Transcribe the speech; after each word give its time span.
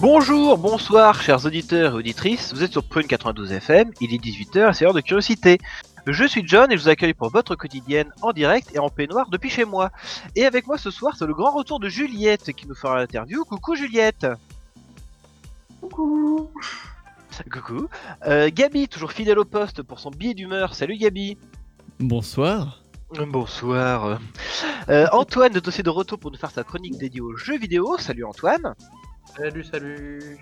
Bonjour, 0.00 0.56
bonsoir, 0.56 1.20
chers 1.20 1.44
auditeurs 1.44 1.92
et 1.92 1.96
auditrices. 1.96 2.54
Vous 2.54 2.62
êtes 2.62 2.72
sur 2.72 2.84
Prune 2.84 3.06
92 3.06 3.52
FM, 3.52 3.90
il 4.00 4.14
est 4.14 4.18
18h 4.18 4.70
et 4.70 4.72
c'est 4.72 4.84
l'heure 4.84 4.94
de 4.94 5.00
curiosité. 5.00 5.58
Je 6.06 6.24
suis 6.24 6.42
John 6.46 6.72
et 6.72 6.78
je 6.78 6.82
vous 6.82 6.88
accueille 6.88 7.12
pour 7.12 7.30
votre 7.30 7.54
quotidienne 7.54 8.10
en 8.22 8.32
direct 8.32 8.70
et 8.74 8.78
en 8.78 8.88
peignoir 8.88 9.28
depuis 9.28 9.50
chez 9.50 9.66
moi. 9.66 9.90
Et 10.36 10.46
avec 10.46 10.66
moi 10.66 10.78
ce 10.78 10.90
soir, 10.90 11.14
c'est 11.18 11.26
le 11.26 11.34
grand 11.34 11.50
retour 11.52 11.80
de 11.80 11.88
Juliette 11.88 12.52
qui 12.52 12.66
nous 12.66 12.74
fera 12.74 12.96
l'interview. 12.98 13.44
Coucou 13.44 13.74
Juliette 13.76 14.26
Coucou 15.82 16.50
Coucou 17.52 17.88
Euh, 18.26 18.48
Gabi, 18.52 18.88
toujours 18.88 19.12
fidèle 19.12 19.38
au 19.38 19.44
poste 19.44 19.82
pour 19.82 20.00
son 20.00 20.10
billet 20.10 20.34
d'humeur. 20.34 20.74
Salut 20.74 20.96
Gabi 20.96 21.36
Bonsoir. 21.98 22.82
Bonsoir 23.28 24.18
Euh, 24.88 25.06
Antoine 25.12 25.54
est 25.56 25.68
aussi 25.68 25.82
de 25.82 25.90
retour 25.90 26.18
pour 26.18 26.30
nous 26.30 26.38
faire 26.38 26.50
sa 26.50 26.64
chronique 26.64 26.96
dédiée 26.96 27.20
aux 27.20 27.36
jeux 27.36 27.58
vidéo. 27.58 27.96
Salut 27.98 28.24
Antoine 28.24 28.74
Salut, 29.24 29.64
salut. 29.64 30.38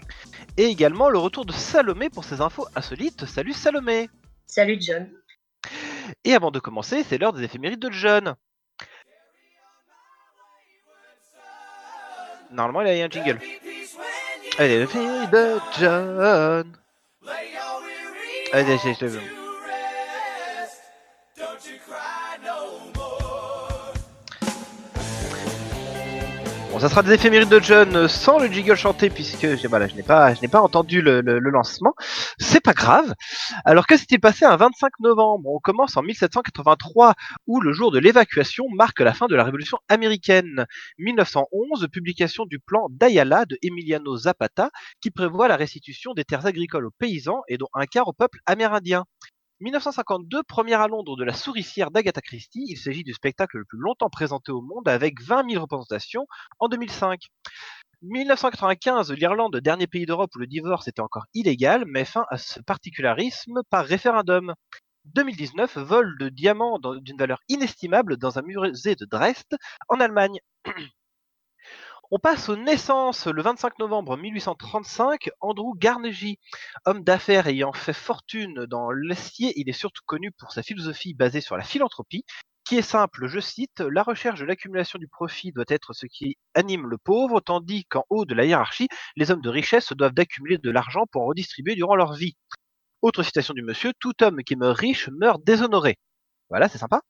Et 0.56 0.64
également 0.64 1.08
le 1.08 1.18
retour 1.18 1.44
de 1.44 1.52
Salomé 1.52 2.10
pour 2.10 2.24
ses 2.24 2.40
infos 2.40 2.66
insolites. 2.74 3.26
Salut 3.26 3.52
Salomé 3.52 4.08
Salut 4.46 4.78
John. 4.80 5.10
Et 6.24 6.34
avant 6.34 6.50
de 6.50 6.58
commencer, 6.58 7.04
c'est 7.04 7.18
l'heure 7.18 7.32
des 7.32 7.44
éphémérides 7.44 7.80
de 7.80 7.90
John. 7.90 8.34
Normalement, 12.50 12.90
il 12.90 12.96
y 12.96 13.02
a 13.02 13.04
un 13.04 13.10
jingle. 13.10 13.38
Allez, 14.58 14.80
éphémérides 14.80 15.30
de 15.30 15.58
John. 15.78 16.76
Allez, 18.52 18.78
je, 18.78 19.06
je, 19.06 19.47
Bon, 26.78 26.82
ça 26.82 26.88
sera 26.90 27.02
des 27.02 27.12
éphémérides 27.12 27.48
de 27.48 27.58
John 27.58 27.96
euh, 27.96 28.06
sans 28.06 28.38
le 28.38 28.46
jingle 28.46 28.76
chanté 28.76 29.10
puisque 29.10 29.44
voilà, 29.68 29.88
je 29.88 29.96
n'ai 29.96 30.04
pas, 30.04 30.32
je 30.32 30.40
n'ai 30.40 30.46
pas 30.46 30.60
entendu 30.60 31.02
le, 31.02 31.22
le- 31.22 31.40
le 31.40 31.50
lancement. 31.50 31.92
C'est 32.38 32.60
pas 32.62 32.72
grave. 32.72 33.14
Alors 33.64 33.84
que 33.88 33.96
s'était 33.96 34.18
passé 34.18 34.44
un 34.44 34.56
25 34.56 34.92
novembre? 35.00 35.50
On 35.52 35.58
commence 35.58 35.96
en 35.96 36.02
1783 36.02 37.14
où 37.48 37.60
le 37.60 37.72
jour 37.72 37.90
de 37.90 37.98
l'évacuation 37.98 38.66
marque 38.76 39.00
la 39.00 39.12
fin 39.12 39.26
de 39.26 39.34
la 39.34 39.42
Révolution 39.42 39.78
américaine. 39.88 40.66
1911, 40.98 41.88
publication 41.90 42.44
du 42.46 42.60
plan 42.60 42.86
d'Ayala 42.90 43.44
de 43.44 43.58
Emiliano 43.62 44.16
Zapata 44.16 44.70
qui 45.00 45.10
prévoit 45.10 45.48
la 45.48 45.56
restitution 45.56 46.14
des 46.14 46.22
terres 46.22 46.46
agricoles 46.46 46.86
aux 46.86 46.94
paysans 46.96 47.42
et 47.48 47.58
dont 47.58 47.66
un 47.74 47.86
quart 47.86 48.06
au 48.06 48.12
peuple 48.12 48.38
amérindien. 48.46 49.04
1952, 49.60 50.44
première 50.44 50.80
à 50.80 50.86
Londres 50.86 51.16
de 51.16 51.24
la 51.24 51.32
souricière 51.32 51.90
d'Agatha 51.90 52.20
Christie. 52.20 52.64
Il 52.68 52.76
s'agit 52.76 53.02
du 53.02 53.12
spectacle 53.12 53.58
le 53.58 53.64
plus 53.64 53.78
longtemps 53.78 54.08
présenté 54.08 54.52
au 54.52 54.60
monde 54.60 54.86
avec 54.86 55.20
20 55.20 55.50
000 55.50 55.60
représentations 55.60 56.26
en 56.60 56.68
2005. 56.68 57.20
1995, 58.02 59.10
l'Irlande, 59.12 59.56
dernier 59.56 59.88
pays 59.88 60.06
d'Europe 60.06 60.30
où 60.36 60.38
le 60.38 60.46
divorce 60.46 60.86
était 60.86 61.00
encore 61.00 61.26
illégal, 61.34 61.84
met 61.86 62.04
fin 62.04 62.24
à 62.30 62.38
ce 62.38 62.60
particularisme 62.60 63.62
par 63.68 63.84
référendum. 63.84 64.54
2019, 65.06 65.78
vol 65.78 66.16
de 66.18 66.28
diamants 66.28 66.78
d'une 66.78 67.16
valeur 67.16 67.40
inestimable 67.48 68.16
dans 68.16 68.38
un 68.38 68.42
musée 68.42 68.94
de 68.94 69.06
Dresde, 69.06 69.56
en 69.88 69.98
Allemagne. 69.98 70.38
On 72.10 72.18
passe 72.18 72.48
aux 72.48 72.56
naissances. 72.56 73.26
Le 73.26 73.42
25 73.42 73.78
novembre 73.78 74.16
1835, 74.16 75.28
Andrew 75.40 75.74
Carnegie, 75.78 76.38
homme 76.86 77.04
d'affaires 77.04 77.48
ayant 77.48 77.74
fait 77.74 77.92
fortune 77.92 78.64
dans 78.64 78.90
l'acier, 78.90 79.52
il 79.56 79.68
est 79.68 79.74
surtout 79.74 80.02
connu 80.06 80.32
pour 80.32 80.52
sa 80.52 80.62
philosophie 80.62 81.12
basée 81.12 81.42
sur 81.42 81.58
la 81.58 81.64
philanthropie, 81.64 82.24
qui 82.64 82.78
est 82.78 82.82
simple, 82.82 83.26
je 83.26 83.40
cite, 83.40 83.80
la 83.80 84.02
recherche 84.02 84.40
de 84.40 84.46
l'accumulation 84.46 84.98
du 84.98 85.06
profit 85.06 85.52
doit 85.52 85.66
être 85.68 85.92
ce 85.92 86.06
qui 86.06 86.38
anime 86.54 86.86
le 86.86 86.96
pauvre, 86.96 87.40
tandis 87.40 87.84
qu'en 87.84 88.04
haut 88.08 88.24
de 88.24 88.34
la 88.34 88.46
hiérarchie, 88.46 88.88
les 89.16 89.30
hommes 89.30 89.42
de 89.42 89.50
richesse 89.50 89.84
se 89.84 89.94
doivent 89.94 90.14
d'accumuler 90.14 90.56
de 90.56 90.70
l'argent 90.70 91.04
pour 91.12 91.22
en 91.22 91.26
redistribuer 91.26 91.74
durant 91.74 91.94
leur 91.94 92.14
vie. 92.14 92.36
Autre 93.02 93.22
citation 93.22 93.52
du 93.52 93.62
monsieur, 93.62 93.92
tout 94.00 94.14
homme 94.22 94.42
qui 94.44 94.56
meurt 94.56 94.78
riche 94.78 95.10
meurt 95.10 95.44
déshonoré. 95.44 95.98
Voilà, 96.48 96.70
c'est 96.70 96.78
sympa. 96.78 97.02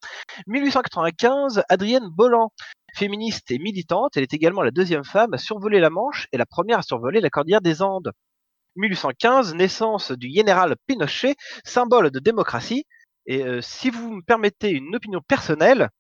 1895, 0.48 1.62
Adrienne 1.68 2.08
Bolland, 2.08 2.50
féministe 2.98 3.52
et 3.52 3.58
militante, 3.58 4.16
elle 4.16 4.24
est 4.24 4.34
également 4.34 4.62
la 4.62 4.72
deuxième 4.72 5.04
femme 5.04 5.32
à 5.32 5.38
survoler 5.38 5.78
la 5.78 5.88
Manche 5.88 6.26
et 6.32 6.36
la 6.36 6.46
première 6.46 6.80
à 6.80 6.82
survoler 6.82 7.20
la 7.20 7.30
cordillère 7.30 7.60
des 7.60 7.80
Andes. 7.80 8.10
1815, 8.74 9.54
naissance 9.54 10.10
du 10.10 10.28
général 10.28 10.74
Pinochet, 10.86 11.36
symbole 11.64 12.10
de 12.10 12.18
démocratie. 12.18 12.86
Et 13.26 13.44
euh, 13.44 13.60
si 13.60 13.90
vous 13.90 14.14
me 14.14 14.22
permettez 14.22 14.70
une 14.70 14.96
opinion 14.96 15.20
personnelle, 15.28 15.90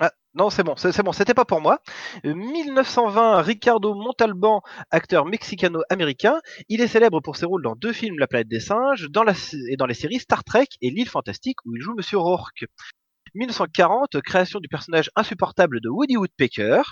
ah, 0.00 0.12
non, 0.34 0.50
c'est 0.50 0.62
bon, 0.62 0.76
c'est 0.76 1.02
bon, 1.02 1.12
c'était 1.12 1.32
pas 1.32 1.46
pour 1.46 1.62
moi. 1.62 1.80
Euh, 2.26 2.34
1920, 2.34 3.40
Ricardo 3.40 3.94
Montalban, 3.94 4.60
acteur 4.90 5.24
mexicano-américain, 5.24 6.40
il 6.68 6.82
est 6.82 6.88
célèbre 6.88 7.20
pour 7.20 7.36
ses 7.36 7.46
rôles 7.46 7.62
dans 7.62 7.74
deux 7.74 7.94
films 7.94 8.18
La 8.18 8.26
planète 8.26 8.48
des 8.48 8.60
singes 8.60 9.08
et 9.08 9.76
dans 9.76 9.86
les 9.86 9.94
séries 9.94 10.20
Star 10.20 10.44
Trek 10.44 10.66
et 10.82 10.90
L'île 10.90 11.08
fantastique 11.08 11.64
où 11.64 11.74
il 11.74 11.80
joue 11.80 11.94
Monsieur 11.94 12.18
Rourke. 12.18 12.66
1940, 13.34 14.20
création 14.22 14.60
du 14.60 14.68
personnage 14.68 15.10
insupportable 15.16 15.80
de 15.80 15.88
Woody 15.88 16.16
Woodpecker. 16.16 16.82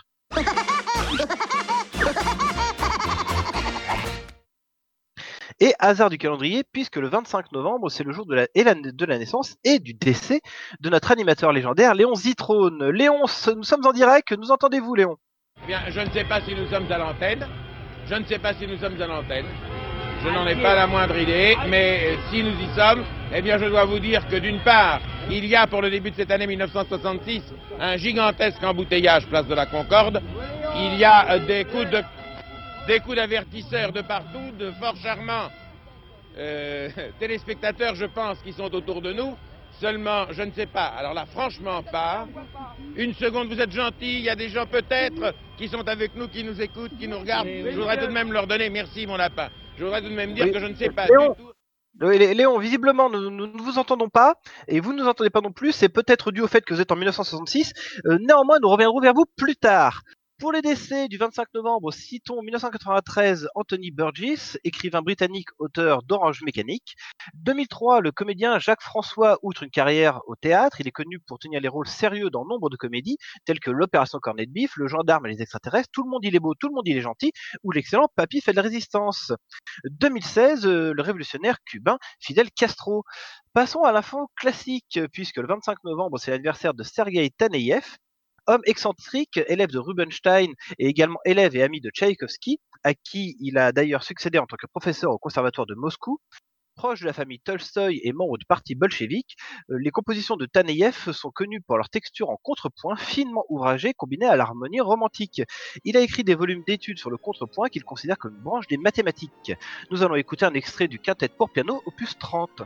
Et 5.60 5.74
hasard 5.80 6.08
du 6.08 6.18
calendrier, 6.18 6.62
puisque 6.72 6.96
le 6.96 7.08
25 7.08 7.50
novembre, 7.50 7.90
c'est 7.90 8.04
le 8.04 8.12
jour 8.12 8.26
de 8.26 8.34
la, 8.34 9.18
naissance 9.18 9.56
et 9.64 9.80
du 9.80 9.92
décès 9.92 10.40
de 10.78 10.88
notre 10.88 11.10
animateur 11.10 11.52
légendaire, 11.52 11.94
Léon 11.94 12.14
Zitrone. 12.14 12.90
Léon, 12.90 13.22
nous 13.56 13.64
sommes 13.64 13.84
en 13.84 13.92
direct, 13.92 14.30
nous 14.32 14.52
entendez-vous, 14.52 14.94
Léon? 14.94 15.16
Eh 15.68 15.72
je 15.90 16.00
ne 16.00 16.10
sais 16.10 16.24
pas 16.24 16.40
si 16.42 16.54
nous 16.54 16.68
sommes 16.68 16.90
à 16.92 16.98
l'antenne. 16.98 17.44
Je 18.06 18.14
ne 18.14 18.24
sais 18.24 18.38
pas 18.38 18.54
si 18.54 18.68
nous 18.68 18.78
sommes 18.78 19.02
à 19.02 19.06
l'antenne. 19.06 19.46
Je 20.24 20.28
n'en 20.30 20.46
ai 20.46 20.56
pas 20.56 20.74
la 20.74 20.86
moindre 20.88 21.16
idée, 21.16 21.56
mais 21.68 22.00
euh, 22.02 22.16
si 22.30 22.42
nous 22.42 22.50
y 22.50 22.66
sommes, 22.74 23.04
eh 23.32 23.40
bien, 23.40 23.56
je 23.56 23.66
dois 23.66 23.84
vous 23.84 24.00
dire 24.00 24.26
que 24.26 24.36
d'une 24.36 24.58
part, 24.60 25.00
il 25.30 25.44
y 25.46 25.54
a 25.54 25.66
pour 25.68 25.80
le 25.80 25.90
début 25.90 26.10
de 26.10 26.16
cette 26.16 26.30
année 26.32 26.46
1966 26.46 27.42
un 27.78 27.96
gigantesque 27.96 28.62
embouteillage 28.64 29.26
place 29.26 29.46
de 29.46 29.54
la 29.54 29.66
Concorde. 29.66 30.20
Il 30.76 30.98
y 30.98 31.04
a 31.04 31.34
euh, 31.34 31.38
des 31.46 31.64
coups 31.64 31.88
de 31.90 32.02
des 32.88 33.00
coups 33.00 33.16
d'avertisseurs 33.16 33.92
de 33.92 34.00
partout, 34.00 34.50
de 34.58 34.70
fort 34.72 34.96
charmants 34.96 35.50
euh, 36.38 36.88
téléspectateurs, 37.20 37.94
je 37.94 38.06
pense, 38.06 38.38
qui 38.40 38.52
sont 38.52 38.74
autour 38.74 39.02
de 39.02 39.12
nous. 39.12 39.36
Seulement, 39.78 40.24
je 40.32 40.42
ne 40.42 40.50
sais 40.50 40.66
pas. 40.66 40.86
Alors 40.86 41.14
là, 41.14 41.26
franchement 41.26 41.82
pas. 41.84 42.26
Une 42.96 43.14
seconde, 43.14 43.48
vous 43.48 43.60
êtes 43.60 43.70
gentils. 43.70 44.18
Il 44.18 44.24
y 44.24 44.30
a 44.30 44.34
des 44.34 44.48
gens 44.48 44.66
peut-être 44.66 45.34
qui 45.56 45.68
sont 45.68 45.86
avec 45.86 46.16
nous, 46.16 46.26
qui 46.26 46.42
nous 46.42 46.60
écoutent, 46.60 46.98
qui 46.98 47.06
nous 47.06 47.18
regardent. 47.20 47.46
Je 47.46 47.76
voudrais 47.76 47.98
tout 47.98 48.06
de 48.06 48.12
même 48.12 48.32
leur 48.32 48.48
donner 48.48 48.70
merci, 48.70 49.06
mon 49.06 49.16
lapin. 49.16 49.48
Je 49.78 49.84
voudrais 49.84 50.02
tout 50.02 50.08
de 50.08 50.14
même 50.14 50.34
dire 50.34 50.44
Oui. 50.46 50.52
que 50.52 50.58
je 50.60 50.66
ne 50.66 50.74
sais 50.74 50.90
pas 50.90 51.06
Léon. 51.06 51.30
du 51.34 51.36
tout. 51.42 51.52
Léon, 52.00 52.58
visiblement, 52.58 53.10
nous, 53.10 53.30
nous 53.30 53.46
ne 53.46 53.62
vous 53.62 53.78
entendons 53.78 54.08
pas, 54.08 54.34
et 54.68 54.78
vous 54.80 54.92
ne 54.92 54.98
nous 55.02 55.08
entendez 55.08 55.30
pas 55.30 55.40
non 55.40 55.52
plus, 55.52 55.72
c'est 55.72 55.88
peut-être 55.88 56.30
dû 56.30 56.40
au 56.42 56.46
fait 56.46 56.64
que 56.64 56.72
vous 56.74 56.80
êtes 56.80 56.92
en 56.92 56.96
1966. 56.96 57.72
Euh, 58.06 58.18
néanmoins, 58.20 58.58
nous 58.62 58.68
reviendrons 58.68 59.00
vers 59.00 59.14
vous 59.14 59.24
plus 59.36 59.56
tard. 59.56 60.02
Pour 60.38 60.52
les 60.52 60.62
décès 60.62 61.08
du 61.08 61.18
25 61.18 61.48
novembre, 61.52 61.92
citons 61.92 62.42
1993 62.42 63.48
Anthony 63.56 63.90
Burgess, 63.90 64.56
écrivain 64.62 65.02
britannique, 65.02 65.48
auteur 65.58 66.04
d'Orange 66.04 66.42
Mécanique. 66.42 66.94
2003, 67.34 68.00
le 68.00 68.12
comédien 68.12 68.60
Jacques 68.60 68.82
François, 68.82 69.40
outre 69.42 69.64
une 69.64 69.70
carrière 69.70 70.20
au 70.28 70.36
théâtre, 70.36 70.80
il 70.80 70.86
est 70.86 70.92
connu 70.92 71.18
pour 71.18 71.40
tenir 71.40 71.60
les 71.60 71.66
rôles 71.66 71.88
sérieux 71.88 72.30
dans 72.30 72.44
nombre 72.44 72.70
de 72.70 72.76
comédies, 72.76 73.18
telles 73.46 73.58
que 73.58 73.72
l'opération 73.72 74.20
Cornet 74.20 74.46
de 74.46 74.52
Bif, 74.52 74.76
le 74.76 74.86
gendarme 74.86 75.26
et 75.26 75.30
les 75.30 75.42
extraterrestres, 75.42 75.88
tout 75.90 76.04
le 76.04 76.10
monde 76.10 76.24
il 76.24 76.36
est 76.36 76.40
beau, 76.40 76.54
tout 76.54 76.68
le 76.68 76.74
monde 76.74 76.86
il 76.86 76.96
est 76.96 77.00
gentil, 77.00 77.32
ou 77.64 77.72
l'excellent 77.72 78.06
Papy 78.14 78.40
fait 78.40 78.52
de 78.52 78.56
la 78.58 78.62
résistance. 78.62 79.32
2016, 79.90 80.66
euh, 80.66 80.92
le 80.94 81.02
révolutionnaire 81.02 81.56
cubain 81.64 81.98
Fidel 82.20 82.52
Castro. 82.52 83.02
Passons 83.54 83.82
à 83.82 83.90
l'info 83.90 84.30
classique, 84.36 85.00
puisque 85.12 85.38
le 85.38 85.48
25 85.48 85.82
novembre, 85.82 86.16
c'est 86.20 86.30
l'anniversaire 86.30 86.74
de 86.74 86.84
Sergei 86.84 87.28
Taneyev, 87.30 87.96
homme 88.48 88.62
excentrique, 88.64 89.38
élève 89.46 89.70
de 89.70 89.78
Rubinstein 89.78 90.50
et 90.78 90.86
également 90.88 91.20
élève 91.24 91.54
et 91.54 91.62
ami 91.62 91.80
de 91.80 91.90
Tchaïkovski, 91.90 92.58
à 92.82 92.94
qui 92.94 93.36
il 93.40 93.58
a 93.58 93.72
d'ailleurs 93.72 94.02
succédé 94.02 94.38
en 94.38 94.46
tant 94.46 94.56
que 94.56 94.66
professeur 94.66 95.12
au 95.12 95.18
conservatoire 95.18 95.66
de 95.66 95.74
Moscou. 95.74 96.18
Proche 96.74 97.00
de 97.00 97.06
la 97.06 97.12
famille 97.12 97.40
Tolstoï 97.40 98.00
et 98.04 98.12
membre 98.12 98.38
du 98.38 98.46
parti 98.46 98.76
bolchevique, 98.76 99.36
euh, 99.70 99.78
les 99.80 99.90
compositions 99.90 100.36
de 100.36 100.46
Taneyev 100.46 101.10
sont 101.10 101.32
connues 101.32 101.60
pour 101.60 101.76
leur 101.76 101.90
texture 101.90 102.30
en 102.30 102.38
contrepoint 102.40 102.96
finement 102.96 103.44
ouvragée 103.48 103.94
combinée 103.94 104.26
à 104.26 104.36
l'harmonie 104.36 104.80
romantique. 104.80 105.42
Il 105.84 105.96
a 105.96 106.00
écrit 106.00 106.22
des 106.22 106.36
volumes 106.36 106.62
d'études 106.64 106.98
sur 106.98 107.10
le 107.10 107.16
contrepoint 107.16 107.68
qu'il 107.68 107.82
considère 107.82 108.16
comme 108.16 108.36
branche 108.36 108.68
des 108.68 108.78
mathématiques. 108.78 109.52
Nous 109.90 110.04
allons 110.04 110.14
écouter 110.14 110.46
un 110.46 110.54
extrait 110.54 110.86
du 110.86 111.00
quintet 111.00 111.28
pour 111.28 111.50
piano 111.50 111.82
opus 111.84 112.16
30. 112.16 112.62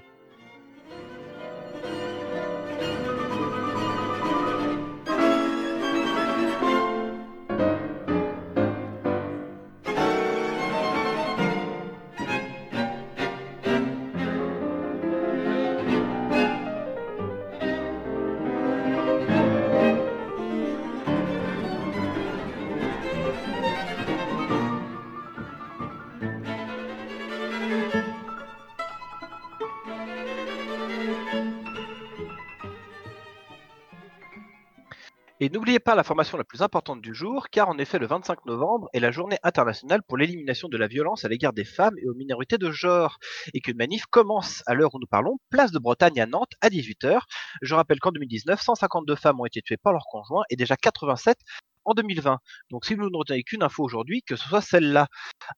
N'oubliez 35.52 35.80
pas 35.80 35.94
la 35.94 36.02
formation 36.02 36.38
la 36.38 36.44
plus 36.44 36.62
importante 36.62 37.02
du 37.02 37.14
jour, 37.14 37.50
car 37.50 37.68
en 37.68 37.76
effet 37.76 37.98
le 37.98 38.06
25 38.06 38.46
novembre 38.46 38.88
est 38.94 39.00
la 39.00 39.10
journée 39.10 39.36
internationale 39.42 40.00
pour 40.02 40.16
l'élimination 40.16 40.68
de 40.68 40.78
la 40.78 40.86
violence 40.86 41.26
à 41.26 41.28
l'égard 41.28 41.52
des 41.52 41.64
femmes 41.64 41.94
et 41.98 42.08
aux 42.08 42.14
minorités 42.14 42.56
de 42.56 42.70
genre, 42.70 43.18
et 43.52 43.60
qu'une 43.60 43.76
manif 43.76 44.06
commence 44.06 44.62
à 44.66 44.74
l'heure 44.74 44.94
où 44.94 44.98
nous 44.98 45.06
parlons, 45.06 45.36
place 45.50 45.70
de 45.70 45.78
Bretagne 45.78 46.20
à 46.20 46.26
Nantes 46.26 46.52
à 46.62 46.70
18h. 46.70 47.20
Je 47.60 47.74
rappelle 47.74 48.00
qu'en 48.00 48.12
2019, 48.12 48.60
152 48.60 49.14
femmes 49.14 49.40
ont 49.40 49.44
été 49.44 49.60
tuées 49.60 49.76
par 49.76 49.92
leurs 49.92 50.06
conjoints 50.10 50.44
et 50.48 50.56
déjà 50.56 50.76
87 50.76 51.36
en 51.84 51.92
2020. 51.92 52.38
Donc 52.70 52.86
si 52.86 52.94
vous 52.94 53.10
ne 53.10 53.16
retenez 53.16 53.42
qu'une 53.42 53.62
info 53.62 53.84
aujourd'hui, 53.84 54.22
que 54.22 54.36
ce 54.36 54.48
soit 54.48 54.62
celle-là. 54.62 55.06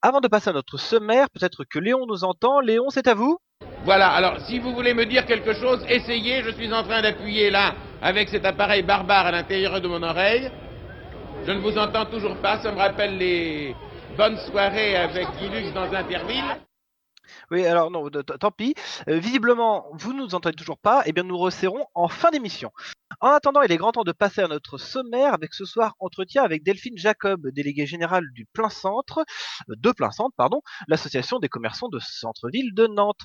Avant 0.03 0.21
de 0.21 0.27
passer 0.27 0.51
à 0.51 0.53
notre 0.53 0.77
sommaire, 0.77 1.31
peut-être 1.31 1.65
que 1.65 1.79
Léon 1.79 2.07
nous 2.09 2.25
entend. 2.25 2.59
Léon, 2.61 2.91
c'est 2.91 3.07
à 3.07 3.15
vous 3.15 3.39
Voilà, 3.85 4.09
alors 4.09 4.41
si 4.41 4.59
vous 4.59 4.75
voulez 4.75 4.95
me 4.95 5.07
dire 5.07 5.25
quelque 5.25 5.53
chose, 5.53 5.85
essayez, 5.89 6.43
je 6.43 6.51
suis 6.51 6.73
en 6.73 6.83
train 6.83 7.03
d'appuyer 7.03 7.51
là 7.51 7.77
avec 8.05 8.29
cet 8.29 8.45
appareil 8.45 8.83
barbare 8.83 9.27
à 9.27 9.31
l'intérieur 9.33 9.81
de 9.81 9.89
mon 9.89 10.03
oreille. 10.03 10.51
Je 11.47 11.53
ne 11.53 11.59
vous 11.59 11.79
entends 11.79 12.05
toujours 12.05 12.37
pas, 12.37 12.61
ça 12.61 12.71
me 12.71 12.77
rappelle 12.77 13.17
les 13.17 13.75
bonnes 14.19 14.37
soirées 14.37 14.95
avec 14.95 15.27
Ilux 15.41 15.73
dans 15.73 15.91
Interville. 15.91 16.45
Oui, 17.51 17.65
alors 17.65 17.91
non, 17.91 18.11
tant 18.11 18.51
pis. 18.51 18.75
Euh, 19.09 19.19
visiblement, 19.19 19.87
vous 19.93 20.13
ne 20.13 20.19
nous 20.19 20.35
entendez 20.35 20.55
toujours 20.55 20.79
pas. 20.79 21.03
Eh 21.07 21.13
bien, 21.13 21.23
nous 21.23 21.39
resserrons 21.39 21.87
en 21.95 22.09
fin 22.09 22.31
d'émission. 22.31 22.71
En 23.21 23.31
attendant, 23.31 23.63
il 23.63 23.73
est 23.73 23.79
grand 23.79 23.93
temps 23.93 24.05
de 24.05 24.13
passer 24.13 24.43
à 24.43 24.49
notre 24.49 24.77
sommaire 24.77 25.33
avec 25.33 25.55
ce 25.55 25.65
soir 25.65 25.95
entretien 25.99 26.43
avec 26.43 26.63
Delphine 26.63 26.99
Jacob, 26.99 27.49
déléguée 27.49 27.87
générale 27.87 28.27
du 28.35 28.45
Plein 28.53 28.69
Centre, 28.69 29.25
euh, 29.71 29.75
de 29.79 29.93
Plein 29.93 30.11
Centre, 30.11 30.35
pardon, 30.37 30.61
l'association 30.89 31.39
des 31.39 31.49
commerçants 31.49 31.89
de 31.89 31.99
centre-ville 32.01 32.75
de 32.75 32.87
Nantes. 32.87 33.23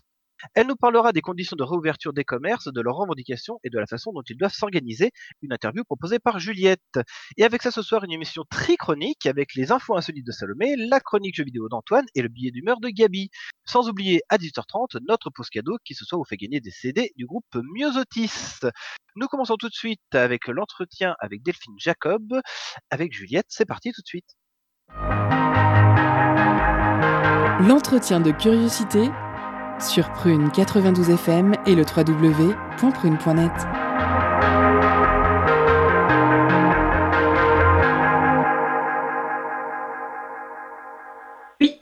Elle 0.54 0.68
nous 0.68 0.76
parlera 0.76 1.12
des 1.12 1.22
conditions 1.22 1.56
de 1.56 1.64
réouverture 1.64 2.14
des 2.14 2.24
commerces, 2.24 2.72
de 2.72 2.82
leurs 2.82 2.96
revendications 2.96 3.60
et 3.64 3.70
de 3.70 3.80
la 3.80 3.86
façon 3.86 4.12
dont 4.12 4.22
ils 4.28 4.38
doivent 4.38 4.54
s'organiser. 4.54 5.12
Une 5.42 5.54
interview 5.54 5.84
proposée 5.84 6.20
par 6.20 6.40
Juliette. 6.40 7.00
Et 7.38 7.44
avec 7.44 7.62
ça 7.62 7.72
ce 7.72 7.82
soir, 7.82 8.04
une 8.04 8.12
émission 8.12 8.44
trichronique 8.50 9.26
avec 9.26 9.56
les 9.56 9.72
infos 9.72 9.98
insolites 9.98 10.26
de 10.26 10.32
Salomé, 10.32 10.76
la 10.78 11.00
chronique 11.00 11.36
jeux 11.36 11.44
vidéo 11.44 11.70
d'Antoine 11.70 12.06
et 12.16 12.22
le 12.22 12.30
billet 12.30 12.52
d'humeur 12.52 12.80
de 12.80 12.90
Gabi. 12.90 13.30
Sans 13.66 13.90
oublier 13.90 14.22
à 14.30 14.38
18h30 14.38 14.98
notre 15.08 15.30
pause 15.30 15.50
cadeau 15.50 15.78
qui 15.84 15.94
ce 15.94 16.06
soir 16.06 16.20
vous 16.20 16.26
fait 16.26 16.38
gagner 16.38 16.60
des 16.60 16.72
CD 16.72 17.12
du 17.16 17.26
groupe 17.26 17.46
Myosotis. 17.56 18.60
Nous 19.16 19.28
commençons 19.28 19.58
tout 19.58 19.70
de 19.70 19.74
suite 19.74 20.00
avec 20.14 20.48
l'entretien 20.48 21.16
avec 21.20 21.44
Delphine 21.44 21.76
Jacob. 21.78 22.42
Avec 22.90 23.14
Juliette, 23.14 23.48
c'est 23.50 23.66
parti 23.66 23.92
tout 23.92 24.02
de 24.02 24.08
suite. 24.08 24.36
L'entretien 27.62 28.22
de 28.22 28.32
curiosité 28.32 29.10
sur 29.82 30.12
Prune 30.12 30.52
92 30.52 31.10
FM 31.10 31.54
et 31.66 31.76
le 31.76 31.84
www.prune.net. 31.84 33.52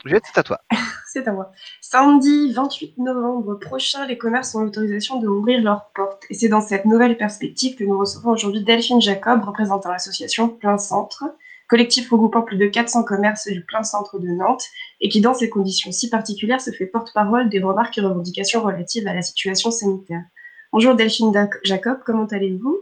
Juliette, 0.04 0.24
c'est 0.26 0.38
à 0.38 0.42
toi. 0.42 0.60
C'est 1.10 1.26
à 1.26 1.32
moi. 1.32 1.52
Samedi 1.80 2.52
28 2.52 2.98
novembre 2.98 3.54
prochain, 3.54 4.06
les 4.06 4.18
commerces 4.18 4.54
ont 4.54 4.60
l'autorisation 4.60 5.18
de 5.20 5.26
ouvrir 5.26 5.62
leurs 5.62 5.90
portes. 5.94 6.24
Et 6.28 6.34
c'est 6.34 6.48
dans 6.48 6.60
cette 6.60 6.84
nouvelle 6.84 7.16
perspective 7.16 7.76
que 7.76 7.84
nous 7.84 7.98
recevons 7.98 8.32
aujourd'hui 8.32 8.62
Delphine 8.62 9.00
Jacob, 9.00 9.42
représentant 9.42 9.90
l'association 9.90 10.50
Plein 10.50 10.76
Centre, 10.76 11.24
collectif 11.68 12.10
regroupant 12.10 12.42
plus 12.42 12.56
de 12.56 12.66
400 12.66 13.04
commerces 13.04 13.48
du 13.48 13.64
Plein 13.64 13.82
Centre 13.82 14.18
de 14.18 14.28
Nantes, 14.28 14.64
et 15.00 15.08
qui, 15.08 15.20
dans 15.20 15.34
ces 15.34 15.50
conditions 15.50 15.92
si 15.92 16.10
particulières, 16.10 16.60
se 16.60 16.70
fait 16.70 16.86
porte-parole 16.86 17.48
des 17.48 17.60
remarques 17.60 17.96
et 17.98 18.00
revendications 18.00 18.62
relatives 18.62 19.06
à 19.06 19.14
la 19.14 19.22
situation 19.22 19.70
sanitaire. 19.70 20.22
Bonjour 20.72 20.94
Delphine 20.94 21.32
Jacob, 21.62 22.00
comment 22.04 22.26
allez-vous? 22.26 22.78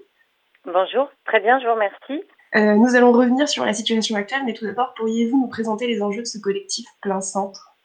Bonjour, 0.64 1.08
très 1.24 1.40
bien, 1.40 1.60
je 1.60 1.66
vous 1.66 1.74
remercie. 1.74 2.24
Euh, 2.56 2.74
Nous 2.74 2.96
allons 2.96 3.12
revenir 3.12 3.48
sur 3.48 3.64
la 3.64 3.74
situation 3.74 4.16
actuelle, 4.16 4.42
mais 4.44 4.54
tout 4.54 4.64
d'abord, 4.64 4.94
pourriez-vous 4.96 5.40
nous 5.40 5.48
présenter 5.48 5.86
les 5.86 6.02
enjeux 6.02 6.22
de 6.22 6.26
ce 6.26 6.38
collectif 6.38 6.86
Plein 7.02 7.20
Centre? 7.20 7.75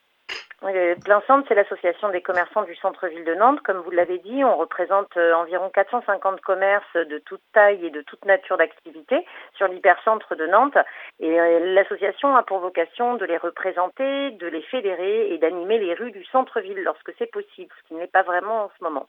Euh, 0.63 0.95
Centre, 1.25 1.45
c'est 1.47 1.55
l'association 1.55 2.09
des 2.09 2.21
commerçants 2.21 2.63
du 2.63 2.75
centre-ville 2.75 3.23
de 3.25 3.33
Nantes. 3.33 3.61
Comme 3.61 3.77
vous 3.77 3.89
l'avez 3.91 4.19
dit, 4.19 4.43
on 4.43 4.57
représente 4.57 5.17
euh, 5.17 5.33
environ 5.33 5.69
450 5.73 6.39
commerces 6.41 6.93
de 6.95 7.17
toute 7.19 7.41
taille 7.53 7.83
et 7.85 7.89
de 7.89 8.01
toute 8.01 8.23
nature 8.25 8.57
d'activité 8.57 9.25
sur 9.55 9.67
l'hypercentre 9.67 10.35
de 10.35 10.45
Nantes. 10.45 10.77
Et 11.19 11.39
euh, 11.39 11.73
l'association 11.73 12.35
a 12.35 12.43
pour 12.43 12.59
vocation 12.59 13.15
de 13.15 13.25
les 13.25 13.37
représenter, 13.37 14.31
de 14.31 14.47
les 14.47 14.61
fédérer 14.63 15.33
et 15.33 15.37
d'animer 15.39 15.79
les 15.79 15.95
rues 15.95 16.11
du 16.11 16.23
centre-ville 16.25 16.83
lorsque 16.83 17.11
c'est 17.17 17.31
possible, 17.31 17.73
ce 17.81 17.87
qui 17.87 17.95
n'est 17.95 18.07
pas 18.07 18.23
vraiment 18.23 18.65
en 18.65 18.71
ce 18.77 18.83
moment. 18.83 19.07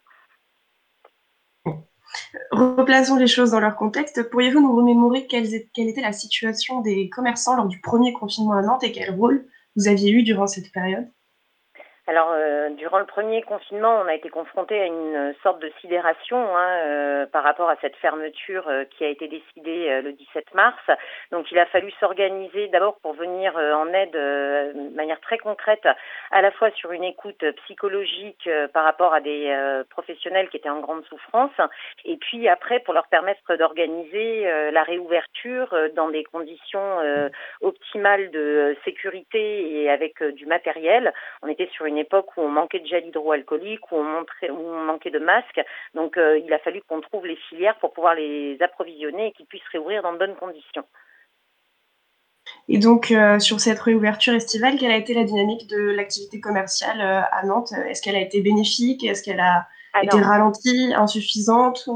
Replaçons 2.51 3.17
les 3.17 3.27
choses 3.27 3.51
dans 3.51 3.61
leur 3.61 3.77
contexte. 3.77 4.31
Pourriez-vous 4.31 4.61
nous 4.61 4.77
remémorer 4.77 5.27
quelle 5.27 5.45
était 5.55 6.01
la 6.01 6.13
situation 6.13 6.81
des 6.81 7.11
commerçants 7.11 7.57
lors 7.57 7.69
du 7.69 7.81
premier 7.81 8.13
confinement 8.15 8.55
à 8.55 8.63
Nantes 8.63 8.85
et 8.85 8.93
quel 8.93 9.11
rôle 9.11 9.45
vous 9.77 9.89
aviez 9.89 10.13
eu 10.13 10.23
durant 10.23 10.47
cette 10.47 10.73
période? 10.73 11.09
Alors, 12.13 12.33
euh, 12.35 12.69
durant 12.77 12.99
le 12.99 13.07
premier 13.07 13.41
confinement, 13.41 14.03
on 14.05 14.07
a 14.07 14.15
été 14.15 14.29
confronté 14.29 14.79
à 14.79 14.85
une 14.85 15.35
sorte 15.43 15.63
de 15.63 15.73
sidération 15.81 16.37
hein, 16.55 16.69
euh, 16.85 17.25
par 17.25 17.43
rapport 17.43 17.71
à 17.71 17.77
cette 17.81 17.97
fermeture 17.97 18.69
euh, 18.69 18.85
qui 18.85 19.03
a 19.03 19.09
été 19.09 19.29
décidée 19.29 20.03
le 20.03 20.13
17 20.13 20.53
mars. 20.53 20.77
Donc, 21.31 21.51
il 21.51 21.59
a 21.59 21.65
fallu 21.65 21.91
s'organiser 21.93 22.69
d'abord 22.69 22.99
pour 23.01 23.15
venir 23.15 23.57
en 23.57 23.91
aide 23.95 24.11
de 24.11 24.95
manière 24.95 25.21
très 25.21 25.39
concrète, 25.39 25.89
à 26.31 26.43
la 26.43 26.51
fois 26.51 26.71
sur 26.73 26.93
une 26.93 27.05
écoute 27.05 27.43
psychologique 27.65 28.47
par 28.75 28.85
rapport 28.85 29.15
à 29.15 29.21
des 29.21 29.83
professionnels 29.89 30.51
qui 30.51 30.59
étaient 30.59 30.69
en 30.69 30.81
grande 30.81 31.05
souffrance, 31.05 31.53
et 32.05 32.19
puis 32.19 32.47
après 32.49 32.81
pour 32.81 32.93
leur 32.93 33.07
permettre 33.07 33.57
d'organiser 33.57 34.71
la 34.71 34.83
réouverture 34.83 35.75
dans 35.95 36.11
des 36.11 36.25
conditions 36.25 36.99
optimales 37.61 38.31
de 38.31 38.77
sécurité 38.85 39.83
et 39.83 39.91
avec 39.91 40.23
du 40.23 40.45
matériel. 40.47 41.13
On 41.43 41.49
était 41.49 41.71
sur 41.73 41.87
une 41.87 42.02
époque 42.03 42.37
où 42.37 42.43
on 42.43 42.49
manquait 42.49 42.81
de 42.81 42.87
gel 42.87 43.07
hydroalcoolique, 43.07 43.91
où 43.91 43.97
on, 43.97 44.05
montrait, 44.05 44.51
où 44.51 44.59
on 44.59 44.85
manquait 44.85 45.11
de 45.11 45.19
masques. 45.19 45.61
Donc 45.95 46.17
euh, 46.17 46.39
il 46.39 46.53
a 46.53 46.59
fallu 46.59 46.83
qu'on 46.87 47.01
trouve 47.01 47.27
les 47.27 47.37
filières 47.49 47.79
pour 47.79 47.93
pouvoir 47.93 48.15
les 48.15 48.57
approvisionner 48.61 49.29
et 49.29 49.33
qu'ils 49.33 49.47
puissent 49.47 49.69
réouvrir 49.73 50.03
dans 50.03 50.13
de 50.13 50.19
bonnes 50.19 50.37
conditions. 50.37 50.85
Et 52.69 52.79
donc, 52.79 53.11
euh, 53.11 53.39
sur 53.39 53.61
cette 53.61 53.81
réouverture 53.81 54.35
estivale, 54.35 54.77
quelle 54.79 54.91
a 54.91 54.97
été 54.97 55.15
la 55.15 55.25
dynamique 55.25 55.69
de 55.69 55.79
l'activité 55.79 56.41
commerciale 56.41 57.01
euh, 57.01 57.21
à 57.31 57.45
Nantes? 57.47 57.73
Est-ce 57.89 58.03
qu'elle 58.03 58.17
a 58.17 58.21
été 58.21 58.41
bénéfique? 58.41 59.05
Est-ce 59.05 59.23
qu'elle 59.23 59.41
a 59.41 59.67
été 60.03 60.17
Alors, 60.17 60.29
ralentie, 60.29 60.93
insuffisante 60.95 61.89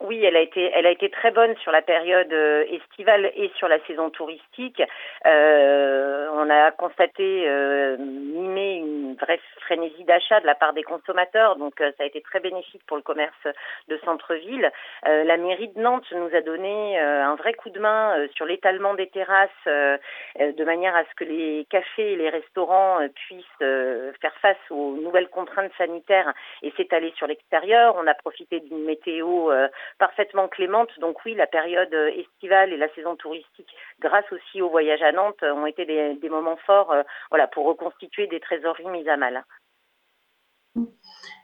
Oui, 0.00 0.22
elle 0.24 0.36
a 0.36 0.40
été, 0.40 0.70
elle 0.74 0.86
a 0.86 0.90
été 0.90 1.08
très 1.08 1.30
bonne 1.30 1.56
sur 1.58 1.72
la 1.72 1.80
période 1.80 2.32
euh, 2.32 2.64
estivale 2.70 3.30
et 3.34 3.50
sur 3.56 3.66
la 3.66 3.78
saison 3.86 4.10
touristique. 4.10 4.82
Euh, 5.24 6.28
on 6.34 6.50
a 6.50 6.70
constaté 6.72 7.48
euh, 7.48 7.96
mi-mai 7.96 8.76
une 8.76 9.14
vraie 9.14 9.40
frénésie 9.60 10.04
d'achat 10.04 10.40
de 10.40 10.46
la 10.46 10.54
part 10.54 10.74
des 10.74 10.82
consommateurs, 10.82 11.56
donc 11.56 11.80
euh, 11.80 11.92
ça 11.96 12.04
a 12.04 12.06
été 12.06 12.20
très 12.20 12.40
bénéfique 12.40 12.82
pour 12.86 12.98
le 12.98 13.02
commerce 13.02 13.46
de 13.88 13.96
centre-ville. 14.04 14.70
Euh, 15.08 15.24
la 15.24 15.38
mairie 15.38 15.68
de 15.68 15.80
Nantes 15.80 16.10
nous 16.12 16.34
a 16.34 16.42
donné 16.42 16.98
un 16.98 17.34
vrai 17.36 17.54
coup 17.54 17.70
de 17.70 17.80
main 17.80 18.26
sur 18.34 18.44
l'étalement 18.44 18.94
des 18.94 19.08
terrasses, 19.08 19.50
de 19.66 20.64
manière 20.64 20.94
à 20.94 21.04
ce 21.04 21.14
que 21.16 21.24
les 21.24 21.66
cafés 21.70 22.12
et 22.12 22.16
les 22.16 22.28
restaurants 22.28 22.98
puissent 23.14 23.44
faire 23.58 24.34
face 24.40 24.56
aux 24.70 24.96
nouvelles 24.96 25.28
contraintes 25.28 25.72
sanitaires 25.78 26.32
et 26.62 26.70
s'étaler 26.76 27.12
sur 27.16 27.26
l'extérieur. 27.26 27.94
On 27.98 28.06
a 28.06 28.14
profité 28.14 28.60
d'une 28.60 28.84
météo 28.84 29.50
parfaitement 29.98 30.48
clémente. 30.48 30.90
Donc 31.00 31.24
oui, 31.24 31.34
la 31.34 31.46
période 31.46 31.92
euh, 31.92 32.08
estivale 32.08 32.72
et 32.72 32.76
la 32.76 32.92
saison 32.94 33.16
touristique, 33.16 33.68
grâce 34.00 34.30
aussi 34.32 34.62
au 34.62 34.70
voyage 34.70 35.02
à 35.02 35.12
Nantes, 35.12 35.42
euh, 35.42 35.54
ont 35.54 35.66
été 35.66 35.84
des, 35.84 36.28
moments 36.28 36.58
forts 36.66 36.92
euh, 36.92 37.02
voilà, 37.30 37.46
pour 37.46 37.66
reconstituer 37.66 38.26
des 38.26 38.40
trésoreries 38.40 38.88
mises 38.88 39.08
à 39.08 39.16
mal. 39.16 39.44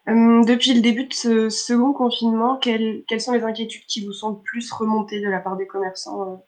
depuis 0.07 0.75
le 0.75 0.83
début 0.83 1.05
de 1.05 1.13
ce 1.13 1.49
second 1.49 1.93
confinement, 1.93 2.57
quelles, 2.57 3.05
quelles, 3.09 3.21
sont 3.21 3.33
les 3.33 3.45
inquiétudes 3.45 3.87
qui 3.87 4.05
vous 4.05 4.13
sont 4.13 4.31
le 4.31 4.43
plus 4.43 4.73
remontées 4.73 5.21
de 5.21 5.31
la 5.31 5.41
part 5.41 5.57
des 5.57 5.67
commerçants 5.67 6.45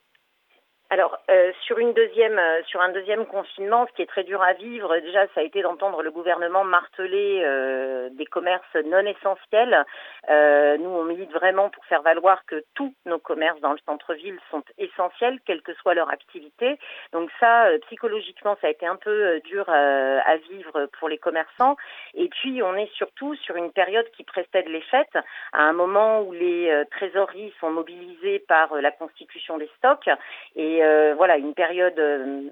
alors 0.94 1.18
euh, 1.28 1.50
sur 1.62 1.76
deuxième, 1.92 2.38
euh, 2.38 2.62
un 2.78 2.92
deuxième 2.92 3.26
confinement, 3.26 3.84
ce 3.88 3.96
qui 3.96 4.02
est 4.02 4.06
très 4.06 4.22
dur 4.22 4.40
à 4.40 4.52
vivre, 4.52 4.96
déjà 4.98 5.26
ça 5.34 5.40
a 5.40 5.42
été 5.42 5.60
d'entendre 5.60 6.02
le 6.02 6.12
gouvernement 6.12 6.62
marteler 6.62 7.42
euh, 7.42 8.10
des 8.12 8.26
commerces 8.26 8.76
non 8.86 9.04
essentiels. 9.04 9.84
nous 10.28 10.90
on 10.90 11.04
milite 11.04 11.32
vraiment 11.32 11.68
pour 11.68 11.84
faire 11.86 12.02
valoir 12.02 12.44
que 12.46 12.62
tous 12.74 12.94
nos 13.06 13.18
commerces 13.18 13.60
dans 13.60 13.72
le 13.72 13.78
centre-ville 13.86 14.38
sont 14.52 14.62
essentiels, 14.78 15.40
quelle 15.44 15.62
que 15.62 15.74
soit 15.74 15.94
leur 15.94 16.10
activité. 16.10 16.78
Donc 17.12 17.28
ça, 17.40 17.66
psychologiquement, 17.86 18.56
ça 18.60 18.68
a 18.68 18.70
été 18.70 18.86
un 18.86 18.96
peu 18.96 19.40
dur 19.44 19.68
à 19.68 20.36
vivre 20.48 20.86
pour 20.98 21.08
les 21.08 21.18
commerçants. 21.18 21.76
Et 22.14 22.28
puis 22.28 22.62
on 22.62 22.76
est 22.76 22.92
surtout 22.94 23.34
sur 23.34 23.56
une 23.56 23.72
période 23.72 24.08
qui 24.16 24.22
précède 24.22 24.68
les 24.68 24.82
fêtes, 24.82 25.18
à 25.52 25.62
un 25.62 25.72
moment 25.72 26.22
où 26.22 26.32
les 26.32 26.84
trésoreries 26.92 27.52
sont 27.58 27.70
mobilisées 27.70 28.38
par 28.46 28.74
la 28.76 28.92
constitution 28.92 29.58
des 29.58 29.70
stocks 29.78 30.10
et 30.54 30.83
euh, 30.84 31.14
voilà, 31.16 31.36
une 31.36 31.54
période 31.54 31.98
euh, 31.98 32.50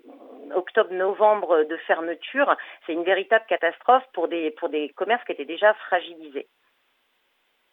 octobre-novembre 0.55 1.65
de 1.69 1.77
fermeture, 1.87 2.57
c'est 2.87 2.93
une 2.93 3.05
véritable 3.05 3.45
catastrophe 3.49 4.05
pour 4.15 4.29
des, 4.29 4.51
pour 4.53 4.69
des 4.69 4.91
commerces 4.91 5.25
qui 5.25 5.33
étaient 5.33 5.45
déjà 5.45 5.75
fragilisés. 5.87 6.49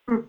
Hmm. 0.07 0.21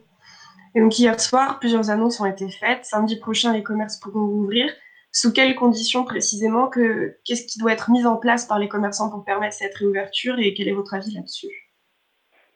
Et 0.75 0.81
donc 0.81 0.99
hier 0.99 1.21
soir, 1.21 1.59
plusieurs 1.59 1.91
annonces 1.91 2.21
ont 2.21 2.27
été 2.27 2.49
faites. 2.49 2.85
Samedi 2.85 3.19
prochain, 3.19 3.53
les 3.53 3.63
commerces 3.63 3.99
pourront 3.99 4.21
ouvrir. 4.21 4.73
Sous 5.13 5.33
quelles 5.33 5.57
conditions 5.57 6.05
précisément 6.05 6.69
que, 6.69 7.17
Qu'est-ce 7.25 7.47
qui 7.47 7.59
doit 7.59 7.73
être 7.73 7.91
mis 7.91 8.07
en 8.07 8.17
place 8.17 8.47
par 8.47 8.59
les 8.59 8.69
commerçants 8.69 9.11
pour 9.11 9.25
permettre 9.25 9.55
cette 9.55 9.75
réouverture 9.75 10.39
et 10.39 10.55
quel 10.55 10.69
est 10.69 10.73
votre 10.73 10.95
avis 10.95 11.13
là-dessus? 11.15 11.70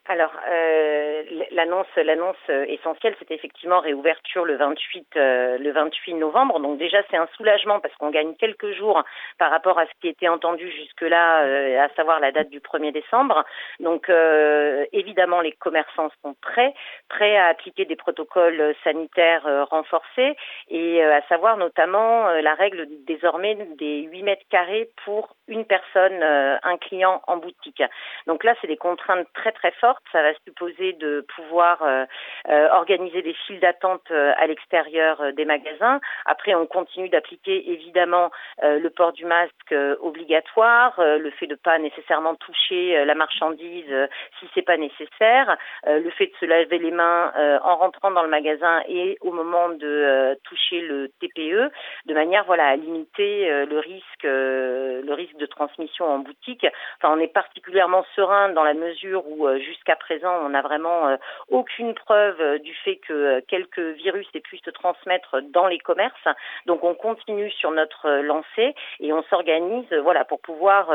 Alors, 0.07 0.33
euh, 0.51 1.23
l'annonce, 1.53 1.87
l'annonce 1.97 2.37
essentielle, 2.69 3.15
c'était 3.19 3.37
effectivement 3.37 3.81
réouverture 3.81 4.45
le 4.45 4.57
28, 4.57 5.07
euh, 5.17 5.57
le 5.57 5.73
28 5.73 6.15
novembre. 6.15 6.61
Donc 6.61 6.77
déjà, 6.77 6.99
c'est 7.11 7.17
un 7.17 7.27
soulagement 7.39 7.81
parce 7.81 7.95
qu'on 7.95 8.11
gagne 8.11 8.35
quelques 8.35 8.71
jours 8.73 9.03
par 9.39 9.51
rapport 9.51 9.79
à 9.79 9.87
ce 9.87 9.91
qui 10.03 10.09
était 10.09 10.29
entendu 10.29 10.71
jusque-là, 10.71 11.45
euh, 11.45 11.83
à 11.83 11.89
savoir 11.95 12.21
la 12.21 12.33
date 12.33 12.51
du 12.51 12.61
1er 12.61 12.93
décembre. 12.93 13.45
Donc, 13.81 14.11
euh, 14.11 14.85
évidemment, 14.93 15.41
les 15.41 15.53
commerçants 15.53 16.11
sont 16.23 16.35
prêts, 16.43 16.75
prêts 17.09 17.39
à 17.39 17.47
appliquer 17.47 17.87
des 17.87 17.97
protocoles 17.97 18.75
sanitaires 18.85 19.67
renforcés 19.71 20.37
et 20.69 21.03
à 21.03 21.23
savoir 21.29 21.57
notamment 21.57 22.29
la 22.29 22.55
règle 22.55 22.87
désormais 23.07 23.55
des 23.79 24.03
8 24.03 24.23
mètres 24.23 24.45
carrés 24.51 24.91
pour 25.07 25.35
une 25.49 25.65
personne, 25.65 26.23
un 26.23 26.77
client 26.77 27.23
en 27.27 27.39
boutique. 27.39 27.83
Donc 28.27 28.45
là, 28.45 28.55
c'est 28.61 28.67
des 28.67 28.77
contraintes 28.77 29.27
très 29.33 29.53
très 29.53 29.71
fortes 29.73 29.94
ça 30.13 30.23
va 30.23 30.33
supposer 30.47 30.93
de 30.95 31.25
pouvoir 31.35 31.83
euh, 31.83 32.05
euh, 32.49 32.69
organiser 32.71 33.23
des 33.23 33.35
files 33.47 33.61
d'attente 33.61 34.11
euh, 34.11 34.33
à 34.37 34.47
l'extérieur 34.47 35.33
des 35.33 35.45
magasins. 35.45 36.01
Après, 36.27 36.55
on 36.55 36.67
continue 36.67 37.09
d'appliquer 37.09 37.71
évidemment 37.71 38.31
le 38.63 38.89
port 38.89 39.13
du 39.13 39.25
masque 39.25 39.75
obligatoire, 40.01 40.95
le 40.99 41.31
fait 41.31 41.47
de 41.47 41.55
pas 41.55 41.79
nécessairement 41.79 42.35
toucher 42.35 43.05
la 43.05 43.15
marchandise 43.15 44.09
si 44.39 44.47
c'est 44.55 44.63
pas 44.63 44.77
nécessaire, 44.77 45.57
le 45.85 46.09
fait 46.11 46.27
de 46.27 46.33
se 46.41 46.47
laver 46.47 46.79
les 46.79 46.91
mains 46.91 47.33
en 47.63 47.77
rentrant 47.77 48.11
dans 48.11 48.23
le 48.23 48.29
magasin 48.29 48.83
et 48.89 49.19
au 49.21 49.33
moment 49.33 49.69
de 49.69 50.39
toucher 50.45 50.81
le 50.81 51.09
TPE, 51.21 51.71
de 52.07 52.15
manière 52.15 52.45
voilà 52.45 52.69
à 52.69 52.77
limiter 52.77 53.65
le 53.67 53.79
risque 53.79 54.25
le 54.25 55.13
risque 55.13 55.37
de 55.37 55.47
transmission 55.47 56.07
en 56.07 56.19
boutique. 56.19 56.67
Enfin, 56.99 57.15
on 57.17 57.21
est 57.21 57.33
particulièrement 57.33 58.05
serein 58.15 58.51
dans 58.51 58.65
la 58.65 58.75
mesure 58.75 59.27
où 59.27 59.49
jusqu'à 59.59 59.84
jusqu'à 59.85 59.97
présent, 59.97 60.35
on 60.45 60.51
n'a 60.51 60.63
vraiment 60.63 61.09
euh, 61.09 61.17
aucune 61.49 61.95
preuve 61.95 62.41
euh, 62.41 62.59
du 62.59 62.75
fait 62.75 62.97
que 62.97 63.13
euh, 63.13 63.41
quelques 63.47 63.79
virus 63.79 64.27
aient 64.35 64.41
pu 64.41 64.57
se 64.59 64.71
transmettre 64.71 65.43
dans 65.43 65.67
les 65.67 65.79
commerces. 65.79 66.29
Donc 66.65 66.85
on 66.85 66.95
continue 66.95 67.51
sur 67.51 67.71
notre 67.71 68.09
lancée 68.23 68.75
et 69.01 69.13
on 69.13 69.23
s'organise 69.25 69.93
voilà 70.03 70.25
pour 70.25 70.41
pouvoir 70.41 70.91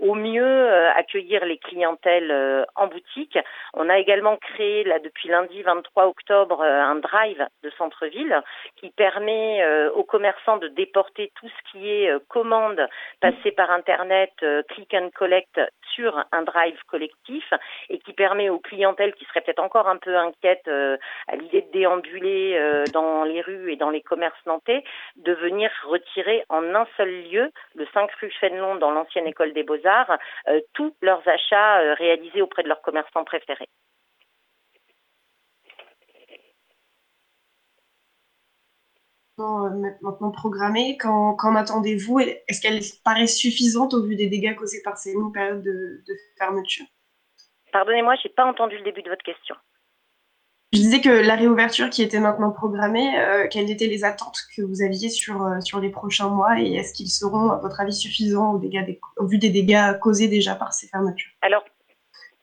au 0.00 0.14
mieux 0.14 0.72
accueillir 0.94 1.44
les 1.44 1.58
clientèles 1.58 2.66
en 2.74 2.86
boutique. 2.86 3.38
On 3.74 3.88
a 3.88 3.98
également 3.98 4.36
créé 4.36 4.84
là 4.84 4.98
depuis 4.98 5.28
lundi 5.28 5.62
23 5.62 6.06
octobre 6.06 6.62
un 6.62 6.96
drive 6.96 7.46
de 7.62 7.70
centre-ville 7.70 8.42
qui 8.76 8.90
permet 8.90 9.64
aux 9.94 10.04
commerçants 10.04 10.58
de 10.58 10.68
déporter 10.68 11.32
tout 11.40 11.48
ce 11.48 11.70
qui 11.70 11.88
est 11.88 12.12
commande 12.28 12.86
passée 13.20 13.52
par 13.52 13.70
internet, 13.70 14.32
click 14.68 14.94
and 14.94 15.10
collect 15.14 15.60
sur 15.94 16.24
un 16.32 16.42
drive 16.42 16.78
collectif 16.88 17.52
et 17.88 17.98
qui 18.04 18.12
permet 18.12 18.48
aux 18.48 18.58
clientèles 18.58 19.14
qui 19.14 19.24
seraient 19.26 19.40
peut-être 19.40 19.62
encore 19.62 19.88
un 19.88 19.96
peu 19.96 20.16
inquiètes 20.16 20.68
euh, 20.68 20.96
à 21.28 21.36
l'idée 21.36 21.62
de 21.62 21.72
déambuler 21.72 22.56
euh, 22.56 22.84
dans 22.92 23.24
les 23.24 23.40
rues 23.40 23.72
et 23.72 23.76
dans 23.76 23.90
les 23.90 24.02
commerces 24.02 24.44
nantais, 24.46 24.84
de 25.16 25.32
venir 25.32 25.70
retirer 25.86 26.44
en 26.48 26.74
un 26.74 26.86
seul 26.96 27.30
lieu, 27.30 27.50
le 27.74 27.86
5 27.92 28.10
rue 28.20 28.32
Fénelon 28.40 28.76
dans 28.76 28.90
l'ancienne 28.90 29.26
école 29.26 29.52
des 29.52 29.62
beaux-arts, 29.62 30.18
euh, 30.48 30.60
tous 30.74 30.94
leurs 31.02 31.26
achats 31.28 31.94
réalisés 31.94 32.42
auprès 32.42 32.62
de 32.62 32.68
leurs 32.68 32.82
commerçants 32.82 33.24
préférés. 33.24 33.68
maintenant 39.38 40.30
programmée, 40.30 40.96
qu'en 40.98 41.56
attendez-vous? 41.56 42.20
Est-ce 42.20 42.60
qu'elle 42.60 42.80
paraît 43.04 43.26
suffisante 43.26 43.94
au 43.94 44.02
vu 44.02 44.16
des 44.16 44.28
dégâts 44.28 44.54
causés 44.54 44.82
par 44.84 44.96
ces 44.96 45.14
longues 45.14 45.34
périodes 45.34 45.62
de, 45.62 46.02
de 46.06 46.14
fermeture? 46.38 46.86
Pardonnez-moi, 47.72 48.14
je 48.22 48.28
n'ai 48.28 48.34
pas 48.34 48.44
entendu 48.44 48.76
le 48.76 48.84
début 48.84 49.02
de 49.02 49.08
votre 49.08 49.24
question. 49.24 49.56
Je 50.72 50.78
disais 50.78 51.00
que 51.02 51.10
la 51.10 51.36
réouverture 51.36 51.90
qui 51.90 52.02
était 52.02 52.20
maintenant 52.20 52.50
programmée, 52.50 53.18
euh, 53.18 53.46
quelles 53.50 53.70
étaient 53.70 53.88
les 53.88 54.04
attentes 54.04 54.38
que 54.56 54.62
vous 54.62 54.80
aviez 54.82 55.10
sur, 55.10 55.42
euh, 55.42 55.60
sur 55.60 55.80
les 55.80 55.90
prochains 55.90 56.28
mois 56.28 56.58
et 56.58 56.74
est-ce 56.74 56.94
qu'ils 56.94 57.10
seront, 57.10 57.50
à 57.50 57.56
votre 57.56 57.80
avis, 57.80 57.92
suffisants 57.92 58.54
au, 58.54 58.62
au 59.16 59.26
vu 59.26 59.38
des 59.38 59.50
dégâts 59.50 59.98
causés 60.00 60.28
déjà 60.28 60.54
par 60.54 60.72
ces 60.72 60.88
fermetures? 60.88 61.32
Alors, 61.42 61.62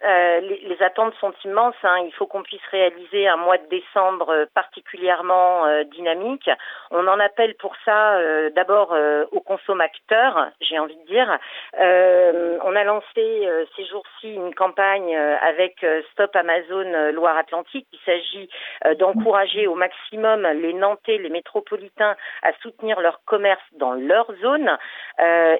euh, 0.05 0.39
les, 0.39 0.61
les, 0.61 0.81
attentes 0.81 1.13
sont 1.19 1.33
immenses. 1.43 1.75
Hein. 1.83 1.97
Il 2.05 2.13
faut 2.13 2.25
qu'on 2.25 2.43
puisse 2.43 2.65
réaliser 2.71 3.27
un 3.27 3.35
mois 3.35 3.57
de 3.57 3.67
décembre 3.67 4.29
euh, 4.29 4.45
particulièrement 4.53 5.65
euh, 5.65 5.83
dynamique. 5.83 6.49
On 6.91 7.05
en 7.07 7.19
appelle 7.19 7.55
pour 7.55 7.75
ça 7.83 8.15
euh, 8.15 8.49
d'abord 8.51 8.95
aux 9.31 9.41
consommateurs, 9.41 10.47
j'ai 10.61 10.79
envie 10.79 10.95
de 10.95 11.05
dire. 11.05 11.37
on 11.77 12.75
a 12.75 12.83
lancé 12.83 13.47
ces 13.75 13.85
jours-ci 13.85 14.33
une 14.33 14.53
campagne 14.55 15.15
avec 15.15 15.85
Stop 16.11 16.35
Amazon 16.35 17.11
Loire-Atlantique. 17.11 17.87
Il 17.93 17.99
s'agit 18.05 18.49
d'encourager 18.97 19.67
au 19.67 19.75
maximum 19.75 20.47
les 20.47 20.73
Nantais, 20.73 21.17
les 21.17 21.29
métropolitains 21.29 22.15
à 22.41 22.53
soutenir 22.61 22.99
leur 22.99 23.21
commerce 23.25 23.61
dans 23.73 23.93
leur 23.93 24.27
zone. 24.41 24.77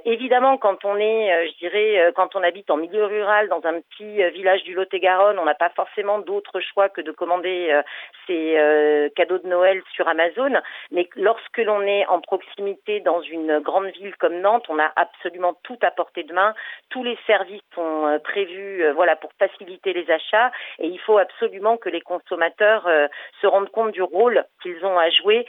évidemment, 0.06 0.58
quand 0.58 0.86
on 0.86 0.98
est, 0.98 1.48
je 1.48 1.58
dirais, 1.60 2.12
quand 2.16 2.36
on 2.36 2.44
habite 2.44 2.70
en 2.72 2.78
milieu 2.78 3.06
rural, 3.06 3.50
dans 3.50 3.66
un 3.66 3.80
petit 3.82 4.29
village 4.30 4.64
du 4.64 4.74
Lot-et-Garonne, 4.74 5.40
on 5.40 5.46
n'a 5.46 5.56
pas 5.56 5.70
forcément 5.70 6.20
d'autre 6.20 6.60
choix 6.60 6.90
que 6.90 7.02
de 7.02 7.12
commander 7.12 7.70
euh, 7.72 7.82
ces 8.28 8.58
euh, 8.58 9.10
cadeaux 9.16 9.38
de 9.38 9.48
Noël 9.48 9.82
sur 9.94 10.08
Amazon. 10.08 10.54
Mais 10.92 11.10
lorsque 11.16 11.58
l'on 11.58 11.82
est 11.82 12.06
en 12.08 12.22
proximité 12.22 13.00
dans 13.00 13.22
une 13.22 13.60
grande 13.60 13.88
ville 13.88 14.16
comme 14.18 14.40
Nantes, 14.40 14.66
on 14.70 14.80
a 14.80 14.92
absolument 14.96 15.56
tout 15.64 15.78
à 15.82 15.92
portée 15.92 16.24
de 16.24 16.34
main. 16.34 16.54
Tous 16.90 17.04
les 17.04 17.18
services 17.26 17.62
sont 17.74 18.08
euh, 18.08 18.20
prévus, 18.20 18.84
voilà, 18.94 19.16
pour 19.16 19.32
faciliter 19.40 19.94
les 19.94 20.10
achats. 20.12 20.52
Et 20.80 20.88
il 20.88 21.00
faut 21.00 21.18
absolument 21.18 21.78
que 21.78 21.90
les 21.90 22.02
consommateurs 22.02 22.88
se 23.42 23.48
rendent 23.48 23.70
compte 23.70 23.92
du 23.92 24.02
rôle 24.02 24.44
qu'ils 24.62 24.84
ont 24.86 24.98
à 24.98 25.10
jouer 25.10 25.46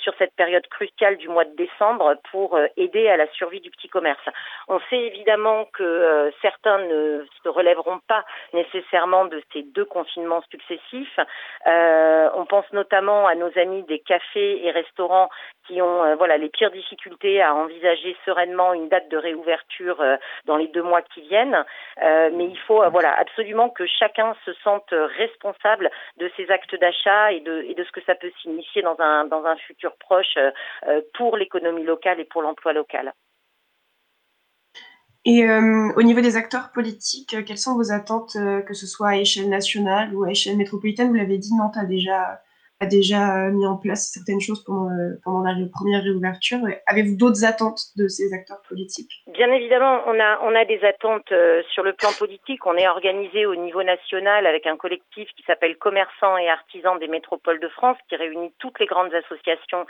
sur 0.00 0.14
cette 0.18 0.34
période 0.34 0.66
cruciale 0.68 1.16
du 1.16 1.28
mois 1.28 1.44
de 1.44 1.54
décembre 1.56 2.16
pour 2.30 2.58
aider 2.76 3.08
à 3.08 3.16
la 3.16 3.26
survie 3.32 3.60
du 3.60 3.70
petit 3.70 3.88
commerce. 3.88 4.24
On 4.68 4.80
sait 4.90 5.00
évidemment 5.00 5.66
que 5.72 6.32
certains 6.42 6.78
ne 6.78 7.24
se 7.42 7.48
relèveront 7.48 8.00
pas 8.06 8.13
nécessairement 8.52 9.24
de 9.26 9.42
ces 9.52 9.62
deux 9.62 9.84
confinements 9.84 10.42
successifs. 10.50 11.18
Euh, 11.66 12.30
on 12.34 12.46
pense 12.46 12.70
notamment 12.72 13.26
à 13.26 13.34
nos 13.34 13.50
amis 13.58 13.82
des 13.84 13.98
cafés 13.98 14.64
et 14.66 14.70
restaurants 14.70 15.28
qui 15.66 15.80
ont 15.80 16.04
euh, 16.04 16.14
voilà 16.16 16.36
les 16.36 16.48
pires 16.48 16.70
difficultés 16.70 17.42
à 17.42 17.54
envisager 17.54 18.16
sereinement 18.24 18.74
une 18.74 18.88
date 18.88 19.08
de 19.08 19.16
réouverture 19.16 20.00
euh, 20.00 20.16
dans 20.44 20.56
les 20.56 20.68
deux 20.68 20.82
mois 20.82 21.02
qui 21.02 21.22
viennent. 21.22 21.64
mais 22.00 22.46
il 22.46 22.58
faut 22.66 22.82
voilà 22.90 23.14
absolument 23.18 23.68
que 23.68 23.86
chacun 23.86 24.34
se 24.44 24.52
sente 24.64 24.90
responsable 24.90 25.90
de 26.18 26.30
ses 26.36 26.50
actes 26.50 26.74
d'achat 26.74 27.32
et 27.32 27.40
de, 27.40 27.62
et 27.62 27.74
de 27.74 27.84
ce 27.84 27.92
que 27.92 28.02
ça 28.02 28.14
peut 28.14 28.32
signifier 28.42 28.82
dans 28.82 28.98
un 28.98 29.24
dans 29.24 29.44
un 29.44 29.56
futur 29.56 29.96
proche 29.96 30.36
pour 31.14 31.36
l'économie 31.36 31.84
locale 31.84 32.20
et 32.20 32.24
pour 32.24 32.42
l'emploi 32.42 32.72
local. 32.72 33.12
Et 35.24 35.44
euh, 35.44 35.92
au 35.96 36.02
niveau 36.02 36.20
des 36.20 36.36
acteurs 36.36 36.70
politiques, 36.70 37.34
euh, 37.34 37.42
quelles 37.42 37.58
sont 37.58 37.74
vos 37.76 37.92
attentes, 37.92 38.36
euh, 38.36 38.60
que 38.60 38.74
ce 38.74 38.86
soit 38.86 39.08
à 39.08 39.16
échelle 39.16 39.48
nationale 39.48 40.14
ou 40.14 40.24
à 40.24 40.30
échelle 40.30 40.56
métropolitaine? 40.56 41.08
Vous 41.08 41.14
l'avez 41.14 41.38
dit, 41.38 41.54
Nantes 41.54 41.76
a 41.78 41.86
déjà, 41.86 42.42
déjà 42.84 43.50
mis 43.50 43.66
en 43.66 43.76
place 43.76 44.10
certaines 44.12 44.40
choses 44.40 44.62
pendant, 44.64 44.90
pendant 45.24 45.42
la 45.42 45.54
première 45.72 46.02
réouverture. 46.02 46.58
Avez-vous 46.86 47.16
d'autres 47.16 47.44
attentes 47.44 47.80
de 47.96 48.08
ces 48.08 48.32
acteurs 48.32 48.62
politiques? 48.68 49.22
Bien 49.32 49.50
évidemment, 49.52 50.00
on 50.06 50.18
a, 50.20 50.40
on 50.42 50.54
a 50.54 50.64
des 50.64 50.82
attentes 50.84 51.32
sur 51.72 51.82
le 51.82 51.92
plan 51.92 52.10
politique. 52.18 52.64
On 52.66 52.76
est 52.76 52.88
organisé 52.88 53.46
au 53.46 53.54
niveau 53.54 53.82
national 53.82 54.46
avec 54.46 54.66
un 54.66 54.76
collectif 54.76 55.28
qui 55.36 55.42
s'appelle 55.44 55.76
Commerçants 55.76 56.36
et 56.38 56.48
Artisans 56.48 56.98
des 56.98 57.08
Métropoles 57.08 57.60
de 57.60 57.68
France, 57.68 57.96
qui 58.08 58.16
réunit 58.16 58.52
toutes 58.58 58.78
les 58.80 58.86
grandes 58.86 59.14
associations 59.14 59.86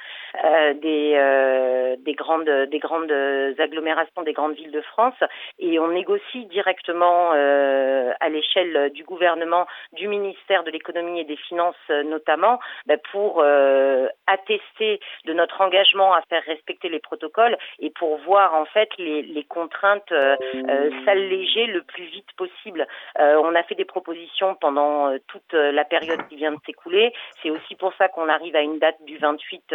des, 0.82 1.96
des, 1.98 2.14
grandes, 2.14 2.50
des 2.70 2.78
grandes 2.78 3.12
agglomérations, 3.58 4.22
des 4.22 4.32
grandes 4.32 4.54
villes 4.54 4.72
de 4.72 4.80
France. 4.80 5.14
Et 5.58 5.78
on 5.78 5.88
négocie 5.88 6.46
directement 6.46 7.32
à 7.32 8.28
l'échelle 8.28 8.90
du 8.92 9.04
gouvernement, 9.04 9.66
du 9.92 10.08
ministère 10.08 10.64
de 10.64 10.70
l'économie 10.70 11.20
et 11.20 11.24
des 11.24 11.36
finances 11.36 11.76
notamment, 12.04 12.58
ben, 12.86 12.98
pour 13.12 13.40
euh, 13.40 14.08
attester 14.26 15.00
de 15.24 15.32
notre 15.32 15.60
engagement 15.60 16.12
à 16.14 16.22
faire 16.22 16.42
respecter 16.44 16.88
les 16.88 17.00
protocoles 17.00 17.56
et 17.78 17.90
pour 17.90 18.18
voir 18.18 18.54
en 18.54 18.66
fait 18.66 18.88
les, 18.98 19.22
les 19.22 19.44
contraintes 19.44 20.12
euh, 20.12 20.36
euh, 20.54 20.90
s'alléger 21.04 21.66
le 21.66 21.82
plus 21.82 22.04
vite 22.04 22.30
possible. 22.36 22.86
on 23.18 23.54
a 23.54 23.62
fait 23.62 23.74
des 23.74 23.84
propositions 23.84 24.54
pendant 24.54 25.16
toute 25.28 25.52
la 25.52 25.84
période 25.84 26.26
qui 26.28 26.36
vient 26.36 26.52
de 26.52 26.58
s'écouler. 26.66 27.12
C'est 27.42 27.50
aussi 27.50 27.74
pour 27.76 27.92
ça 27.94 28.08
qu'on 28.08 28.28
arrive 28.28 28.56
à 28.56 28.60
une 28.60 28.78
date 28.78 29.02
du 29.04 29.18
28 29.18 29.74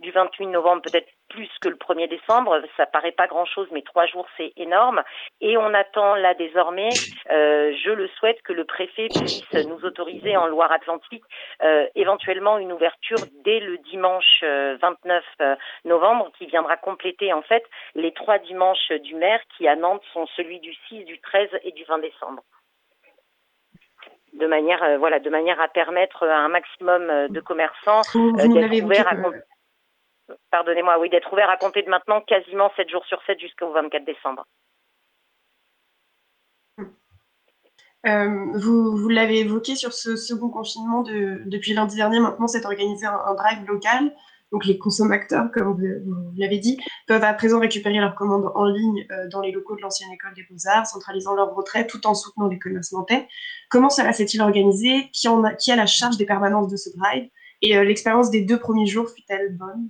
du 0.00 0.10
28 0.10 0.46
novembre, 0.46 0.82
peut-être 0.82 1.08
plus 1.28 1.48
que 1.60 1.68
le 1.68 1.76
1er 1.76 2.08
décembre. 2.08 2.62
Ça 2.76 2.86
paraît 2.86 3.12
pas 3.12 3.26
grand-chose, 3.26 3.68
mais 3.72 3.82
trois 3.82 4.06
jours, 4.06 4.26
c'est 4.36 4.52
énorme. 4.56 5.02
Et 5.40 5.56
on 5.56 5.74
attend 5.74 6.14
là 6.14 6.34
désormais, 6.34 6.88
euh, 7.30 7.72
je 7.84 7.90
le 7.90 8.08
souhaite, 8.18 8.40
que 8.42 8.52
le 8.52 8.64
préfet 8.64 9.08
puisse 9.08 9.66
nous 9.66 9.84
autoriser 9.84 10.36
en 10.36 10.46
Loire-Atlantique 10.46 11.24
euh, 11.62 11.86
éventuellement 11.94 12.45
une 12.58 12.72
ouverture 12.72 13.18
dès 13.44 13.60
le 13.60 13.78
dimanche 13.78 14.42
29 14.42 15.24
euh, 15.40 15.56
novembre, 15.84 16.30
qui 16.38 16.46
viendra 16.46 16.76
compléter 16.76 17.32
en 17.32 17.42
fait 17.42 17.64
les 17.94 18.12
trois 18.12 18.38
dimanches 18.38 18.92
du 19.02 19.14
maire 19.14 19.40
qui 19.56 19.66
à 19.68 19.76
Nantes 19.76 20.02
sont 20.12 20.26
celui 20.36 20.60
du 20.60 20.72
6, 20.88 21.04
du 21.04 21.20
13 21.20 21.48
et 21.64 21.72
du 21.72 21.84
20 21.84 21.98
décembre 21.98 22.42
de 24.32 24.46
manière 24.46 24.98
voilà 24.98 25.18
de 25.18 25.30
manière 25.30 25.58
à 25.62 25.68
permettre 25.68 26.26
à 26.26 26.36
un 26.36 26.48
maximum 26.48 27.28
de 27.28 27.40
commerçants 27.40 28.02
d'être 28.12 28.84
ouverts 28.84 29.08
à 29.08 29.16
pardonnez-moi, 30.50 30.98
oui, 30.98 31.10
d'être 31.10 31.32
ouvert 31.32 31.50
à 31.50 31.56
compter 31.56 31.82
de 31.82 31.90
maintenant 31.90 32.20
quasiment 32.20 32.70
7 32.76 32.90
jours 32.90 33.04
sur 33.06 33.22
7 33.24 33.38
jusqu'au 33.38 33.70
24 33.72 34.04
décembre. 34.04 34.44
Euh, 38.06 38.46
vous, 38.54 39.08
l'avez 39.08 39.40
évoqué 39.40 39.74
sur 39.74 39.92
ce 39.92 40.16
second 40.16 40.48
confinement 40.48 41.02
de, 41.02 41.42
depuis 41.46 41.74
lundi 41.74 41.96
dernier, 41.96 42.20
maintenant 42.20 42.46
c'est 42.46 42.64
organisé 42.64 43.06
un, 43.06 43.34
drive 43.34 43.66
local. 43.66 44.14
Donc 44.52 44.64
les 44.64 44.78
consommateurs, 44.78 45.50
comme 45.52 45.72
vous, 45.72 46.32
l'avez 46.36 46.58
dit, 46.58 46.78
peuvent 47.08 47.24
à 47.24 47.34
présent 47.34 47.58
récupérer 47.58 47.98
leurs 47.98 48.14
commandes 48.14 48.52
en 48.54 48.64
ligne 48.64 49.04
euh, 49.10 49.28
dans 49.28 49.40
les 49.40 49.50
locaux 49.50 49.74
de 49.74 49.82
l'ancienne 49.82 50.12
école 50.12 50.34
des 50.34 50.44
beaux-arts, 50.48 50.86
centralisant 50.86 51.34
leur 51.34 51.52
retrait 51.54 51.86
tout 51.88 52.06
en 52.06 52.14
soutenant 52.14 52.46
les 52.46 52.58
commerces 52.60 52.92
nantais. 52.92 53.26
Comment 53.70 53.90
cela 53.90 54.12
s'est-il 54.12 54.40
organisé? 54.40 55.10
Qui, 55.12 55.26
a, 55.26 55.54
qui 55.54 55.72
a 55.72 55.76
la 55.76 55.86
charge 55.86 56.16
des 56.16 56.26
permanences 56.26 56.68
de 56.68 56.76
ce 56.76 56.90
drive? 56.96 57.28
Et 57.62 57.76
euh, 57.76 57.82
l'expérience 57.82 58.30
des 58.30 58.42
deux 58.42 58.58
premiers 58.58 58.86
jours 58.86 59.08
fut-elle 59.10 59.56
bonne? 59.56 59.88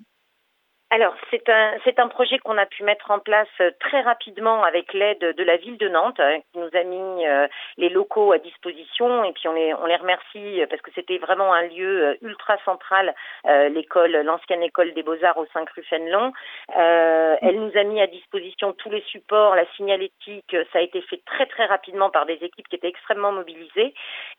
Alors, 0.96 1.14
c'est 1.30 1.46
un, 1.50 1.74
c'est 1.84 1.98
un 1.98 2.08
projet 2.08 2.38
qu'on 2.38 2.56
a 2.56 2.64
pu 2.64 2.82
mettre 2.82 3.10
en 3.10 3.18
place 3.18 3.50
euh, 3.60 3.70
très 3.80 4.00
rapidement 4.00 4.64
avec 4.64 4.94
l'aide 4.94 5.18
de 5.36 5.44
la 5.44 5.58
ville 5.58 5.76
de 5.76 5.90
Nantes, 5.90 6.18
hein, 6.18 6.38
qui 6.50 6.58
nous 6.58 6.70
a 6.72 6.84
mis 6.84 7.26
euh, 7.26 7.46
les 7.76 7.90
locaux 7.90 8.32
à 8.32 8.38
disposition. 8.38 9.22
Et 9.24 9.32
puis, 9.32 9.46
on 9.46 9.52
les, 9.52 9.74
on 9.74 9.84
les 9.84 9.96
remercie 9.96 10.62
euh, 10.62 10.66
parce 10.66 10.80
que 10.80 10.90
c'était 10.94 11.18
vraiment 11.18 11.52
un 11.52 11.64
lieu 11.64 12.16
ultra 12.22 12.56
central, 12.64 13.14
l'école, 13.44 14.12
l'ancienne 14.22 14.62
école 14.62 14.94
des 14.94 15.02
Beaux-Arts 15.02 15.36
au 15.36 15.44
5 15.52 15.68
rue 15.68 15.82
Fénelon. 15.82 16.32
elle 16.74 17.60
nous 17.60 17.76
a 17.76 17.84
mis 17.84 18.00
à 18.00 18.06
disposition 18.06 18.72
tous 18.72 18.88
les 18.88 19.02
supports, 19.02 19.54
la 19.54 19.66
signalétique. 19.76 20.56
Ça 20.72 20.78
a 20.78 20.82
été 20.82 21.02
fait 21.02 21.20
très, 21.26 21.44
très 21.44 21.66
rapidement 21.66 22.08
par 22.08 22.24
des 22.24 22.38
équipes 22.40 22.68
qui 22.68 22.76
étaient 22.76 22.88
extrêmement 22.88 23.32
mobilisées. 23.32 23.92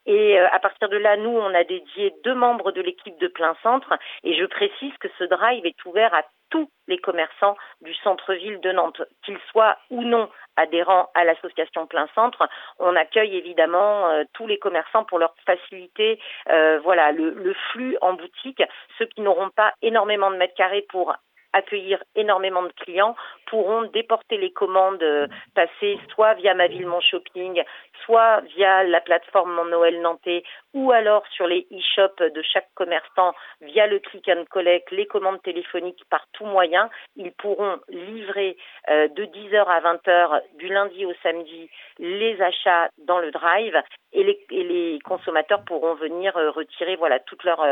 Et 0.07 0.39
à 0.39 0.59
partir 0.59 0.89
de 0.89 0.97
là, 0.97 1.17
nous, 1.17 1.29
on 1.29 1.53
a 1.53 1.63
dédié 1.63 2.15
deux 2.23 2.35
membres 2.35 2.71
de 2.71 2.81
l'équipe 2.81 3.17
de 3.19 3.27
plein 3.27 3.55
centre. 3.61 3.93
Et 4.23 4.33
je 4.33 4.45
précise 4.45 4.93
que 4.99 5.09
ce 5.19 5.23
drive 5.25 5.65
est 5.65 5.85
ouvert 5.85 6.13
à 6.13 6.23
tous 6.49 6.69
les 6.87 6.97
commerçants 6.97 7.55
du 7.81 7.93
centre-ville 7.95 8.59
de 8.61 8.71
Nantes, 8.71 9.01
qu'ils 9.23 9.39
soient 9.51 9.77
ou 9.89 10.03
non 10.03 10.29
adhérents 10.55 11.09
à 11.13 11.23
l'association 11.23 11.87
Plein 11.87 12.07
Centre. 12.15 12.47
On 12.79 12.95
accueille 12.95 13.35
évidemment 13.35 14.07
euh, 14.09 14.23
tous 14.33 14.47
les 14.47 14.57
commerçants 14.57 15.03
pour 15.03 15.19
leur 15.19 15.33
faciliter 15.45 16.19
euh, 16.49 16.79
voilà 16.83 17.11
le, 17.11 17.31
le, 17.31 17.53
flux 17.71 17.97
en 18.01 18.13
boutique. 18.13 18.63
Ceux 18.97 19.05
qui 19.05 19.21
n'auront 19.21 19.49
pas 19.49 19.73
énormément 19.81 20.31
de 20.31 20.37
mètres 20.37 20.55
carrés 20.55 20.85
pour 20.89 21.13
accueillir 21.53 22.03
énormément 22.15 22.63
de 22.63 22.71
clients 22.73 23.15
pourront 23.47 23.83
déporter 23.83 24.37
les 24.37 24.51
commandes 24.51 25.01
euh, 25.03 25.27
passées 25.55 25.99
soit 26.13 26.33
via 26.35 26.53
ma 26.53 26.67
ville 26.67 26.87
mon 26.87 27.01
shopping, 27.01 27.63
soit 28.05 28.41
via 28.55 28.83
la 28.83 29.01
plateforme 29.01 29.53
Mon 29.53 29.65
Noël 29.65 30.01
Nantais 30.01 30.43
ou 30.77 30.91
alors 30.91 31.25
sur 31.31 31.47
les 31.47 31.65
e-shops 31.71 32.21
de 32.21 32.41
chaque 32.43 32.69
commerçant 32.75 33.33
via 33.61 33.87
le 33.87 33.97
click 33.97 34.29
and 34.29 34.45
collect, 34.51 34.91
les 34.91 35.07
commandes 35.07 35.41
téléphoniques 35.41 36.03
par 36.07 36.23
tout 36.33 36.45
moyen. 36.45 36.91
Ils 37.15 37.31
pourront 37.31 37.79
livrer 37.89 38.55
euh, 38.89 39.07
de 39.07 39.25
10h 39.25 39.65
à 39.65 39.81
20h 39.81 40.41
du 40.59 40.67
lundi 40.67 41.03
au 41.03 41.13
samedi 41.23 41.67
les 41.97 42.39
achats 42.43 42.89
dans 42.99 43.17
le 43.17 43.31
drive 43.31 43.81
et 44.13 44.23
les, 44.23 44.99
consommateurs 45.03 45.63
pourront 45.65 45.95
venir 45.95 46.37
euh, 46.37 46.51
retirer 46.51 46.95
voilà 46.95 47.19
toutes 47.19 47.43
leurs 47.43 47.65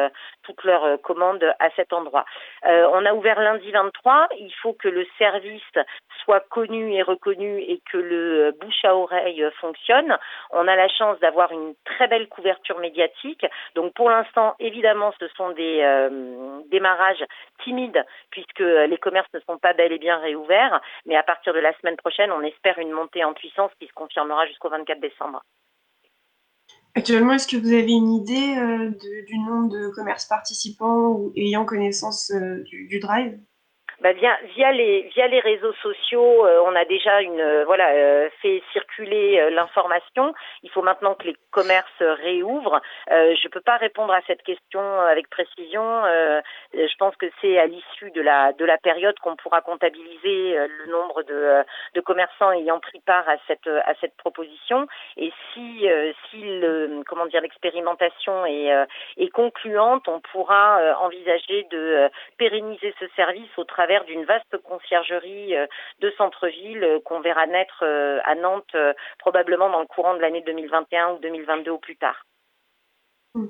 leurs 0.64 1.00
commandes 1.02 1.54
à 1.60 1.70
cet 1.76 1.94
endroit. 1.94 2.26
on 2.64 3.06
a 3.06 3.14
ouvert 3.14 3.40
lundi 3.40 3.72
23. 3.72 4.30
Il 4.40 4.52
faut 4.62 4.74
que 4.74 4.88
le 4.88 5.06
service 5.20 5.62
soit 6.24 6.40
connu 6.40 6.94
et 6.94 7.04
reconnu 7.04 7.60
et 7.60 7.82
que 7.92 7.98
le 7.98 8.52
bouche 8.60 8.84
à 8.84 8.96
oreille 8.96 9.46
fonctionne. 9.60 10.18
On 10.52 10.68
a 10.68 10.76
la 10.76 10.88
chance 10.88 11.20
d'avoir 11.20 11.52
une 11.52 11.76
très 11.84 12.08
belle 12.08 12.28
couverture 12.30 12.80
médiatique. 12.80 12.95
Donc 13.76 13.94
pour 13.94 14.10
l'instant, 14.10 14.56
évidemment, 14.60 15.14
ce 15.20 15.28
sont 15.30 15.52
des 15.52 15.82
euh, 15.82 16.62
démarrages 16.72 17.24
timides 17.64 18.04
puisque 18.32 18.60
les 18.60 18.98
commerces 18.98 19.32
ne 19.34 19.40
sont 19.42 19.58
pas 19.58 19.74
bel 19.74 19.92
et 19.92 20.00
bien 20.00 20.18
réouverts. 20.18 20.82
Mais 21.06 21.16
à 21.16 21.24
partir 21.24 21.54
de 21.54 21.60
la 21.60 21.74
semaine 21.80 21.98
prochaine, 21.98 22.32
on 22.32 22.42
espère 22.42 22.80
une 22.80 22.92
montée 22.92 23.24
en 23.24 23.34
puissance 23.34 23.72
qui 23.80 23.88
se 23.88 23.94
confirmera 23.94 24.46
jusqu'au 24.48 24.70
24 24.70 25.00
décembre. 25.00 25.44
Actuellement, 26.96 27.34
est-ce 27.34 27.48
que 27.48 27.58
vous 27.58 27.74
avez 27.74 27.92
une 27.92 28.14
idée 28.14 28.58
euh, 28.58 28.90
du 29.28 29.38
nombre 29.40 29.70
de 29.70 29.90
commerces 29.90 30.26
participants 30.26 31.10
ou 31.10 31.34
ayant 31.36 31.66
connaissance 31.66 32.32
euh, 32.32 32.64
du 32.64 33.00
Drive? 33.00 33.38
Bah, 34.02 34.12
via, 34.14 34.38
via 34.56 34.72
les 34.72 35.04
via 35.14 35.28
les 35.28 35.40
réseaux 35.40 35.74
sociaux, 35.82 36.46
euh, 36.46 36.62
on 36.66 36.76
a 36.76 36.84
déjà 36.86 37.22
une 37.22 37.40
euh, 37.40 37.64
voilà 37.66 37.92
euh, 37.92 38.30
fait 38.42 38.62
circuler 38.74 39.50
l'information. 39.52 40.34
Il 40.64 40.70
faut 40.70 40.82
maintenant 40.82 41.16
que 41.16 41.28
les 41.28 41.36
commerces 41.52 42.02
réouvrent. 42.02 42.82
je 43.10 43.48
peux 43.48 43.62
pas 43.62 43.78
répondre 43.78 44.14
à 44.14 44.22
cette 44.28 44.44
question 44.44 44.82
avec 45.02 45.30
précision. 45.30 46.04
je 46.74 46.96
pense 46.98 47.16
que 47.16 47.28
c'est 47.40 47.58
à 47.58 47.66
l'issue 47.66 48.12
de 48.12 48.22
la 48.22 48.52
de 48.54 48.66
la 48.66 48.78
période 48.78 49.18
qu'on 49.20 49.36
pourra 49.38 49.62
comptabiliser 49.62 50.58
le 50.68 50.92
nombre 50.92 51.24
de 51.24 51.64
de 51.94 52.02
commerçants 52.02 52.52
ayant 52.52 52.80
pris 52.80 53.00
part 53.00 53.28
à 53.30 53.38
cette 53.48 53.68
à 53.68 53.94
cette 54.02 54.18
proposition. 54.18 54.88
Et 55.16 55.32
si 55.54 55.88
si 56.30 56.42
le 56.42 57.04
comment 57.08 57.26
dire 57.28 57.42
l'expérimentation 57.42 58.46
est 58.46 58.72
est 59.18 59.30
concluante, 59.30 60.08
on 60.10 60.20
pourra 60.20 60.98
envisager 61.00 61.68
de 61.72 62.10
pérenniser 62.38 62.94
ce 63.00 63.06
service 63.16 63.52
au 63.58 63.64
travers 63.64 63.85
d'une 64.08 64.26
vaste 64.26 64.58
conciergerie 64.64 65.56
euh, 65.56 65.68
de 66.00 66.12
centre-ville 66.18 66.84
euh, 66.84 67.00
qu'on 67.04 67.22
verra 67.22 67.46
naître 67.48 67.84
euh, 67.84 68.20
à 68.24 68.36
Nantes 68.36 68.76
probablement 69.20 69.70
dans 69.70 69.80
le 69.80 69.86
courant 69.86 70.16
de 70.16 70.20
l'année 70.20 70.44
2021 70.46 71.14
ou 71.14 71.20
2022 71.20 71.72
au 71.72 71.78
plus 71.78 71.98
tard. 71.98 72.26
Hmm. 73.34 73.48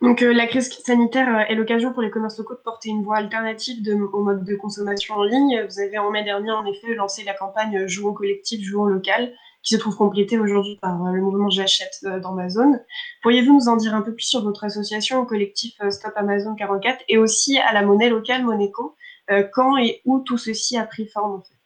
Donc 0.00 0.22
la 0.22 0.46
crise 0.46 0.70
sanitaire 0.70 1.50
est 1.50 1.54
l'occasion 1.54 1.92
pour 1.92 2.02
les 2.02 2.10
commerces 2.10 2.38
locaux 2.38 2.54
de 2.54 2.60
porter 2.60 2.88
une 2.88 3.04
voie 3.04 3.18
alternative 3.18 3.86
au 4.12 4.22
mode 4.22 4.42
de 4.44 4.56
consommation 4.56 5.14
en 5.16 5.22
ligne. 5.22 5.62
Vous 5.68 5.80
avez 5.80 5.98
en 5.98 6.10
mai 6.10 6.24
dernier 6.24 6.50
en 6.50 6.64
effet 6.64 6.94
lancé 6.94 7.22
la 7.22 7.34
campagne 7.34 7.86
Jouons 7.86 8.14
collectif, 8.14 8.64
jouons 8.64 8.86
local, 8.86 9.32
qui 9.62 9.74
se 9.74 9.80
trouve 9.80 9.96
complétée 9.96 10.38
aujourd'hui 10.38 10.78
par 10.80 10.96
le 11.12 11.20
mouvement 11.20 11.50
J'achète 11.50 12.04
dans 12.22 12.32
ma 12.32 12.48
zone. 12.48 12.80
Pourriez-vous 13.22 13.54
nous 13.54 13.68
en 13.68 13.76
dire 13.76 13.94
un 13.94 14.02
peu 14.02 14.14
plus 14.14 14.26
sur 14.26 14.42
votre 14.42 14.64
association 14.64 15.20
au 15.20 15.26
collectif 15.26 15.74
Stop 15.90 16.12
Amazon 16.16 16.54
44 16.54 17.04
et 17.08 17.18
aussi 17.18 17.58
à 17.58 17.72
la 17.72 17.82
monnaie 17.82 18.08
locale 18.08 18.44
Moneco, 18.44 18.96
euh, 19.30 19.46
quand 19.52 19.76
et 19.76 20.00
où 20.04 20.20
tout 20.20 20.38
ceci 20.38 20.78
a 20.78 20.84
pris 20.84 21.06
forme 21.06 21.32
en 21.32 21.42
fait? 21.42 21.57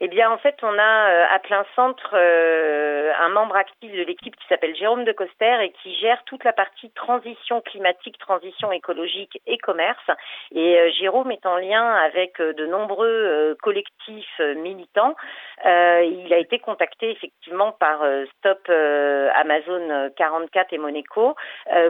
Eh 0.00 0.08
bien, 0.08 0.30
en 0.30 0.36
fait, 0.36 0.56
on 0.62 0.78
a 0.78 1.10
euh, 1.10 1.26
à 1.30 1.38
plein 1.38 1.64
centre 1.74 2.10
euh, 2.12 3.12
un 3.18 3.30
membre 3.30 3.56
actif 3.56 3.90
de 3.90 4.02
l'équipe 4.02 4.36
qui 4.36 4.46
s'appelle 4.46 4.76
Jérôme 4.76 5.04
de 5.04 5.12
Coster 5.12 5.56
et 5.62 5.72
qui 5.82 5.94
gère 5.94 6.22
toute 6.24 6.44
la 6.44 6.52
partie 6.52 6.90
transition 6.90 7.62
climatique, 7.62 8.18
transition 8.18 8.70
écologique 8.72 9.40
et 9.46 9.56
commerce. 9.56 10.10
Et 10.54 10.78
euh, 10.78 10.90
Jérôme 11.00 11.30
est 11.30 11.46
en 11.46 11.56
lien 11.56 11.94
avec 11.94 12.38
de 12.38 12.66
nombreux 12.66 13.56
collectifs 13.62 14.40
militants. 14.56 15.14
il 15.64 16.32
a 16.32 16.38
été 16.38 16.58
contacté 16.58 17.10
effectivement 17.10 17.72
par 17.72 18.02
Stop 18.38 18.68
Amazon 18.68 20.10
44 20.16 20.72
et 20.72 20.78
Monaco 20.78 21.34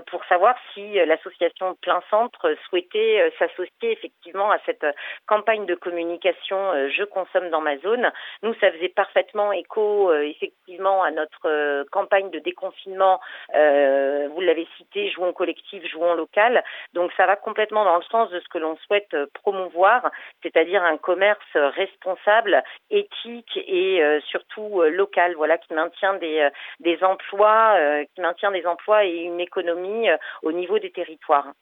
pour 0.06 0.24
savoir 0.26 0.54
si 0.72 0.94
l'association 0.94 1.74
Plein 1.82 2.02
Centre 2.10 2.54
souhaitait 2.68 3.32
s'associer 3.38 3.92
effectivement 3.92 4.50
à 4.50 4.58
cette 4.66 4.86
campagne 5.26 5.66
de 5.66 5.74
communication 5.74 6.88
Je 6.88 7.04
consomme 7.04 7.50
dans 7.50 7.60
ma 7.60 7.76
zone 7.78 7.95
nous, 8.42 8.54
ça 8.60 8.70
faisait 8.72 8.88
parfaitement 8.88 9.52
écho 9.52 10.10
euh, 10.10 10.22
effectivement 10.22 11.02
à 11.02 11.10
notre 11.10 11.46
euh, 11.46 11.84
campagne 11.90 12.30
de 12.30 12.38
déconfinement. 12.38 13.20
Euh, 13.54 14.28
vous 14.32 14.40
l'avez 14.40 14.66
cité, 14.76 15.10
jouons 15.10 15.32
collectif, 15.32 15.84
jouons 15.90 16.14
local. 16.14 16.62
Donc 16.92 17.12
ça 17.16 17.26
va 17.26 17.36
complètement 17.36 17.84
dans 17.84 17.96
le 17.96 18.02
sens 18.04 18.30
de 18.30 18.40
ce 18.40 18.48
que 18.48 18.58
l'on 18.58 18.76
souhaite 18.86 19.16
promouvoir, 19.34 20.10
c'est-à-dire 20.42 20.82
un 20.82 20.96
commerce 20.96 21.38
responsable, 21.54 22.62
éthique 22.90 23.56
et 23.56 24.00
surtout 24.28 24.82
local. 24.82 25.34
Voilà, 25.36 25.58
qui 25.58 25.74
maintient 25.74 26.14
des 26.14 26.48
des 26.80 27.02
emplois, 27.02 27.78
qui 28.14 28.20
maintient 28.20 28.50
des 28.50 28.66
emplois 28.66 29.04
et 29.04 29.16
une 29.16 29.40
économie 29.40 30.08
au 30.42 30.52
niveau 30.52 30.78
des 30.78 30.90
territoires. 30.90 31.52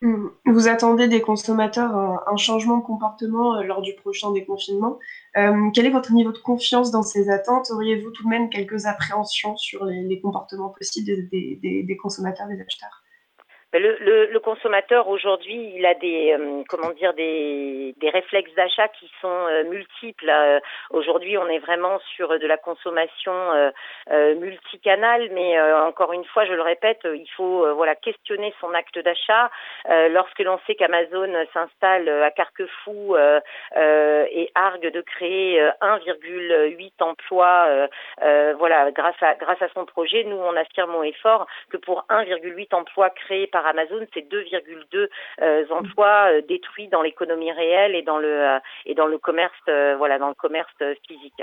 Mmh. 0.00 0.28
Vous 0.46 0.68
attendez 0.68 1.08
des 1.08 1.20
consommateurs 1.20 1.92
un, 2.28 2.36
changement 2.36 2.78
de 2.78 2.84
comportement 2.84 3.56
euh, 3.56 3.62
lors 3.64 3.82
du 3.82 3.94
prochain 3.94 4.30
déconfinement. 4.30 4.98
Euh, 5.36 5.70
quel 5.74 5.86
est 5.86 5.90
votre 5.90 6.12
niveau 6.12 6.30
de 6.30 6.38
confiance 6.38 6.92
dans 6.92 7.02
ces 7.02 7.30
attentes? 7.30 7.70
Auriez-vous 7.72 8.10
tout 8.12 8.22
de 8.22 8.28
même 8.28 8.48
quelques 8.48 8.86
appréhensions 8.86 9.56
sur 9.56 9.84
les, 9.86 10.20
comportements 10.20 10.68
possibles 10.68 11.28
des 11.28 11.98
consommateurs, 12.00 12.46
des 12.46 12.60
acheteurs? 12.60 13.02
Le, 13.74 13.98
le, 14.00 14.26
le, 14.32 14.40
consommateur 14.40 15.08
aujourd'hui, 15.08 15.74
il 15.76 15.84
a 15.84 15.92
des 15.92 16.32
euh, 16.32 16.62
comment 16.70 16.90
dire 16.90 17.12
des, 17.12 17.94
des 17.98 18.08
réflexes 18.08 18.54
d'achat 18.54 18.88
qui 18.88 19.10
sont 19.20 19.28
euh, 19.28 19.64
multiples. 19.64 20.30
Euh, 20.30 20.58
aujourd'hui, 20.88 21.36
on 21.36 21.46
est 21.48 21.58
vraiment 21.58 21.98
sur 22.16 22.38
de 22.38 22.46
la 22.46 22.56
consommation 22.56 23.34
multicanale, 24.36 25.28
mais 25.32 25.60
encore 25.60 26.12
une 26.12 26.24
fois, 26.24 26.44
je 26.46 26.52
le 26.52 26.62
répète, 26.62 27.00
il 27.04 27.28
faut 27.36 27.74
voilà 27.74 27.94
questionner 27.94 28.54
son 28.60 28.72
acte 28.74 28.98
d'achat. 28.98 29.50
lorsque 30.10 30.38
l'on 30.40 30.58
sait 30.66 30.74
qu'Amazon 30.74 31.32
s'installe 31.52 32.08
à 32.08 32.30
Carquefou 32.30 33.16
et 33.76 34.50
argue 34.54 34.90
de 34.90 35.00
créer 35.00 35.60
1,8 35.82 36.92
emplois, 37.00 37.88
voilà, 38.58 38.90
grâce 38.92 39.22
à 39.22 39.34
grâce 39.34 39.62
à 39.62 39.68
son 39.74 39.84
projet, 39.84 40.24
nous 40.24 40.36
on 40.36 40.56
affirme 40.56 40.94
haut 40.94 41.04
et 41.04 41.14
fort 41.22 41.46
que 41.70 41.76
pour 41.76 42.04
1,8 42.08 42.74
emplois 42.74 43.10
créés 43.10 43.46
par 43.46 43.57
Amazon, 43.66 44.06
c'est 44.14 44.30
2,2 44.30 45.08
euh, 45.42 45.64
emplois 45.70 46.32
euh, 46.32 46.42
détruits 46.42 46.88
dans 46.88 47.02
l'économie 47.02 47.52
réelle 47.52 47.94
et 47.94 48.02
dans 48.02 48.18
le 48.18 48.28
euh, 48.28 48.58
et 48.86 48.94
dans 48.94 49.06
le 49.06 49.18
commerce 49.18 49.54
voilà 49.66 50.18
dans 50.18 50.28
le 50.28 50.34
commerce 50.34 50.72
physique. 51.06 51.42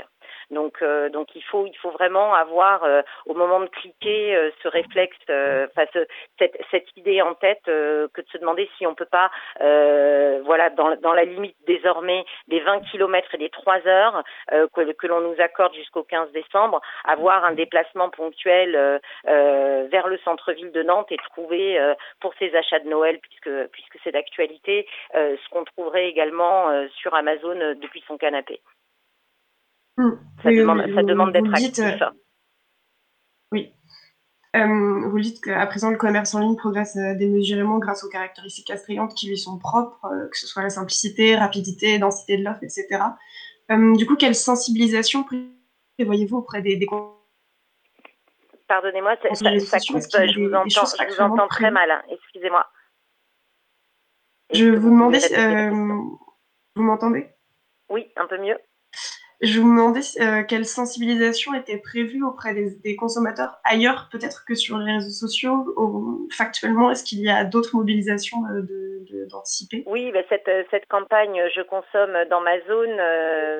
Donc 0.50 0.82
donc 1.12 1.34
il 1.34 1.42
faut 1.44 1.66
il 1.66 1.76
faut 1.76 1.90
vraiment 1.90 2.34
avoir 2.34 2.84
au 3.26 3.34
moment 3.34 3.60
de 3.60 3.66
cliquer 3.66 4.50
ce 4.62 4.68
réflexe 4.68 5.16
enfin 5.28 5.86
cette 6.38 6.56
cette 6.70 6.96
idée 6.96 7.22
en 7.22 7.34
tête 7.34 7.62
que 7.64 8.20
de 8.20 8.28
se 8.32 8.38
demander 8.38 8.68
si 8.76 8.86
on 8.86 8.94
peut 8.94 9.08
pas 9.10 9.30
voilà 9.58 10.70
dans 10.70 10.96
dans 10.96 11.12
la 11.12 11.24
limite 11.24 11.56
désormais 11.66 12.24
des 12.48 12.60
20 12.60 12.80
kilomètres 12.90 13.34
et 13.34 13.38
des 13.38 13.50
3 13.50 13.86
heures 13.86 14.22
que, 14.50 14.92
que 14.92 15.06
l'on 15.06 15.20
nous 15.20 15.40
accorde 15.40 15.74
jusqu'au 15.74 16.02
15 16.02 16.32
décembre 16.32 16.80
avoir 17.04 17.44
un 17.44 17.52
déplacement 17.52 18.10
ponctuel 18.10 19.00
vers 19.24 20.08
le 20.08 20.18
centre-ville 20.18 20.72
de 20.72 20.82
Nantes 20.82 21.10
et 21.10 21.16
trouver 21.16 21.78
pour 22.20 22.34
ses 22.38 22.54
achats 22.54 22.80
de 22.80 22.88
Noël, 22.88 23.18
puisque, 23.20 23.68
puisque 23.72 23.98
c'est 24.02 24.12
d'actualité, 24.12 24.86
euh, 25.14 25.36
ce 25.42 25.48
qu'on 25.50 25.64
trouverait 25.64 26.08
également 26.08 26.70
euh, 26.70 26.86
sur 26.96 27.14
Amazon 27.14 27.60
euh, 27.60 27.74
depuis 27.74 28.02
son 28.06 28.16
canapé. 28.16 28.60
Hmm. 29.96 30.10
Ça, 30.42 30.50
demande, 30.50 30.94
ça 30.94 31.02
demande 31.02 31.32
d'être 31.32 31.54
actif. 31.54 31.84
oui. 33.52 33.72
vous 34.54 35.20
dites 35.20 35.42
qu'à 35.42 35.66
présent, 35.66 35.90
le 35.90 35.96
commerce 35.96 36.34
en 36.34 36.40
ligne 36.40 36.56
progresse 36.56 36.96
démesurément 36.96 37.78
grâce 37.78 38.04
aux 38.04 38.08
caractéristiques 38.08 38.70
attrayantes 38.70 39.14
qui 39.14 39.28
lui 39.28 39.38
sont 39.38 39.58
propres, 39.58 40.06
que 40.30 40.38
ce 40.38 40.46
soit 40.46 40.62
la 40.62 40.70
simplicité, 40.70 41.36
rapidité, 41.36 41.98
densité 41.98 42.36
de 42.36 42.44
l'offre, 42.44 42.62
etc. 42.62 43.02
du 43.70 44.06
coup, 44.06 44.16
quelle 44.16 44.34
sensibilisation 44.34 45.24
prévoyez-vous 45.96 46.36
auprès 46.36 46.60
des, 46.60 46.76
des 46.76 46.86
Pardonnez-moi, 48.68 49.16
ça, 49.22 49.34
ça, 49.60 49.78
coupe, 49.78 50.00
je 50.00 50.40
vous 50.40 50.52
entends, 50.52 50.68
je 50.68 51.14
vous 51.14 51.20
entends 51.20 51.48
très 51.48 51.70
mal, 51.70 51.90
hein. 51.90 52.02
excusez-moi. 52.10 52.66
Je 54.52 54.66
vous 54.66 54.90
demandais, 54.90 55.20
euh, 55.38 55.70
vous 55.70 56.82
m'entendez? 56.82 57.28
Oui, 57.88 58.10
un 58.16 58.26
peu 58.26 58.38
mieux. 58.38 58.58
Je 59.42 59.60
vous 59.60 59.68
demandais 59.68 60.00
euh, 60.20 60.44
quelle 60.44 60.64
sensibilisation 60.64 61.52
était 61.52 61.76
prévue 61.76 62.24
auprès 62.24 62.54
des, 62.54 62.96
consommateurs 62.96 63.58
ailleurs, 63.64 64.08
peut-être 64.10 64.46
que 64.46 64.54
sur 64.54 64.78
les 64.78 64.94
réseaux 64.94 65.10
sociaux. 65.10 65.76
factuellement, 66.34 66.90
est-ce 66.90 67.04
qu'il 67.04 67.20
y 67.20 67.28
a 67.28 67.44
d'autres 67.44 67.76
mobilisations 67.76 68.38
euh, 68.46 68.62
d'anticiper 69.28 69.82
Oui, 69.86 70.10
bah, 70.10 70.20
cette, 70.30 70.48
euh, 70.48 70.64
cette 70.70 70.88
campagne 70.88 71.38
Je 71.54 71.60
consomme 71.60 72.16
dans 72.30 72.40
ma 72.40 72.58
zone 72.62 72.96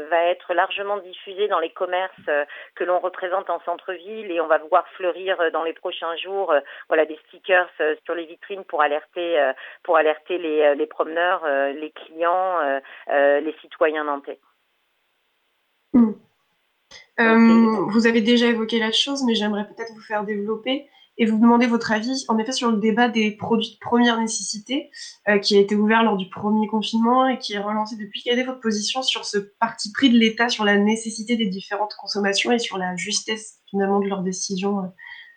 va 0.08 0.24
être 0.24 0.54
largement 0.54 0.96
diffusée 0.98 1.46
dans 1.48 1.60
les 1.60 1.70
commerces 1.70 2.30
que 2.74 2.84
l'on 2.84 2.98
représente 2.98 3.50
en 3.50 3.60
centre-ville 3.60 4.30
et 4.30 4.40
on 4.40 4.46
va 4.46 4.58
voir 4.70 4.88
fleurir 4.96 5.36
dans 5.52 5.62
les 5.62 5.74
prochains 5.74 6.16
jours 6.16 6.54
voilà, 6.88 7.04
des 7.04 7.18
stickers 7.26 7.68
sur 8.04 8.14
les 8.14 8.24
vitrines 8.24 8.64
pour 8.64 8.80
alerter, 8.80 9.52
pour 9.82 9.96
alerter 9.98 10.38
les, 10.38 10.74
les 10.74 10.86
promeneurs, 10.86 11.44
les 11.74 11.90
clients, 11.90 12.60
les 13.08 13.54
citoyens 13.60 14.04
nantais. 14.04 14.38
Hmm. 15.96 16.12
Euh, 17.18 17.86
vous 17.88 18.06
avez 18.06 18.20
déjà 18.20 18.46
évoqué 18.46 18.78
la 18.78 18.92
chose, 18.92 19.24
mais 19.24 19.34
j'aimerais 19.34 19.66
peut-être 19.66 19.92
vous 19.94 20.02
faire 20.02 20.24
développer 20.24 20.86
et 21.18 21.24
vous 21.24 21.38
demander 21.38 21.66
votre 21.66 21.92
avis, 21.92 22.26
en 22.28 22.36
effet, 22.36 22.52
sur 22.52 22.70
le 22.70 22.76
débat 22.76 23.08
des 23.08 23.30
produits 23.30 23.72
de 23.72 23.78
première 23.80 24.20
nécessité 24.20 24.90
euh, 25.28 25.38
qui 25.38 25.56
a 25.56 25.60
été 25.60 25.74
ouvert 25.74 26.02
lors 26.02 26.18
du 26.18 26.28
premier 26.28 26.66
confinement 26.66 27.26
et 27.26 27.38
qui 27.38 27.54
est 27.54 27.58
relancé 27.58 27.96
depuis. 27.96 28.22
Quelle 28.22 28.38
est 28.38 28.44
votre 28.44 28.60
position 28.60 29.00
sur 29.00 29.24
ce 29.24 29.38
parti 29.38 29.92
pris 29.92 30.10
de 30.10 30.18
l'État, 30.18 30.50
sur 30.50 30.64
la 30.64 30.76
nécessité 30.76 31.36
des 31.36 31.46
différentes 31.46 31.94
consommations 31.98 32.52
et 32.52 32.58
sur 32.58 32.76
la 32.76 32.94
justesse 32.96 33.60
finalement 33.70 34.00
de 34.00 34.08
leurs 34.08 34.22
décisions 34.22 34.80
euh, 34.80 34.88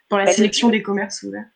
dans 0.10 0.18
la 0.18 0.26
bah, 0.26 0.32
sélection 0.34 0.68
des 0.70 0.82
commerces 0.82 1.24
ouverts? 1.24 1.48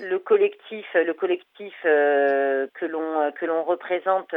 le 0.00 0.18
collectif, 0.18 0.86
le 0.94 1.12
collectif 1.12 1.74
que 1.82 2.86
l'on 2.86 3.30
que 3.38 3.44
l'on 3.44 3.62
représente 3.62 4.32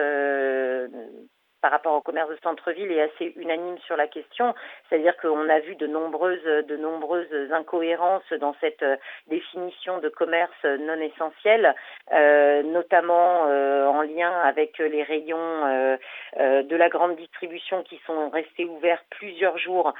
par 1.65 1.71
rapport 1.71 1.95
au 1.95 2.01
commerce 2.01 2.29
de 2.29 2.37
centre-ville 2.43 2.91
est 2.91 3.01
assez 3.01 3.33
unanime 3.37 3.79
sur 3.87 3.97
la 3.97 4.05
question. 4.05 4.53
C'est-à-dire 4.87 5.17
qu'on 5.17 5.49
a 5.49 5.59
vu 5.61 5.75
de 5.75 5.87
nombreuses, 5.87 6.43
de 6.43 6.77
nombreuses 6.77 7.51
incohérences 7.51 8.31
dans 8.39 8.55
cette 8.61 8.83
euh, 8.83 8.97
définition 9.29 9.97
de 9.97 10.09
commerce 10.09 10.63
non 10.63 11.01
essentiel, 11.01 11.73
euh, 12.13 12.61
notamment 12.61 13.47
euh, 13.47 13.87
en 13.87 14.03
lien 14.03 14.31
avec 14.43 14.77
les 14.77 15.01
rayons 15.01 15.97
de 16.35 16.75
la 16.75 16.89
grande 16.89 17.15
distribution 17.15 17.81
qui 17.81 17.99
sont 18.05 18.29
restés 18.29 18.65
ouverts 18.65 19.03
plusieurs 19.09 19.57
jours 19.57 19.93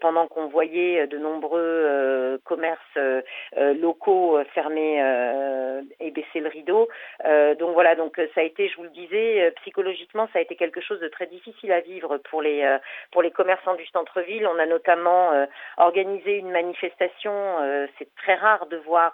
pendant 0.00 0.26
qu'on 0.26 0.46
voyait 0.46 1.06
de 1.06 1.18
nombreux 1.18 2.40
commerces 2.44 2.98
locaux 3.56 4.38
fermer 4.54 5.00
et 6.00 6.03
baisser 6.14 6.40
le 6.40 6.48
rideau. 6.48 6.88
donc 7.58 7.72
voilà, 7.74 7.94
donc 7.94 8.20
ça 8.34 8.40
a 8.40 8.44
été, 8.44 8.68
je 8.68 8.76
vous 8.76 8.84
le 8.84 8.90
disais, 8.90 9.52
psychologiquement, 9.62 10.28
ça 10.32 10.38
a 10.38 10.42
été 10.42 10.56
quelque 10.56 10.80
chose 10.80 11.00
de 11.00 11.08
très 11.08 11.26
difficile 11.26 11.72
à 11.72 11.80
vivre 11.80 12.18
pour 12.18 12.42
les 12.42 12.62
euh, 12.62 12.78
pour 13.12 13.22
les 13.22 13.30
commerçants 13.30 13.74
du 13.74 13.86
centre-ville. 13.86 14.46
On 14.46 14.58
a 14.58 14.66
notamment 14.66 15.32
euh, 15.32 15.46
organisé 15.76 16.38
une 16.38 16.50
manifestation. 16.50 17.32
Euh, 17.32 17.86
c'est 17.98 18.08
très 18.16 18.34
rare 18.34 18.66
de 18.66 18.76
voir 18.78 19.12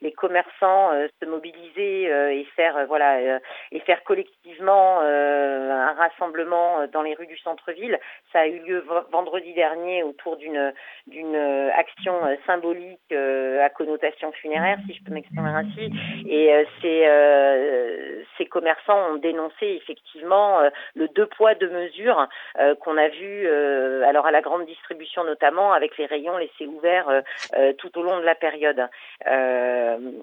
les 0.00 0.12
commerçants 0.12 0.90
se 1.20 1.26
mobiliser 1.26 2.04
et 2.04 2.44
faire 2.56 2.86
voilà 2.86 3.38
et 3.70 3.80
faire 3.80 4.02
collectivement 4.04 5.00
un 5.00 5.92
rassemblement 5.92 6.86
dans 6.88 7.02
les 7.02 7.14
rues 7.14 7.26
du 7.26 7.38
centre-ville. 7.38 7.98
Ça 8.32 8.40
a 8.40 8.46
eu 8.46 8.58
lieu 8.60 8.84
vendredi 9.10 9.52
dernier 9.54 10.02
autour 10.02 10.36
d'une 10.36 10.72
d'une 11.06 11.36
action 11.76 12.14
symbolique 12.46 13.12
à 13.12 13.68
connotation 13.70 14.32
funéraire, 14.32 14.78
si 14.86 14.94
je 14.94 15.04
peux 15.04 15.12
m'exprimer 15.12 15.50
ainsi. 15.50 15.90
Ces 16.80 18.24
ces 18.38 18.46
commerçants 18.46 19.12
ont 19.12 19.16
dénoncé 19.16 19.66
effectivement 19.66 20.60
le 20.94 21.08
deux 21.08 21.26
poids 21.26 21.54
deux 21.54 21.70
mesures 21.70 22.28
euh, 22.58 22.74
qu'on 22.74 22.96
a 22.96 23.08
vu 23.08 23.46
euh, 23.46 24.02
alors 24.06 24.26
à 24.26 24.30
la 24.30 24.40
grande 24.40 24.66
distribution 24.66 25.24
notamment 25.24 25.72
avec 25.72 25.96
les 25.98 26.06
rayons 26.06 26.36
laissés 26.36 26.66
ouverts 26.66 27.08
euh, 27.54 27.72
tout 27.74 27.98
au 27.98 28.02
long 28.02 28.18
de 28.18 28.24
la 28.24 28.34
période. 28.34 28.88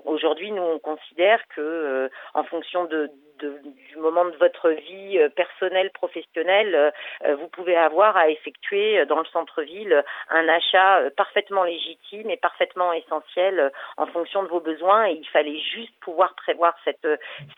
Aujourd'hui, 0.05 0.51
nous 0.51 0.61
on 0.61 0.79
considère 0.79 1.39
que 1.55 2.09
en 2.33 2.43
fonction 2.43 2.85
de 2.85 3.09
du 3.39 3.97
moment 3.97 4.25
de 4.25 4.35
votre 4.37 4.69
vie 4.69 5.19
personnelle, 5.35 5.91
professionnelle, 5.91 6.93
vous 7.25 7.47
pouvez 7.47 7.75
avoir 7.75 8.17
à 8.17 8.29
effectuer 8.29 9.05
dans 9.05 9.19
le 9.19 9.25
centre-ville 9.25 10.03
un 10.29 10.47
achat 10.47 11.09
parfaitement 11.17 11.63
légitime 11.63 12.29
et 12.29 12.37
parfaitement 12.37 12.93
essentiel 12.93 13.71
en 13.97 14.05
fonction 14.07 14.43
de 14.43 14.47
vos 14.47 14.59
besoins. 14.59 15.07
Et 15.07 15.13
il 15.13 15.27
fallait 15.27 15.59
juste 15.59 15.93
pouvoir 16.01 16.35
prévoir 16.35 16.75
cette, 16.85 17.07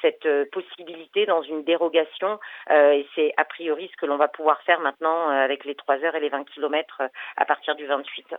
cette 0.02 0.50
possibilité 0.52 1.26
dans 1.26 1.41
une 1.41 1.63
dérogation. 1.63 2.39
et 2.70 3.06
c'est 3.15 3.34
a 3.38 3.46
priori 3.46 3.89
ce 3.91 3.98
que 3.98 4.06
l'on 4.06 4.17
va 4.17 4.28
pouvoir 4.28 4.62
faire 4.63 4.80
maintenant 4.80 5.30
avec 5.30 5.65
les 5.65 5.76
3 5.76 6.04
heures 6.04 6.15
et 6.15 6.20
les 6.20 6.30
20 6.30 6.46
km 6.46 7.02
à 7.38 7.46
partir 7.46 7.76
du 7.76 7.86
28. 7.86 8.36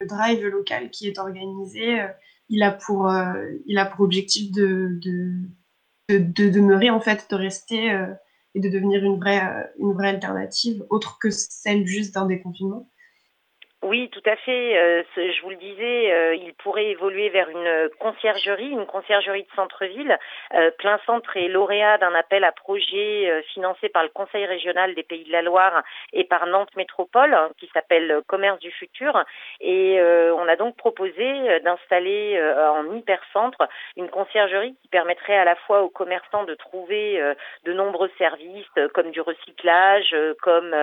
Le 0.00 0.06
drive 0.06 0.46
local 0.46 0.90
qui 0.90 1.08
est 1.08 1.18
organisé, 1.18 2.00
euh, 2.00 2.08
il 2.48 2.62
a 2.62 2.72
pour, 2.72 3.08
euh, 3.08 3.34
il 3.66 3.78
a 3.78 3.86
pour 3.86 4.00
objectif 4.00 4.50
de, 4.50 4.98
de, 5.02 6.18
de, 6.18 6.48
demeurer, 6.48 6.90
en 6.90 7.00
fait, 7.00 7.26
de 7.30 7.36
rester 7.36 7.92
euh, 7.92 8.06
et 8.54 8.60
de 8.60 8.68
devenir 8.68 9.04
une 9.04 9.18
vraie 9.18 10.08
alternative, 10.08 10.84
autre 10.90 11.18
que 11.20 11.30
celle 11.30 11.86
juste 11.86 12.14
d'un 12.14 12.26
déconfinement. 12.26 12.90
Oui, 13.82 14.10
tout 14.10 14.22
à 14.26 14.36
fait. 14.36 14.78
Euh, 14.78 15.02
je 15.16 15.40
vous 15.40 15.48
le 15.48 15.56
disais, 15.56 16.12
euh, 16.12 16.34
il 16.34 16.52
pourrait 16.52 16.88
évoluer 16.88 17.30
vers 17.30 17.48
une 17.48 17.88
conciergerie, 17.98 18.68
une 18.68 18.84
conciergerie 18.84 19.44
de 19.44 19.56
centre-ville. 19.56 20.18
Euh, 20.52 20.70
Plein 20.72 21.00
Centre 21.06 21.34
est 21.38 21.48
lauréat 21.48 21.96
d'un 21.96 22.14
appel 22.14 22.44
à 22.44 22.52
projet 22.52 23.42
financé 23.54 23.88
par 23.88 24.02
le 24.02 24.10
Conseil 24.10 24.44
régional 24.44 24.94
des 24.94 25.02
Pays 25.02 25.24
de 25.24 25.32
la 25.32 25.40
Loire 25.40 25.82
et 26.12 26.24
par 26.24 26.44
Nantes 26.46 26.76
Métropole, 26.76 27.34
qui 27.56 27.70
s'appelle 27.72 28.20
Commerce 28.26 28.58
du 28.58 28.70
futur. 28.70 29.24
Et 29.60 29.98
on 30.00 30.46
a 30.46 30.56
donc 30.56 30.76
proposé 30.76 31.60
d'installer 31.60 32.40
en 32.58 32.94
hypercentre 32.94 33.66
une 33.96 34.10
conciergerie 34.10 34.74
qui 34.82 34.88
permettrait 34.88 35.38
à 35.38 35.44
la 35.44 35.56
fois 35.56 35.82
aux 35.82 35.88
commerçants 35.88 36.44
de 36.44 36.54
trouver 36.54 37.22
de 37.64 37.72
nombreux 37.72 38.10
services 38.18 38.66
comme 38.94 39.10
du 39.10 39.20
recyclage, 39.20 40.14
comme 40.42 40.74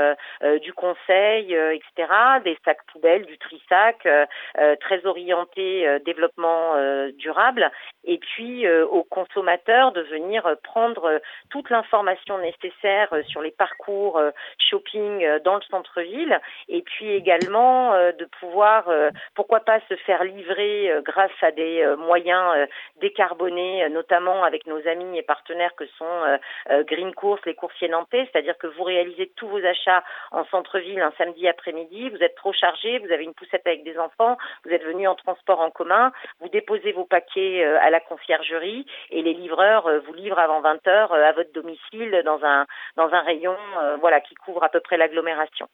du 0.61 0.73
conseil, 0.73 1.53
etc., 1.53 2.13
des 2.43 2.57
sacs 2.65 2.86
poubelle, 2.91 3.25
du 3.25 3.37
Trisac, 3.37 4.05
euh, 4.05 4.25
euh, 4.57 4.75
très 4.79 5.05
orienté 5.05 5.87
euh, 5.87 5.99
développement 5.99 6.75
durable, 7.17 7.69
et 8.03 8.17
puis 8.17 8.67
aux 8.67 9.03
consommateurs 9.03 9.91
de 9.91 10.01
venir 10.01 10.55
prendre 10.63 11.19
toute 11.49 11.69
l'information 11.69 12.37
nécessaire 12.37 13.09
sur 13.27 13.41
les 13.41 13.51
parcours 13.51 14.19
shopping 14.57 15.39
dans 15.43 15.55
le 15.55 15.61
centre-ville, 15.69 16.39
et 16.67 16.81
puis 16.81 17.11
également 17.11 17.93
de 17.93 18.25
pouvoir, 18.39 18.89
pourquoi 19.35 19.61
pas, 19.61 19.79
se 19.89 19.95
faire 19.95 20.23
livrer 20.23 20.91
grâce 21.03 21.31
à 21.41 21.51
des 21.51 21.85
moyens 21.97 22.67
décarbonés, 23.01 23.87
notamment 23.89 24.43
avec 24.43 24.65
nos 24.67 24.85
amis 24.87 25.17
et 25.17 25.23
partenaires 25.23 25.75
que 25.75 25.85
sont 25.97 26.39
Green 26.83 27.13
Course, 27.13 27.41
les 27.45 27.55
coursiers 27.55 27.89
nantais, 27.89 28.27
c'est-à-dire 28.31 28.57
que 28.57 28.67
vous 28.67 28.83
réalisez 28.83 29.31
tous 29.35 29.47
vos 29.47 29.65
achats 29.65 30.03
en 30.31 30.45
centre-ville 30.45 31.01
un 31.01 31.13
samedi 31.17 31.47
après-midi, 31.47 32.09
vous 32.09 32.23
êtes 32.23 32.35
trop 32.35 32.53
chargé 32.53 32.76
vous 33.03 33.11
avez 33.11 33.23
une 33.23 33.33
poussette 33.33 33.65
avec 33.65 33.83
des 33.83 33.97
enfants, 33.97 34.37
vous 34.65 34.71
êtes 34.71 34.83
venu 34.83 35.07
en 35.07 35.15
transport 35.15 35.59
en 35.59 35.69
commun, 35.69 36.11
vous 36.39 36.49
déposez 36.49 36.91
vos 36.91 37.05
paquets 37.05 37.63
euh, 37.63 37.79
à 37.81 37.89
la 37.89 37.99
conciergerie 37.99 38.85
et 39.09 39.21
les 39.21 39.33
livreurs 39.33 39.87
euh, 39.87 39.99
vous 39.99 40.13
livrent 40.13 40.39
avant 40.39 40.61
20 40.61 40.87
heures 40.87 41.13
euh, 41.13 41.23
à 41.23 41.33
votre 41.33 41.51
domicile 41.53 42.21
dans 42.25 42.43
un 42.43 42.65
dans 42.95 43.11
un 43.11 43.21
rayon 43.21 43.55
voilà 43.99 44.21
qui 44.21 44.35
couvre 44.35 44.63
à 44.63 44.69
peu 44.69 44.79
près 44.79 44.97
l'agglomération. 44.97 45.67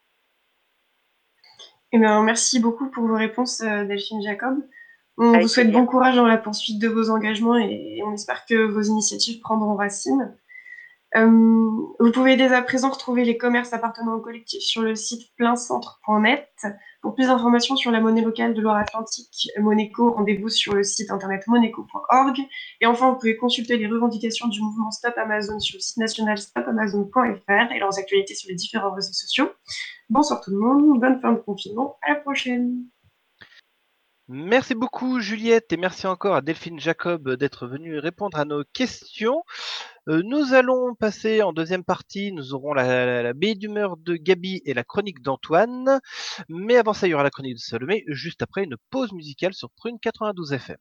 Eh 1.92 2.00
bien, 2.00 2.22
merci 2.24 2.60
beaucoup 2.60 2.90
pour 2.90 3.06
vos 3.06 3.16
réponses, 3.16 3.60
Delphine 3.62 4.22
Jacob. 4.22 4.58
On 5.18 5.40
vous 5.40 5.48
souhaite 5.48 5.72
bon 5.72 5.86
courage 5.86 6.16
dans 6.16 6.26
la 6.26 6.38
poursuite 6.38 6.82
de 6.82 6.88
vos 6.88 7.12
engagements 7.12 7.58
et 7.58 8.02
on 8.04 8.14
espère 8.14 8.46
que 8.46 8.56
vos 8.56 8.82
initiatives 8.82 9.40
prendront 9.42 9.76
racine. 9.76 10.36
Euh, 11.16 11.28
vous 11.28 12.12
pouvez 12.12 12.36
dès 12.36 12.52
à 12.52 12.62
présent 12.62 12.90
retrouver 12.90 13.24
les 13.24 13.38
commerces 13.38 13.74
appartenant 13.74 14.16
au 14.16 14.20
collectif 14.20 14.62
sur 14.62 14.82
le 14.82 14.96
site 14.96 15.32
pleincentre.net. 15.36 16.50
Pour 17.04 17.16
plus 17.16 17.28
d'informations 17.28 17.76
sur 17.76 17.92
la 17.92 18.00
monnaie 18.00 18.22
locale 18.22 18.54
de 18.54 18.62
Loire-Atlantique, 18.62 19.50
Monaco, 19.60 20.14
rendez-vous 20.14 20.48
sur 20.48 20.74
le 20.74 20.84
site 20.84 21.12
internet 21.12 21.46
monaco.org. 21.48 22.40
Et 22.80 22.86
enfin, 22.86 23.12
vous 23.12 23.18
pouvez 23.18 23.36
consulter 23.36 23.76
les 23.76 23.88
revendications 23.88 24.48
du 24.48 24.62
mouvement 24.62 24.90
Stop 24.90 25.18
Amazon 25.18 25.60
sur 25.60 25.76
le 25.76 25.82
site 25.82 25.98
national 25.98 26.38
stopamazon.fr 26.38 27.72
et 27.76 27.80
leurs 27.80 28.00
actualités 28.00 28.36
sur 28.36 28.48
les 28.48 28.56
différents 28.56 28.94
réseaux 28.94 29.12
sociaux. 29.12 29.52
Bonsoir 30.10 30.40
tout 30.40 30.52
le 30.52 30.58
monde, 30.58 30.98
bonne 31.02 31.20
fin 31.20 31.34
de 31.34 31.40
confinement, 31.40 31.98
à 32.04 32.14
la 32.14 32.16
prochaine. 32.22 32.86
Merci 34.30 34.74
beaucoup 34.74 35.20
Juliette 35.20 35.74
et 35.74 35.78
merci 35.78 36.08
encore 36.08 36.36
à 36.36 36.42
Delphine 36.42 36.80
Jacob 36.80 37.36
d'être 37.36 37.68
venue 37.68 38.00
répondre 38.00 38.40
à 38.40 38.46
nos 38.46 38.64
questions. 38.64 39.44
Euh, 40.10 40.22
nous 40.26 40.54
allons 40.54 40.96
passer 40.96 41.42
en 41.42 41.54
deuxième 41.54 41.84
partie. 41.84 42.32
Nous 42.34 42.54
aurons 42.54 42.74
la, 42.74 43.24
la, 43.24 43.34
d'humeur 43.34 43.96
de 43.98 44.16
Gabi 44.16 44.62
et 44.66 44.74
la 44.74 44.84
chronique 44.84 45.22
d'Antoine. 45.22 46.00
Mais 46.50 46.76
avant 46.76 46.94
ça, 46.94 47.08
il 47.08 47.12
y 47.12 47.14
aura 47.14 47.24
la 47.24 47.30
chronique 47.30 47.56
de 47.56 47.60
Salomé. 47.60 48.04
Juste 48.08 48.42
après, 48.42 48.64
une 48.64 48.76
pause 48.90 49.14
musicale 49.14 49.54
sur 49.54 49.70
Prune 49.72 50.00
92 50.00 50.54
FM. 50.54 50.78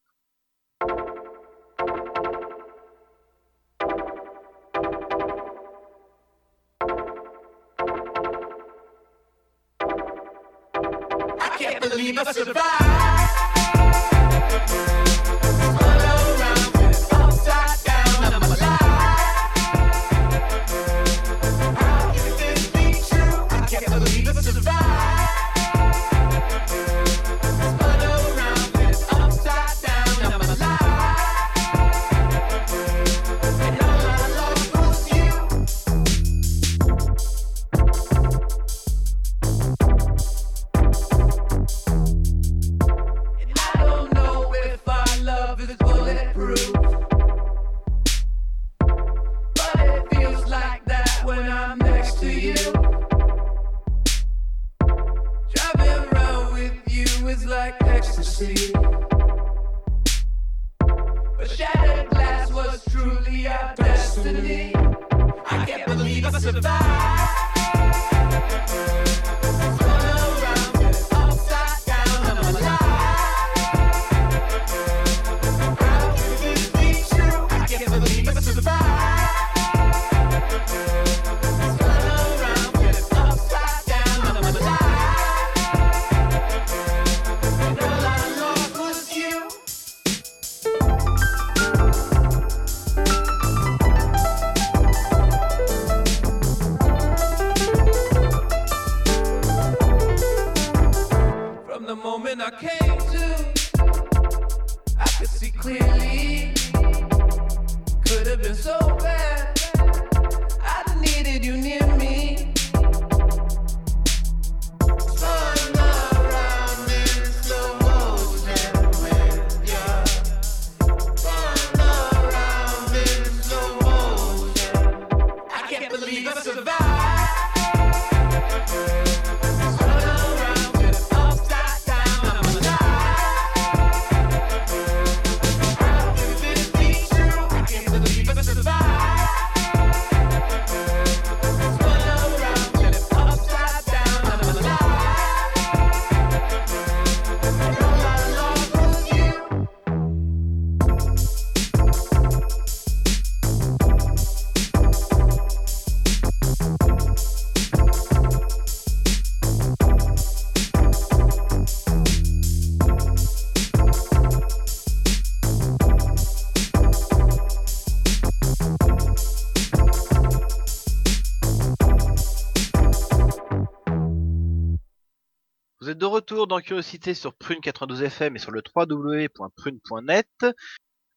Dans 176.33 176.61
Curiosité 176.61 177.13
sur 177.13 177.35
Prune 177.35 177.61
92 177.61 178.03
FM 178.05 178.37
et 178.37 178.39
sur 178.39 178.53
le 178.53 178.63
www.prune.net. 178.75 180.27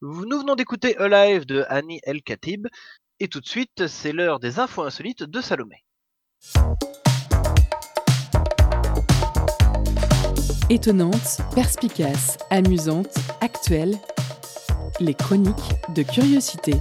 Nous 0.02 0.14
venons 0.14 0.56
d'écouter 0.56 0.98
Alive 0.98 1.46
de 1.46 1.64
Annie 1.70 2.02
El 2.04 2.22
Khatib. 2.22 2.68
Et 3.22 3.30
tout 3.30 3.40
de 3.40 3.48
suite, 3.48 3.88
c'est 3.88 4.12
l'heure 4.12 4.40
des 4.40 4.60
infos 4.60 4.84
insolites 4.84 5.24
de 5.24 5.40
Salomé. 5.40 5.86
Étonnante, 10.70 11.40
perspicace, 11.54 12.38
amusante, 12.50 13.16
actuelle, 13.40 13.98
les 15.00 15.14
chroniques 15.14 15.76
de 15.96 16.04
curiosité. 16.04 16.74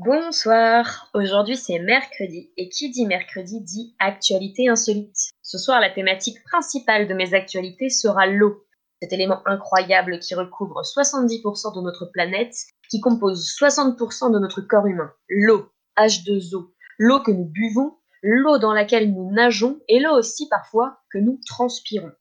Bonsoir, 0.00 1.10
aujourd'hui 1.12 1.56
c'est 1.56 1.80
mercredi. 1.80 2.52
Et 2.56 2.68
qui 2.68 2.88
dit 2.88 3.04
mercredi 3.04 3.60
dit 3.60 3.96
actualité 3.98 4.68
insolite. 4.68 5.32
Ce 5.42 5.58
soir 5.58 5.80
la 5.80 5.90
thématique 5.90 6.38
principale 6.44 7.08
de 7.08 7.14
mes 7.14 7.34
actualités 7.34 7.88
sera 7.88 8.28
l'eau, 8.28 8.64
cet 9.02 9.12
élément 9.12 9.42
incroyable 9.44 10.20
qui 10.20 10.36
recouvre 10.36 10.82
70% 10.82 11.74
de 11.74 11.80
notre 11.80 12.06
planète, 12.12 12.54
qui 12.88 13.00
compose 13.00 13.52
60% 13.60 14.32
de 14.32 14.38
notre 14.38 14.60
corps 14.60 14.86
humain. 14.86 15.10
L'eau, 15.28 15.68
H2O, 15.96 16.70
l'eau 16.98 17.20
que 17.20 17.32
nous 17.32 17.46
buvons, 17.46 17.96
l'eau 18.22 18.58
dans 18.58 18.74
laquelle 18.74 19.12
nous 19.12 19.32
nageons 19.32 19.80
et 19.88 19.98
l'eau 19.98 20.16
aussi 20.16 20.48
parfois 20.48 21.00
que 21.10 21.18
nous 21.18 21.40
transpirons. 21.44 22.12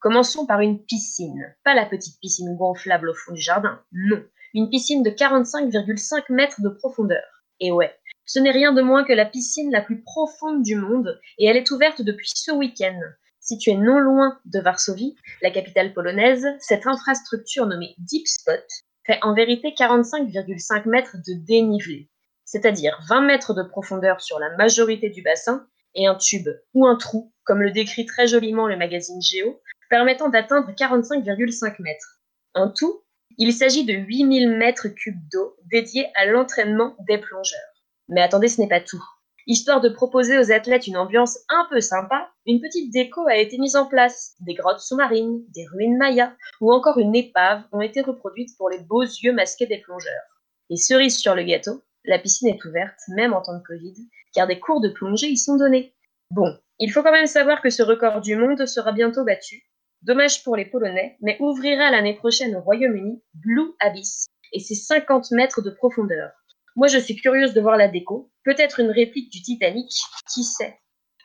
Commençons 0.00 0.44
par 0.44 0.60
une 0.60 0.84
piscine, 0.84 1.56
pas 1.64 1.74
la 1.74 1.86
petite 1.86 2.20
piscine 2.20 2.54
gonflable 2.58 3.08
au 3.08 3.14
fond 3.14 3.32
du 3.32 3.40
jardin, 3.40 3.80
non, 3.92 4.22
une 4.54 4.70
piscine 4.70 5.02
de 5.02 5.10
45,5 5.10 6.24
mètres 6.30 6.60
de 6.60 6.68
profondeur. 6.68 7.22
Et 7.60 7.72
ouais, 7.72 7.94
ce 8.26 8.38
n'est 8.38 8.50
rien 8.50 8.72
de 8.72 8.82
moins 8.82 9.04
que 9.04 9.12
la 9.12 9.26
piscine 9.26 9.70
la 9.70 9.80
plus 9.80 10.02
profonde 10.02 10.62
du 10.62 10.76
monde 10.76 11.20
et 11.38 11.46
elle 11.46 11.56
est 11.56 11.70
ouverte 11.70 12.02
depuis 12.02 12.30
ce 12.34 12.52
week-end. 12.52 12.98
Située 13.40 13.74
non 13.74 13.98
loin 13.98 14.38
de 14.44 14.60
Varsovie, 14.60 15.16
la 15.42 15.50
capitale 15.50 15.92
polonaise, 15.92 16.46
cette 16.60 16.86
infrastructure 16.86 17.66
nommée 17.66 17.94
Deep 17.98 18.28
Spot 18.28 18.64
fait 19.04 19.18
en 19.22 19.34
vérité 19.34 19.74
45,5 19.76 20.88
mètres 20.88 21.16
de 21.26 21.44
dénivelé 21.44 22.08
c'est-à-dire 22.52 22.98
20 23.08 23.22
mètres 23.22 23.54
de 23.54 23.62
profondeur 23.62 24.20
sur 24.20 24.38
la 24.38 24.54
majorité 24.56 25.08
du 25.08 25.22
bassin 25.22 25.66
et 25.94 26.06
un 26.06 26.14
tube 26.14 26.48
ou 26.74 26.86
un 26.86 26.96
trou, 26.96 27.32
comme 27.44 27.62
le 27.62 27.70
décrit 27.70 28.04
très 28.04 28.26
joliment 28.26 28.66
le 28.66 28.76
magazine 28.76 29.22
Géo, 29.22 29.58
permettant 29.88 30.28
d'atteindre 30.28 30.70
45,5 30.72 31.76
mètres. 31.80 32.20
En 32.54 32.70
tout, 32.70 33.02
il 33.38 33.52
s'agit 33.52 33.84
de 33.84 33.92
8000 33.92 34.50
mètres 34.50 34.88
cubes 34.88 35.28
d'eau 35.32 35.56
dédiés 35.70 36.06
à 36.14 36.26
l'entraînement 36.26 36.96
des 37.08 37.18
plongeurs. 37.18 37.60
Mais 38.08 38.22
attendez, 38.22 38.48
ce 38.48 38.60
n'est 38.60 38.68
pas 38.68 38.80
tout. 38.80 39.02
Histoire 39.46 39.80
de 39.80 39.88
proposer 39.88 40.38
aux 40.38 40.52
athlètes 40.52 40.86
une 40.86 40.96
ambiance 40.96 41.38
un 41.48 41.66
peu 41.68 41.80
sympa, 41.80 42.30
une 42.46 42.60
petite 42.60 42.92
déco 42.92 43.26
a 43.26 43.36
été 43.36 43.58
mise 43.58 43.74
en 43.74 43.86
place. 43.86 44.36
Des 44.40 44.54
grottes 44.54 44.80
sous-marines, 44.80 45.42
des 45.48 45.66
ruines 45.66 45.96
mayas 45.96 46.32
ou 46.60 46.72
encore 46.72 46.98
une 46.98 47.16
épave 47.16 47.64
ont 47.72 47.80
été 47.80 48.02
reproduites 48.02 48.56
pour 48.56 48.70
les 48.70 48.78
beaux 48.78 49.02
yeux 49.02 49.32
masqués 49.32 49.66
des 49.66 49.78
plongeurs. 49.78 50.22
Et 50.70 50.76
cerise 50.76 51.18
sur 51.18 51.34
le 51.34 51.42
gâteau, 51.42 51.82
la 52.04 52.18
piscine 52.18 52.48
est 52.48 52.64
ouverte, 52.64 52.98
même 53.08 53.32
en 53.32 53.42
temps 53.42 53.56
de 53.56 53.62
Covid, 53.64 53.94
car 54.32 54.46
des 54.46 54.60
cours 54.60 54.80
de 54.80 54.88
plongée 54.88 55.28
y 55.28 55.36
sont 55.36 55.56
donnés. 55.56 55.94
Bon, 56.30 56.56
il 56.78 56.92
faut 56.92 57.02
quand 57.02 57.12
même 57.12 57.26
savoir 57.26 57.60
que 57.62 57.70
ce 57.70 57.82
record 57.82 58.20
du 58.20 58.36
monde 58.36 58.64
sera 58.66 58.92
bientôt 58.92 59.24
battu. 59.24 59.64
Dommage 60.02 60.42
pour 60.42 60.56
les 60.56 60.64
Polonais, 60.64 61.16
mais 61.20 61.36
ouvrira 61.40 61.90
l'année 61.90 62.14
prochaine 62.14 62.56
au 62.56 62.60
Royaume-Uni 62.60 63.22
Blue 63.34 63.72
Abyss, 63.80 64.26
et 64.52 64.60
c'est 64.60 64.74
50 64.74 65.30
mètres 65.32 65.62
de 65.62 65.70
profondeur. 65.70 66.30
Moi, 66.76 66.88
je 66.88 66.98
suis 66.98 67.16
curieuse 67.16 67.54
de 67.54 67.60
voir 67.60 67.76
la 67.76 67.88
déco, 67.88 68.30
peut-être 68.44 68.80
une 68.80 68.90
réplique 68.90 69.30
du 69.30 69.42
Titanic, 69.42 69.90
qui 70.32 70.44
sait? 70.44 70.78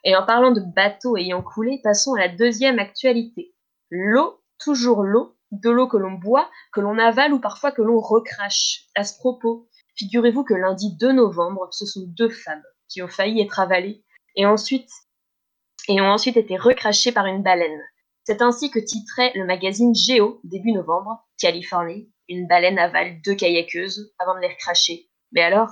Et 0.03 0.15
en 0.15 0.25
parlant 0.25 0.51
de 0.51 0.61
bateaux 0.61 1.17
ayant 1.17 1.41
coulé, 1.41 1.79
passons 1.83 2.13
à 2.13 2.19
la 2.19 2.29
deuxième 2.29 2.79
actualité. 2.79 3.53
L'eau, 3.89 4.41
toujours 4.59 5.03
l'eau, 5.03 5.35
de 5.51 5.69
l'eau 5.69 5.87
que 5.87 5.97
l'on 5.97 6.13
boit, 6.13 6.49
que 6.73 6.81
l'on 6.81 6.99
avale 6.99 7.33
ou 7.33 7.39
parfois 7.39 7.71
que 7.71 7.81
l'on 7.81 7.99
recrache. 7.99 8.85
À 8.95 9.03
ce 9.03 9.17
propos, 9.17 9.67
Figurez-vous 9.97 10.43
que 10.43 10.53
lundi 10.53 10.95
2 10.95 11.11
novembre, 11.11 11.67
ce 11.71 11.85
sont 11.85 12.05
deux 12.05 12.29
femmes 12.29 12.63
qui 12.87 13.01
ont 13.01 13.07
failli 13.07 13.41
être 13.41 13.59
avalées 13.59 14.03
et 14.35 14.45
ensuite 14.45 14.89
et 15.89 15.99
ont 16.01 16.11
ensuite 16.11 16.37
été 16.37 16.55
recrachées 16.55 17.11
par 17.11 17.25
une 17.25 17.41
baleine. 17.41 17.81
C'est 18.27 18.41
ainsi 18.41 18.69
que 18.69 18.79
titrait 18.79 19.31
le 19.35 19.45
magazine 19.45 19.95
Géo 19.95 20.41
début 20.43 20.73
novembre, 20.73 21.25
Californie, 21.39 22.11
une 22.27 22.45
baleine 22.45 22.77
avale 22.77 23.21
deux 23.23 23.35
kayakeuses 23.35 24.11
avant 24.19 24.35
de 24.35 24.41
les 24.41 24.49
recracher. 24.49 25.09
Mais 25.31 25.43
alors, 25.43 25.71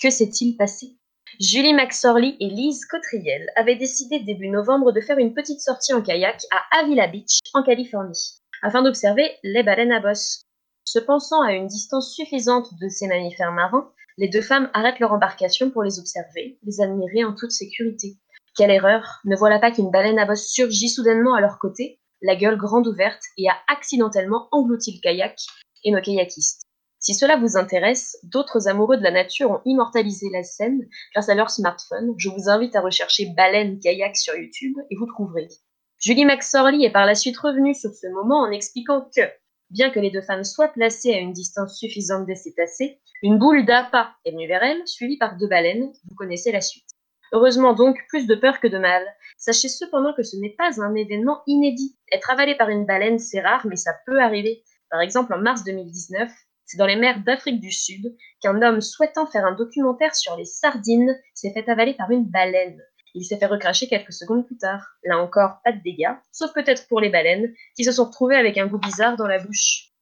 que 0.00 0.08
s'est-il 0.08 0.56
passé? 0.56 0.98
Julie 1.40 1.74
McSorley 1.74 2.36
et 2.38 2.48
Lise 2.48 2.84
Cotriel 2.84 3.50
avaient 3.56 3.74
décidé 3.74 4.20
début 4.20 4.50
novembre 4.50 4.92
de 4.92 5.00
faire 5.00 5.18
une 5.18 5.34
petite 5.34 5.60
sortie 5.60 5.94
en 5.94 6.00
kayak 6.00 6.42
à 6.52 6.78
Avila 6.78 7.08
Beach, 7.08 7.40
en 7.54 7.64
Californie, 7.64 8.40
afin 8.62 8.84
d'observer 8.84 9.28
les 9.42 9.64
baleines 9.64 9.90
à 9.90 9.98
bosse. 9.98 10.42
Se 10.84 11.00
pensant 11.00 11.42
à 11.42 11.54
une 11.54 11.66
distance 11.66 12.14
suffisante 12.14 12.68
de 12.80 12.88
ces 12.88 13.08
mammifères 13.08 13.50
marins, 13.50 13.90
les 14.16 14.28
deux 14.28 14.42
femmes 14.42 14.70
arrêtent 14.74 15.00
leur 15.00 15.12
embarcation 15.12 15.72
pour 15.72 15.82
les 15.82 15.98
observer, 15.98 16.60
les 16.62 16.80
admirer 16.80 17.24
en 17.24 17.34
toute 17.34 17.50
sécurité. 17.50 18.16
Quelle 18.56 18.70
erreur 18.70 19.20
Ne 19.24 19.36
voilà 19.36 19.58
pas 19.58 19.70
qu'une 19.70 19.90
baleine 19.90 20.18
à 20.18 20.24
bosse 20.24 20.48
surgit 20.48 20.88
soudainement 20.88 21.34
à 21.34 21.42
leur 21.42 21.58
côté, 21.58 22.00
la 22.22 22.36
gueule 22.36 22.56
grande 22.56 22.86
ouverte, 22.86 23.22
et 23.36 23.48
a 23.48 23.56
accidentellement 23.68 24.48
englouti 24.50 24.94
le 24.94 25.00
kayak 25.00 25.38
et 25.84 25.90
nos 25.90 26.00
kayakistes. 26.00 26.62
Si 26.98 27.14
cela 27.14 27.36
vous 27.36 27.58
intéresse, 27.58 28.16
d'autres 28.22 28.66
amoureux 28.66 28.96
de 28.96 29.02
la 29.02 29.10
nature 29.10 29.50
ont 29.50 29.60
immortalisé 29.66 30.30
la 30.32 30.42
scène 30.42 30.80
grâce 31.14 31.28
à 31.28 31.34
leur 31.34 31.50
smartphone. 31.50 32.14
Je 32.16 32.30
vous 32.30 32.48
invite 32.48 32.74
à 32.74 32.80
rechercher 32.80 33.26
baleine 33.36 33.78
kayak 33.78 34.16
sur 34.16 34.34
YouTube 34.34 34.76
et 34.90 34.96
vous 34.96 35.06
trouverez. 35.06 35.48
Julie 35.98 36.24
McSorley 36.24 36.84
est 36.84 36.92
par 36.92 37.04
la 37.04 37.14
suite 37.14 37.36
revenue 37.36 37.74
sur 37.74 37.90
ce 37.90 38.06
moment 38.08 38.40
en 38.40 38.50
expliquant 38.50 39.06
que 39.14 39.22
Bien 39.70 39.90
que 39.90 39.98
les 39.98 40.10
deux 40.10 40.22
femmes 40.22 40.44
soient 40.44 40.68
placées 40.68 41.12
à 41.12 41.18
une 41.18 41.32
distance 41.32 41.76
suffisante 41.76 42.24
des 42.24 42.36
cétacés, 42.36 43.00
une 43.22 43.36
boule 43.36 43.66
d'appât 43.66 44.14
est 44.24 44.30
venue 44.30 44.46
vers 44.46 44.62
elles, 44.62 44.86
suivie 44.86 45.18
par 45.18 45.36
deux 45.36 45.48
baleines. 45.48 45.92
Vous 46.08 46.14
connaissez 46.14 46.52
la 46.52 46.60
suite. 46.60 46.86
Heureusement 47.32 47.72
donc, 47.72 47.98
plus 48.08 48.26
de 48.26 48.34
peur 48.34 48.60
que 48.60 48.68
de 48.68 48.78
mal. 48.78 49.02
Sachez 49.36 49.68
cependant 49.68 50.14
que 50.14 50.22
ce 50.22 50.36
n'est 50.36 50.54
pas 50.56 50.80
un 50.80 50.94
événement 50.94 51.42
inédit. 51.46 51.96
Être 52.12 52.30
avalé 52.30 52.54
par 52.54 52.68
une 52.68 52.86
baleine, 52.86 53.18
c'est 53.18 53.40
rare, 53.40 53.66
mais 53.66 53.76
ça 53.76 53.94
peut 54.06 54.20
arriver. 54.20 54.62
Par 54.90 55.00
exemple, 55.00 55.34
en 55.34 55.38
mars 55.38 55.64
2019, 55.64 56.30
c'est 56.64 56.78
dans 56.78 56.86
les 56.86 56.96
mers 56.96 57.22
d'Afrique 57.22 57.60
du 57.60 57.70
Sud 57.70 58.16
qu'un 58.40 58.60
homme 58.62 58.80
souhaitant 58.80 59.26
faire 59.26 59.44
un 59.44 59.54
documentaire 59.54 60.14
sur 60.14 60.36
les 60.36 60.44
sardines 60.44 61.16
s'est 61.34 61.52
fait 61.52 61.68
avaler 61.68 61.94
par 61.94 62.10
une 62.10 62.24
baleine. 62.24 62.80
Il 63.14 63.24
s'est 63.24 63.38
fait 63.38 63.46
recracher 63.46 63.88
quelques 63.88 64.12
secondes 64.12 64.46
plus 64.46 64.58
tard. 64.58 64.84
Là 65.04 65.18
encore, 65.18 65.60
pas 65.64 65.72
de 65.72 65.80
dégâts, 65.82 66.14
sauf 66.32 66.52
peut-être 66.52 66.86
pour 66.88 67.00
les 67.00 67.08
baleines, 67.08 67.54
qui 67.76 67.84
se 67.84 67.92
sont 67.92 68.04
retrouvées 68.04 68.36
avec 68.36 68.58
un 68.58 68.66
goût 68.66 68.78
bizarre 68.78 69.16
dans 69.16 69.26
la 69.26 69.38
bouche. 69.38 69.92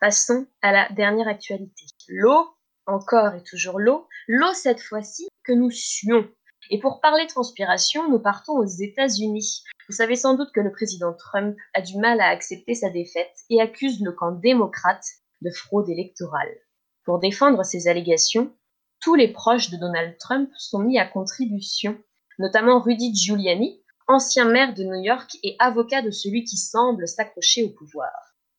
Passons 0.00 0.46
à 0.62 0.72
la 0.72 0.88
dernière 0.90 1.26
actualité. 1.26 1.84
L'eau, 2.08 2.46
encore 2.86 3.34
et 3.34 3.42
toujours 3.42 3.80
l'eau, 3.80 4.06
l'eau 4.28 4.52
cette 4.54 4.80
fois-ci 4.80 5.28
que 5.42 5.52
nous 5.52 5.70
suons. 5.70 6.28
Et 6.70 6.78
pour 6.78 7.00
parler 7.00 7.26
transpiration, 7.26 8.08
nous 8.10 8.18
partons 8.18 8.58
aux 8.58 8.66
États-Unis. 8.66 9.62
Vous 9.88 9.94
savez 9.94 10.16
sans 10.16 10.34
doute 10.34 10.52
que 10.52 10.60
le 10.60 10.72
président 10.72 11.14
Trump 11.14 11.56
a 11.74 11.80
du 11.80 11.98
mal 11.98 12.20
à 12.20 12.28
accepter 12.28 12.74
sa 12.74 12.90
défaite 12.90 13.34
et 13.50 13.60
accuse 13.60 14.00
le 14.02 14.12
camp 14.12 14.32
démocrate 14.32 15.04
de 15.40 15.50
fraude 15.50 15.88
électorale. 15.88 16.54
Pour 17.04 17.18
défendre 17.18 17.64
ces 17.64 17.88
allégations, 17.88 18.52
tous 19.00 19.14
les 19.14 19.28
proches 19.28 19.70
de 19.70 19.76
Donald 19.76 20.18
Trump 20.18 20.50
sont 20.56 20.80
mis 20.80 20.98
à 20.98 21.06
contribution 21.06 21.96
notamment 22.38 22.80
Rudy 22.80 23.14
Giuliani, 23.14 23.80
ancien 24.06 24.44
maire 24.44 24.74
de 24.74 24.84
New 24.84 25.02
York 25.02 25.36
et 25.42 25.56
avocat 25.58 26.02
de 26.02 26.10
celui 26.10 26.44
qui 26.44 26.56
semble 26.56 27.06
s'accrocher 27.06 27.64
au 27.64 27.70
pouvoir. 27.70 28.10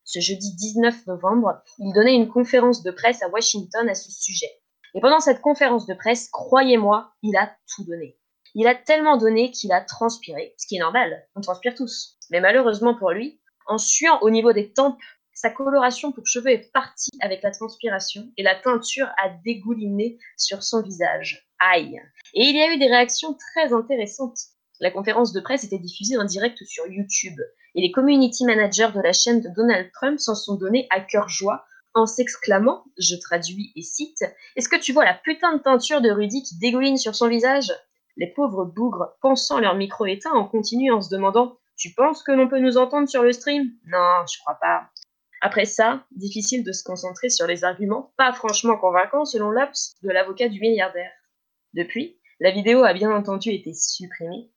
Ce 0.03 0.19
jeudi 0.19 0.53
19 0.55 1.07
novembre, 1.07 1.61
il 1.79 1.93
donnait 1.93 2.15
une 2.15 2.29
conférence 2.29 2.83
de 2.83 2.91
presse 2.91 3.21
à 3.23 3.29
Washington 3.29 3.87
à 3.87 3.95
ce 3.95 4.11
sujet. 4.11 4.51
Et 4.95 5.01
pendant 5.01 5.19
cette 5.19 5.41
conférence 5.41 5.85
de 5.85 5.93
presse, 5.93 6.29
croyez-moi, 6.29 7.13
il 7.21 7.35
a 7.37 7.55
tout 7.75 7.83
donné. 7.83 8.17
Il 8.55 8.67
a 8.67 8.75
tellement 8.75 9.17
donné 9.17 9.51
qu'il 9.51 9.71
a 9.71 9.81
transpiré, 9.81 10.55
ce 10.57 10.65
qui 10.67 10.77
est 10.77 10.79
normal, 10.79 11.27
on 11.35 11.41
transpire 11.41 11.75
tous. 11.75 12.17
Mais 12.31 12.41
malheureusement 12.41 12.95
pour 12.95 13.11
lui, 13.11 13.39
en 13.67 13.77
suant 13.77 14.19
au 14.21 14.29
niveau 14.29 14.53
des 14.53 14.73
tempes, 14.73 14.99
sa 15.33 15.51
coloration 15.51 16.11
pour 16.11 16.25
cheveux 16.25 16.51
est 16.51 16.71
partie 16.73 17.11
avec 17.21 17.43
la 17.43 17.51
transpiration 17.51 18.29
et 18.35 18.43
la 18.43 18.55
teinture 18.55 19.07
a 19.23 19.29
dégouliné 19.45 20.17
sur 20.35 20.63
son 20.63 20.81
visage. 20.81 21.47
Aïe 21.59 22.01
Et 22.33 22.43
il 22.43 22.57
y 22.57 22.61
a 22.61 22.73
eu 22.73 22.77
des 22.77 22.87
réactions 22.87 23.37
très 23.53 23.71
intéressantes. 23.71 24.37
La 24.81 24.91
conférence 24.91 25.31
de 25.31 25.39
presse 25.39 25.63
était 25.63 25.77
diffusée 25.77 26.17
en 26.17 26.25
direct 26.25 26.63
sur 26.65 26.87
YouTube, 26.87 27.39
et 27.75 27.81
les 27.81 27.91
community 27.91 28.45
managers 28.45 28.89
de 28.95 29.01
la 29.01 29.13
chaîne 29.13 29.41
de 29.41 29.49
Donald 29.55 29.91
Trump 29.93 30.19
s'en 30.19 30.35
sont 30.35 30.55
donnés 30.55 30.87
à 30.89 31.01
cœur 31.01 31.29
joie 31.29 31.63
en 31.93 32.05
s'exclamant, 32.05 32.83
je 32.97 33.15
traduis 33.15 33.71
et 33.75 33.81
cite, 33.81 34.23
Est-ce 34.55 34.69
que 34.69 34.75
tu 34.75 34.93
vois 34.93 35.05
la 35.05 35.13
putain 35.13 35.55
de 35.55 35.61
teinture 35.61 36.01
de 36.01 36.11
Rudy 36.11 36.43
qui 36.43 36.57
dégouline 36.57 36.97
sur 36.97 37.15
son 37.15 37.27
visage? 37.27 37.71
Les 38.17 38.27
pauvres 38.27 38.65
bougres, 38.65 39.15
pensant 39.21 39.59
leur 39.59 39.75
micro 39.75 40.05
éteint, 40.05 40.33
en 40.33 40.45
continuent 40.45 40.93
en 40.93 41.01
se 41.01 41.09
demandant 41.09 41.57
Tu 41.77 41.93
penses 41.93 42.23
que 42.23 42.31
l'on 42.31 42.47
peut 42.47 42.59
nous 42.59 42.77
entendre 42.77 43.07
sur 43.07 43.23
le 43.23 43.31
stream? 43.31 43.71
Non, 43.85 44.25
je 44.31 44.39
crois 44.39 44.57
pas. 44.61 44.89
Après 45.41 45.65
ça, 45.65 46.05
difficile 46.11 46.63
de 46.63 46.73
se 46.73 46.83
concentrer 46.83 47.29
sur 47.29 47.47
les 47.47 47.63
arguments 47.63 48.13
pas 48.17 48.33
franchement 48.33 48.77
convaincants 48.77 49.25
selon 49.25 49.49
l'Obs 49.51 49.95
de 50.03 50.09
l'avocat 50.09 50.49
du 50.49 50.59
milliardaire. 50.59 51.11
Depuis, 51.73 52.19
la 52.39 52.51
vidéo 52.51 52.83
a 52.83 52.93
bien 52.93 53.11
entendu 53.11 53.51
été 53.51 53.73
supprimée. 53.73 54.51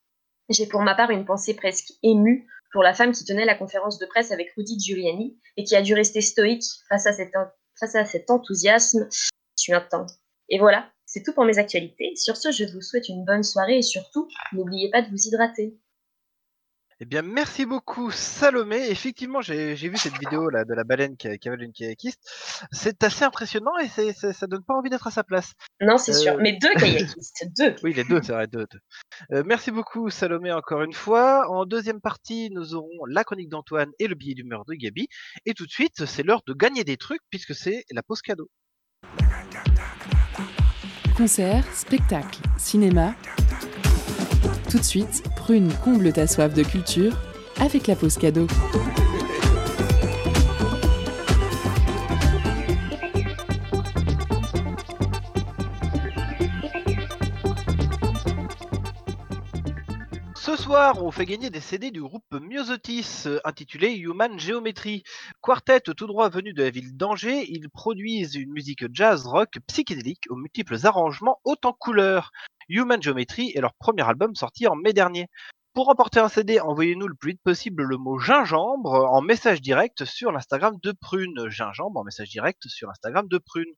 J'ai 0.49 0.67
pour 0.67 0.83
ma 0.83 0.95
part 0.95 1.11
une 1.11 1.25
pensée 1.25 1.55
presque 1.55 1.93
émue 2.03 2.49
pour 2.73 2.83
la 2.83 2.95
femme 2.95 3.13
qui 3.13 3.25
tenait 3.25 3.45
la 3.45 3.55
conférence 3.55 3.99
de 3.99 4.07
presse 4.07 4.33
avec 4.33 4.53
Rudy 4.57 4.79
Giuliani 4.79 5.39
et 5.57 5.65
qui 5.65 5.77
a 5.77 5.83
dû 5.83 5.95
rester 5.95 6.21
stoïque 6.21 6.65
face 6.89 7.07
à 7.07 7.13
cet, 7.13 7.33
face 7.79 7.95
à 7.95 8.05
cet 8.05 8.31
enthousiasme. 8.31 9.09
Et 10.49 10.59
voilà, 10.59 10.91
c'est 11.07 11.23
tout 11.23 11.33
pour 11.35 11.45
mes 11.45 11.59
actualités. 11.59 12.15
Sur 12.17 12.37
ce, 12.37 12.51
je 12.51 12.65
vous 12.65 12.81
souhaite 12.81 13.09
une 13.09 13.25
bonne 13.25 13.43
soirée 13.43 13.79
et 13.79 13.83
surtout, 13.83 14.29
n'oubliez 14.53 14.91
pas 14.91 15.03
de 15.03 15.11
vous 15.11 15.29
hydrater. 15.29 15.79
Eh 17.03 17.05
bien, 17.05 17.23
merci 17.23 17.67
beaucoup, 17.67 18.13
Salomé. 18.13 18.89
Effectivement, 18.89 19.41
j'ai 19.41 19.75
vu 19.75 19.97
cette 19.97 20.17
vidéo 20.19 20.49
là 20.51 20.65
de 20.65 20.73
la 20.73 20.85
baleine 20.85 21.17
qui, 21.17 21.37
qui 21.41 21.49
avale 21.49 21.65
une 21.65 21.73
kayakiste. 21.73 22.21
C'est 22.71 23.03
assez 23.03 23.25
impressionnant 23.25 23.77
et 23.79 23.89
ça, 23.89 24.33
ça 24.33 24.47
donne 24.47 24.63
pas 24.63 24.75
envie 24.75 24.89
d'être 24.89 25.09
à 25.09 25.11
sa 25.11 25.25
place. 25.25 25.55
Non, 25.81 25.99
c'est 25.99 26.13
sûr. 26.13 26.35
Euh, 26.35 26.39
Mais 26.41 26.57
deux 26.63 26.73
kayakistes, 26.79 27.49
deux. 27.59 27.75
Oui, 27.83 27.93
les 27.93 28.05
deux, 28.05 28.23
c'est 28.23 28.31
vrai, 28.31 28.47
deux. 28.47 28.69
Euh, 29.33 29.43
merci 29.45 29.73
beaucoup, 29.73 30.11
Salomé, 30.11 30.53
encore 30.53 30.83
une 30.83 30.93
fois. 30.93 31.51
En 31.51 31.67
deuxième 31.67 32.01
partie, 32.01 32.51
nous 32.53 32.77
aurons 32.77 33.05
la 33.09 33.25
chronique 33.25 33.49
d'Antoine 33.49 33.91
et 33.99 34.07
le 34.07 34.15
billet 34.15 34.35
d'humeur 34.35 34.65
de 34.65 34.75
Gabi. 34.75 35.09
Et 35.45 35.55
tout 35.55 35.67
de 35.67 35.73
suite, 35.73 36.05
c'est 36.07 36.23
l'heure 36.23 36.43
de 36.47 36.55
gagner 36.55 36.85
des 36.85 36.99
trucs 36.99 37.23
puisque 37.31 37.57
c'est 37.57 37.85
la 37.91 38.05
pause 38.05 38.23
cadeau. 38.23 38.49
Concert, 41.17 41.65
spectacle, 41.75 42.39
cinéma. 42.59 43.17
Tout 44.73 44.79
de 44.79 44.85
suite, 44.85 45.23
Prune 45.37 45.71
comble 45.85 46.15
ta 46.15 46.27
soif 46.27 46.55
de 46.55 46.63
culture 46.63 47.13
avec 47.61 47.89
la 47.89 47.95
pause 47.95 48.17
cadeau. 48.17 48.47
Soir, 60.63 61.03
on 61.03 61.11
fait 61.11 61.27
gagner 61.27 61.51
des 61.51 61.61
CD 61.61 61.91
du 61.91 62.01
groupe 62.01 62.23
Myosotis, 62.31 63.25
euh, 63.27 63.41
intitulé 63.45 63.97
Human 63.97 64.39
Geometry. 64.39 65.03
Quartet 65.41 65.81
tout 65.81 66.07
droit 66.07 66.29
venu 66.29 66.53
de 66.53 66.63
la 66.63 66.71
ville 66.71 66.97
d'Angers, 66.97 67.51
ils 67.51 67.69
produisent 67.69 68.37
une 68.37 68.53
musique 68.53 68.85
jazz 68.95 69.27
rock 69.27 69.59
psychédélique 69.67 70.23
aux 70.31 70.37
multiples 70.37 70.77
arrangements 70.85 71.41
haut 71.45 71.57
en 71.65 71.73
couleurs. 71.73 72.31
Human 72.69 73.03
Geometry 73.03 73.51
est 73.57 73.61
leur 73.61 73.75
premier 73.75 74.07
album 74.07 74.37
sorti 74.37 74.69
en 74.69 74.77
mai 74.77 74.93
dernier. 74.93 75.27
Pour 75.75 75.87
remporter 75.87 76.21
un 76.21 76.29
CD, 76.29 76.61
envoyez-nous 76.61 77.09
le 77.09 77.17
plus 77.17 77.33
vite 77.33 77.43
possible 77.43 77.83
le 77.83 77.97
mot 77.97 78.21
gingembre 78.21 78.93
en 79.11 79.21
message 79.21 79.63
direct 79.63 80.05
sur 80.05 80.31
l'Instagram 80.31 80.77
de 80.81 80.93
Prune. 80.93 81.49
Gingembre 81.49 81.99
en 81.99 82.05
message 82.05 82.29
direct 82.31 82.69
sur 82.69 82.87
l'Instagram 82.87 83.27
de 83.27 83.39
Prune. 83.39 83.73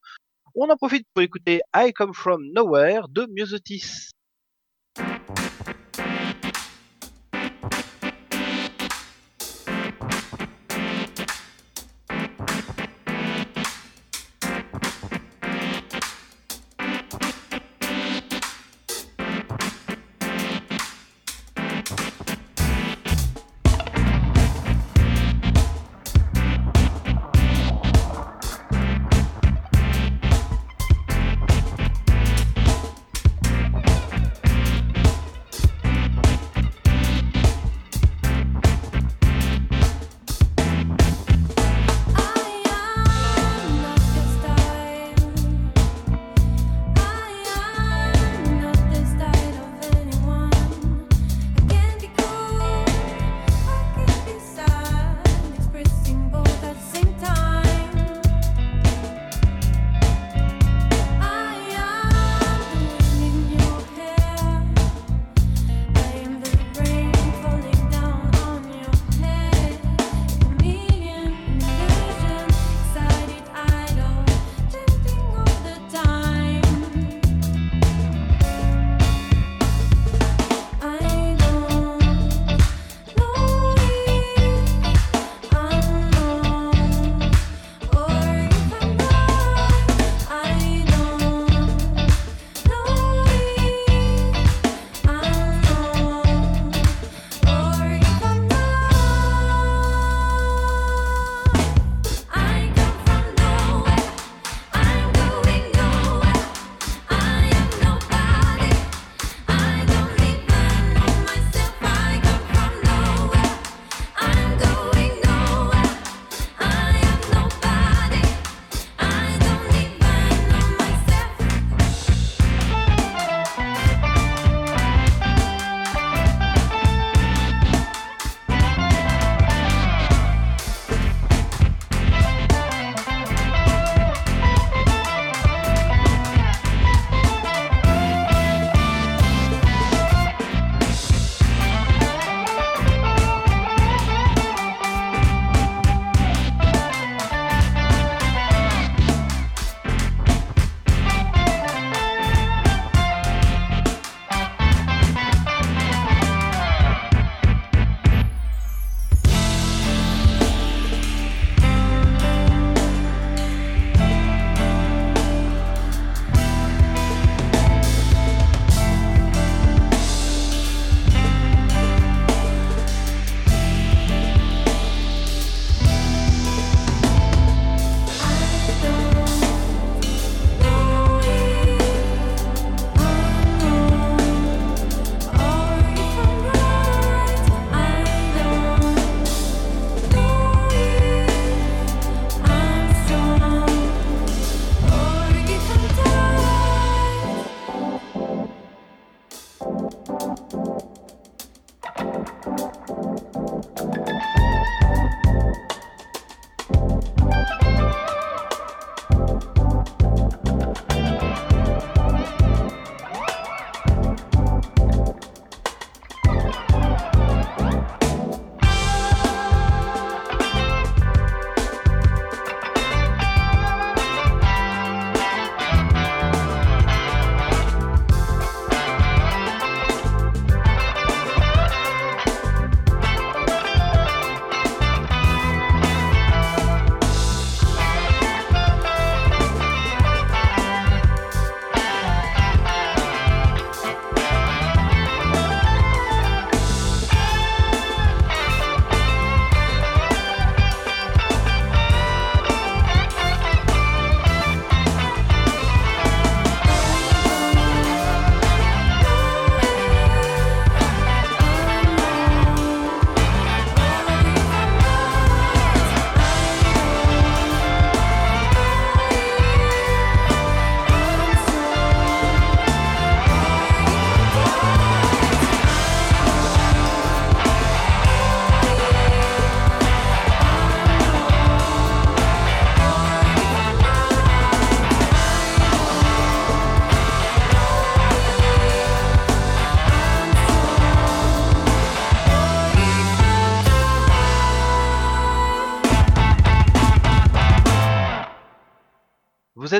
On 0.55 0.68
en 0.68 0.76
profite 0.76 1.09
pour 1.14 1.22
écouter 1.22 1.62
I 1.74 1.95
Come 1.95 2.12
From 2.12 2.43
Nowhere 2.53 3.09
de 3.09 3.26
Myosotis. 3.35 4.11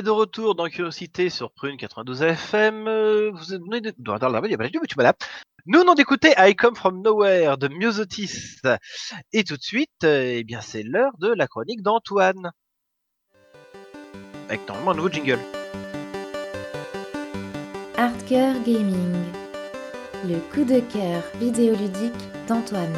De 0.01 0.09
retour 0.09 0.55
dans 0.55 0.67
Curiosité 0.67 1.29
sur 1.29 1.51
Prune 1.51 1.77
92 1.77 2.21
FM. 2.21 2.87
Euh, 2.87 3.31
vous 3.31 3.53
êtes 3.53 3.61
de... 3.61 3.93
Nous 5.67 5.79
venons 5.79 5.93
d'écouter 5.93 6.33
I 6.37 6.55
Come 6.55 6.75
From 6.75 7.01
Nowhere 7.01 7.57
de 7.57 7.67
Myosotis. 7.67 8.59
Et 9.31 9.43
tout 9.43 9.55
de 9.55 9.61
suite, 9.61 10.03
euh, 10.03 10.37
eh 10.37 10.43
bien, 10.43 10.59
c'est 10.59 10.83
l'heure 10.83 11.13
de 11.19 11.31
la 11.33 11.47
chronique 11.47 11.81
d'Antoine. 11.81 12.51
Avec 14.49 14.67
normalement 14.67 14.91
un 14.91 14.95
nouveau 14.95 15.09
jingle. 15.09 15.39
Hardcore 17.97 18.61
Gaming. 18.65 19.13
Le 20.25 20.39
coup 20.53 20.65
de 20.65 20.79
cœur 20.79 21.23
vidéoludique 21.39 22.13
d'Antoine. 22.47 22.95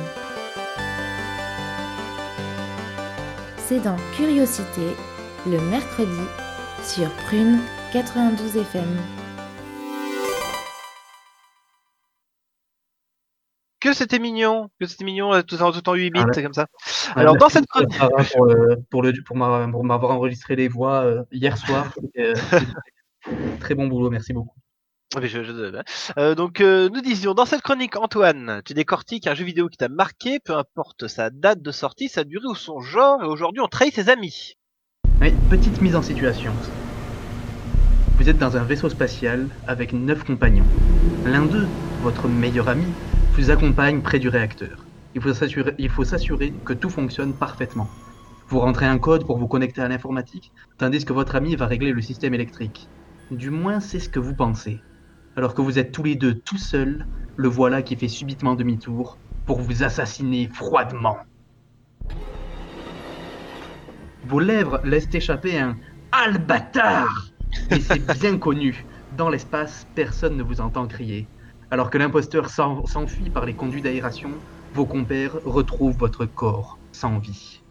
C'est 3.57 3.81
dans 3.81 3.97
Curiosité, 4.15 4.95
le 5.45 5.59
mercredi, 5.69 6.46
sur 6.83 7.09
Prune 7.27 7.59
92 7.91 8.57
FM. 8.57 8.83
Que 13.79 13.93
c'était 13.93 14.19
mignon, 14.19 14.69
que 14.79 14.87
c'était 14.87 15.05
mignon, 15.05 15.33
euh, 15.33 15.41
tout 15.43 15.61
en, 15.61 15.71
tout 15.71 15.87
en 15.87 15.93
8 15.93 16.09
bits, 16.09 16.19
Ah 16.23 16.27
ouais. 16.35 16.43
comme 16.43 16.53
ça. 16.53 16.65
Ah, 17.09 17.19
Alors, 17.19 17.37
dans 17.37 17.49
cette 17.49 17.67
chronique. 17.67 17.97
Pour, 18.33 18.45
le- 18.45 18.77
pour, 18.89 19.03
le, 19.03 19.13
pour, 19.23 19.35
m'a- 19.35 19.67
pour 19.69 19.83
m'avoir 19.83 20.11
enregistré 20.13 20.55
les 20.55 20.67
voix 20.67 21.03
euh, 21.05 21.23
hier 21.31 21.57
soir. 21.57 21.93
Et, 22.15 22.33
euh, 22.33 22.33
très 23.59 23.75
bon 23.75 23.87
boulot, 23.87 24.09
merci 24.09 24.33
beaucoup. 24.33 24.55
Ah, 25.15 25.19
mais 25.21 25.27
je- 25.27 25.43
je- 25.43 25.81
euh, 26.17 26.35
donc, 26.35 26.59
euh, 26.59 26.89
nous 26.89 27.01
disions, 27.01 27.33
dans 27.35 27.45
cette 27.45 27.61
chronique, 27.61 27.95
Antoine, 27.95 28.61
tu 28.65 28.73
décortiques 28.73 29.27
un 29.27 29.35
jeu 29.35 29.45
vidéo 29.45 29.69
qui 29.69 29.77
t'a 29.77 29.89
marqué, 29.89 30.39
peu 30.39 30.55
importe 30.57 31.07
sa 31.07 31.29
date 31.29 31.61
de 31.61 31.71
sortie, 31.71 32.09
sa 32.09 32.23
durée 32.23 32.47
ou 32.47 32.55
son 32.55 32.81
genre, 32.81 33.23
et 33.23 33.27
aujourd'hui 33.27 33.61
on 33.61 33.67
trahit 33.67 33.93
ses 33.93 34.09
amis. 34.09 34.56
Petite 35.49 35.81
mise 35.81 35.95
en 35.95 36.01
situation. 36.01 36.51
Vous 38.19 38.27
êtes 38.27 38.37
dans 38.37 38.57
un 38.57 38.65
vaisseau 38.65 38.89
spatial 38.89 39.47
avec 39.65 39.93
neuf 39.93 40.25
compagnons. 40.25 40.65
L'un 41.25 41.45
d'eux, 41.45 41.67
votre 42.03 42.27
meilleur 42.27 42.67
ami, 42.67 42.83
vous 43.31 43.49
accompagne 43.49 44.01
près 44.01 44.19
du 44.19 44.27
réacteur. 44.27 44.83
Il 45.15 45.21
faut 45.21 45.33
s'assurer, 45.33 45.73
il 45.77 45.87
faut 45.89 46.03
s'assurer 46.03 46.51
que 46.65 46.73
tout 46.73 46.89
fonctionne 46.89 47.31
parfaitement. 47.31 47.87
Vous 48.49 48.59
rentrez 48.59 48.87
un 48.87 48.97
code 48.97 49.25
pour 49.25 49.37
vous 49.37 49.47
connecter 49.47 49.79
à 49.79 49.87
l'informatique, 49.87 50.51
tandis 50.77 51.05
que 51.05 51.13
votre 51.13 51.37
ami 51.37 51.55
va 51.55 51.65
régler 51.65 51.93
le 51.93 52.01
système 52.01 52.33
électrique. 52.33 52.89
Du 53.31 53.49
moins, 53.49 53.79
c'est 53.79 53.99
ce 53.99 54.09
que 54.09 54.19
vous 54.19 54.35
pensez. 54.35 54.81
Alors 55.37 55.53
que 55.53 55.61
vous 55.61 55.79
êtes 55.79 55.93
tous 55.93 56.03
les 56.03 56.15
deux 56.15 56.33
tout 56.33 56.57
seuls, 56.57 57.05
le 57.37 57.47
voilà 57.47 57.83
qui 57.83 57.95
fait 57.95 58.09
subitement 58.09 58.55
demi-tour 58.55 59.17
pour 59.45 59.61
vous 59.61 59.83
assassiner 59.83 60.49
froidement. 60.53 61.15
Vos 64.27 64.39
lèvres 64.39 64.79
laissent 64.83 65.13
échapper 65.13 65.57
un 65.59 65.75
Al 66.11 66.45
bâtard 66.45 67.31
Et 67.71 67.79
c'est 67.81 67.99
bien 68.07 68.37
connu. 68.37 68.85
Dans 69.11 69.29
l'espace, 69.29 69.85
personne 69.95 70.37
ne 70.37 70.43
vous 70.43 70.61
entend 70.61 70.87
crier. 70.87 71.31
Alors 71.71 71.89
que 71.89 71.97
l'imposteur 71.97 72.49
s'en- 72.49 72.85
s'enfuit 72.85 73.31
par 73.31 73.45
les 73.45 73.55
conduits 73.55 73.81
d'aération, 73.81 74.43
vos 74.73 74.87
compères 74.87 75.39
retrouvent 75.45 75.97
votre 75.97 76.25
corps 76.25 76.81
sans 76.91 77.19
vie. 77.19 77.63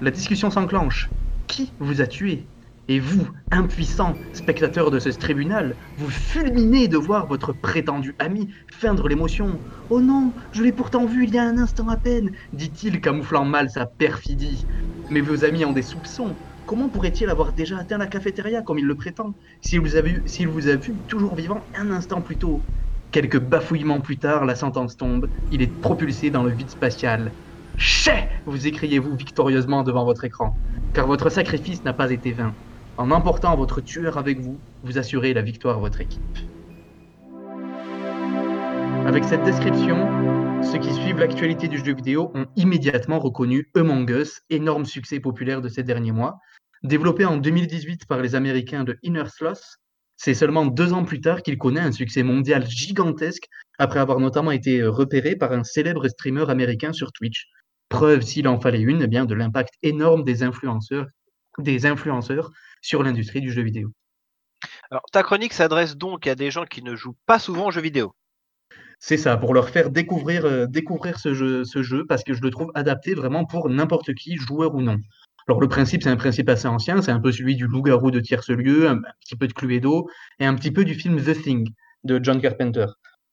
La 0.00 0.10
discussion 0.10 0.50
s'enclenche. 0.50 1.10
Qui 1.46 1.76
vous 1.80 2.00
a 2.00 2.06
tué? 2.06 2.50
Et 2.88 3.00
vous, 3.00 3.28
impuissant 3.50 4.20
spectateur 4.32 4.92
de 4.92 5.00
ce 5.00 5.08
tribunal, 5.08 5.76
vous 5.96 6.08
fulminez 6.08 6.86
de 6.86 6.96
voir 6.96 7.26
votre 7.26 7.52
prétendu 7.52 8.14
ami 8.20 8.52
feindre 8.72 9.08
l'émotion. 9.08 9.60
Oh 9.88 10.00
non, 10.00 10.34
je 10.52 10.62
l'ai 10.62 10.72
pourtant 10.72 11.04
vu 11.04 11.24
il 11.24 11.34
y 11.34 11.38
a 11.38 11.42
un 11.42 11.58
instant 11.58 11.88
à 11.88 11.96
peine, 11.96 12.30
dit-il, 12.52 13.00
camouflant 13.00 13.44
mal 13.44 13.70
sa 13.70 13.86
perfidie. 13.86 14.66
Mais 15.10 15.20
vos 15.20 15.44
amis 15.44 15.64
ont 15.64 15.72
des 15.72 15.82
soupçons. 15.82 16.38
Comment 16.64 16.88
pourrait-il 16.88 17.28
avoir 17.28 17.52
déjà 17.54 17.78
atteint 17.78 17.98
la 17.98 18.06
cafétéria 18.06 18.62
comme 18.62 18.78
il 18.78 18.86
le 18.86 18.96
prétend, 18.96 19.34
s'il 19.60 19.80
vous, 19.80 19.96
a 19.96 20.00
vu- 20.00 20.24
toujours 21.08 21.34
vivant 21.34 21.68
un 21.74 21.90
instant 21.90 22.22
plus 22.22 22.38
tôt? 22.38 22.66
Quelques 23.10 23.40
bafouillements 23.40 24.00
plus 24.00 24.18
tard, 24.18 24.44
la 24.44 24.54
sentence 24.54 24.96
tombe. 24.96 25.28
Il 25.50 25.60
est 25.62 25.76
propulsé 25.80 26.30
dans 26.30 26.44
le 26.44 26.52
vide 26.52 26.70
spatial. 26.70 27.34
Chais 27.76 28.28
vous 28.46 28.66
écriez-vous 28.68 29.16
victorieusement 29.16 29.82
devant 29.82 30.04
votre 30.04 30.24
écran, 30.24 30.60
car 30.92 31.06
votre 31.06 31.30
sacrifice 31.30 31.84
n'a 31.84 31.92
pas 31.92 32.10
été 32.12 32.32
vain. 32.32 32.56
En 32.98 33.10
emportant 33.10 33.54
votre 33.56 33.82
tueur 33.82 34.16
avec 34.16 34.40
vous, 34.40 34.58
vous 34.82 34.96
assurez 34.96 35.34
la 35.34 35.42
victoire 35.42 35.76
à 35.76 35.80
votre 35.80 36.00
équipe. 36.00 36.22
Avec 39.04 39.22
cette 39.24 39.44
description, 39.44 40.62
ceux 40.62 40.78
qui 40.78 40.94
suivent 40.94 41.18
l'actualité 41.18 41.68
du 41.68 41.76
jeu 41.76 41.94
vidéo 41.94 42.30
ont 42.34 42.46
immédiatement 42.56 43.18
reconnu 43.18 43.70
Among 43.74 44.08
Us, 44.08 44.40
énorme 44.48 44.86
succès 44.86 45.20
populaire 45.20 45.60
de 45.60 45.68
ces 45.68 45.82
derniers 45.82 46.12
mois. 46.12 46.38
Développé 46.84 47.26
en 47.26 47.36
2018 47.36 48.06
par 48.06 48.22
les 48.22 48.34
Américains 48.34 48.84
de 48.84 48.98
Inner 49.02 49.26
Sloth, 49.28 49.76
c'est 50.16 50.32
seulement 50.32 50.64
deux 50.64 50.94
ans 50.94 51.04
plus 51.04 51.20
tard 51.20 51.42
qu'il 51.42 51.58
connaît 51.58 51.80
un 51.80 51.92
succès 51.92 52.22
mondial 52.22 52.66
gigantesque 52.66 53.44
après 53.78 54.00
avoir 54.00 54.20
notamment 54.20 54.52
été 54.52 54.82
repéré 54.82 55.36
par 55.36 55.52
un 55.52 55.64
célèbre 55.64 56.08
streamer 56.08 56.48
américain 56.48 56.94
sur 56.94 57.12
Twitch. 57.12 57.44
Preuve, 57.90 58.22
s'il 58.22 58.48
en 58.48 58.58
fallait 58.58 58.80
une, 58.80 59.02
eh 59.02 59.06
bien, 59.06 59.26
de 59.26 59.34
l'impact 59.34 59.74
énorme 59.82 60.24
des 60.24 60.42
influenceurs, 60.42 61.06
des 61.58 61.84
influenceurs 61.86 62.50
sur 62.86 63.02
l'industrie 63.02 63.40
du 63.40 63.50
jeu 63.50 63.62
vidéo. 63.62 63.90
Alors, 64.90 65.02
ta 65.12 65.24
chronique 65.24 65.52
s'adresse 65.52 65.96
donc 65.96 66.26
à 66.28 66.36
des 66.36 66.52
gens 66.52 66.64
qui 66.64 66.82
ne 66.82 66.94
jouent 66.94 67.16
pas 67.26 67.40
souvent 67.40 67.66
aux 67.66 67.70
jeux 67.72 67.80
vidéo. 67.80 68.14
C'est 69.00 69.16
ça, 69.16 69.36
pour 69.36 69.52
leur 69.54 69.68
faire 69.68 69.90
découvrir, 69.90 70.44
euh, 70.46 70.66
découvrir 70.66 71.18
ce 71.18 71.34
jeu, 71.34 71.64
ce 71.64 71.82
jeu, 71.82 72.06
parce 72.06 72.22
que 72.22 72.32
je 72.32 72.40
le 72.40 72.50
trouve 72.50 72.70
adapté 72.74 73.14
vraiment 73.14 73.44
pour 73.44 73.68
n'importe 73.68 74.14
qui, 74.14 74.36
joueur 74.36 74.74
ou 74.74 74.82
non. 74.82 74.98
Alors 75.48 75.60
le 75.60 75.68
principe, 75.68 76.02
c'est 76.02 76.10
un 76.10 76.16
principe 76.16 76.48
assez 76.48 76.66
ancien, 76.68 77.02
c'est 77.02 77.10
un 77.10 77.20
peu 77.20 77.32
celui 77.32 77.56
du 77.56 77.66
loup-garou 77.66 78.10
de 78.10 78.20
tierce-lieu, 78.20 78.88
un, 78.88 78.98
un 78.98 79.14
petit 79.20 79.36
peu 79.36 79.48
de 79.48 79.52
Cluedo, 79.52 80.08
et 80.38 80.46
un 80.46 80.54
petit 80.54 80.70
peu 80.70 80.84
du 80.84 80.94
film 80.94 81.20
The 81.20 81.42
Thing 81.42 81.68
de 82.04 82.20
John 82.22 82.40
Carpenter. 82.40 82.86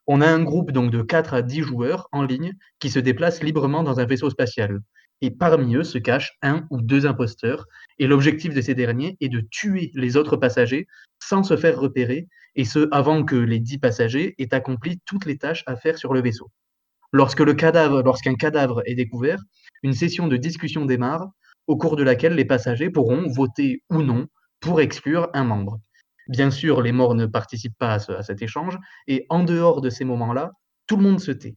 On 0.08 0.20
a 0.20 0.28
un 0.28 0.43
groupe 0.43 0.72
donc 0.72 0.91
de 0.91 1.01
4 1.01 1.34
à 1.36 1.41
10 1.43 1.62
joueurs 1.62 2.10
en 2.12 2.24
ligne 2.24 2.54
qui 2.80 2.89
se 2.89 2.99
déplacent 2.99 3.41
librement 3.41 3.84
dans 3.84 3.99
un 3.99 4.06
vaisseau 4.06 4.30
spatial. 4.30 4.80
Et 5.24 5.32
parmi 5.32 5.76
eux 5.76 5.86
se 5.86 5.98
cachent 5.98 6.38
un 6.42 6.68
ou 6.70 6.82
deux 6.82 7.06
imposteurs, 7.06 7.66
et 7.98 8.08
l'objectif 8.08 8.54
de 8.54 8.60
ces 8.60 8.76
derniers 8.76 9.16
est 9.22 9.30
de 9.30 9.40
tuer 9.40 9.90
les 9.94 10.18
autres 10.18 10.36
passagers 10.36 10.86
sans 11.24 11.44
se 11.44 11.56
faire 11.56 11.80
repérer, 11.80 12.28
et 12.56 12.66
ce 12.66 12.90
avant 12.92 13.24
que 13.24 13.38
les 13.38 13.62
10 13.62 13.78
passagers 13.78 14.36
aient 14.38 14.54
accompli 14.54 15.00
toutes 15.06 15.26
les 15.26 15.38
tâches 15.38 15.64
à 15.66 15.78
faire 15.78 15.98
sur 15.98 16.14
le 16.14 16.22
vaisseau. 16.22 16.52
Lorsque 17.14 17.56
cadavre, 17.56 18.04
lorsqu'un 18.04 18.36
cadavre 18.36 18.82
est 18.86 18.96
découvert, 18.96 19.40
une 19.82 19.94
session 19.94 20.28
de 20.28 20.36
discussion 20.36 20.86
démarre, 20.86 21.30
au 21.68 21.78
cours 21.78 21.96
de 21.96 22.04
laquelle 22.04 22.36
les 22.36 22.44
passagers 22.44 22.90
pourront 22.90 23.26
voter 23.30 23.82
ou 23.90 24.02
non 24.02 24.28
pour 24.60 24.82
exclure 24.82 25.30
un 25.34 25.46
membre. 25.46 25.80
Bien 26.28 26.52
sûr, 26.52 26.82
les 26.82 26.92
morts 26.92 27.16
ne 27.16 27.28
participent 27.28 27.78
pas 27.78 27.94
à 27.94 28.24
cet 28.24 28.42
échange, 28.42 28.78
et 29.08 29.26
en 29.30 29.46
dehors 29.46 29.80
de 29.80 29.90
ces 29.90 30.04
moments-là, 30.04 30.52
tout 30.86 30.98
le 30.98 31.04
monde 31.04 31.22
se 31.22 31.32
tait. 31.32 31.56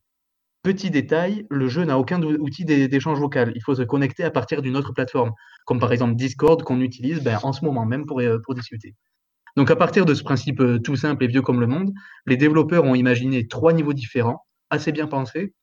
Petit 0.67 0.91
détail, 0.91 1.47
le 1.49 1.69
jeu 1.69 1.85
n'a 1.85 1.97
aucun 1.97 2.21
ou- 2.21 2.43
outil 2.43 2.65
d'é- 2.65 2.89
d'échange 2.89 3.21
vocal. 3.21 3.53
Il 3.55 3.63
faut 3.63 3.77
se 3.77 3.83
connecter 3.83 4.25
à 4.25 4.33
partir 4.33 4.63
d'une 4.63 4.77
autre 4.77 4.93
plateforme, 4.93 5.31
comme 5.65 5.79
par 5.79 5.93
exemple 5.93 6.17
Discord 6.17 6.61
qu'on 6.65 6.81
utilise 6.81 7.23
ben, 7.23 7.39
en 7.45 7.53
ce 7.53 7.65
moment 7.65 7.87
même 7.87 8.05
pour, 8.05 8.19
euh, 8.19 8.41
pour 8.45 8.57
discuter. 8.57 8.97
Donc 9.57 9.71
à 9.71 9.77
partir 9.77 10.05
de 10.05 10.13
ce 10.13 10.25
principe 10.25 10.61
euh, 10.61 10.81
tout 10.81 10.97
simple 10.97 11.23
et 11.23 11.29
vieux 11.29 11.41
comme 11.41 11.61
le 11.61 11.69
monde, 11.69 11.93
les 12.27 12.37
développeurs 12.37 12.83
ont 12.83 12.97
imaginé 12.97 13.47
trois 13.47 13.73
niveaux 13.73 13.93
différents, 13.93 14.45
assez 14.71 14.91
bien 14.91 15.07
pensés, 15.07 15.55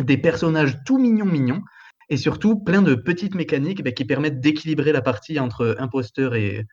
des 0.00 0.18
personnages 0.18 0.78
tout 0.86 0.98
mignons 0.98 1.26
mignons, 1.26 1.62
et 2.08 2.16
surtout 2.16 2.56
plein 2.56 2.82
de 2.82 2.94
petites 2.94 3.34
mécaniques 3.34 3.82
ben, 3.82 3.92
qui 3.92 4.04
permettent 4.04 4.38
d'équilibrer 4.38 4.92
la 4.92 5.02
partie 5.02 5.40
entre 5.40 5.74
imposteurs 5.80 6.36
et, 6.36 6.64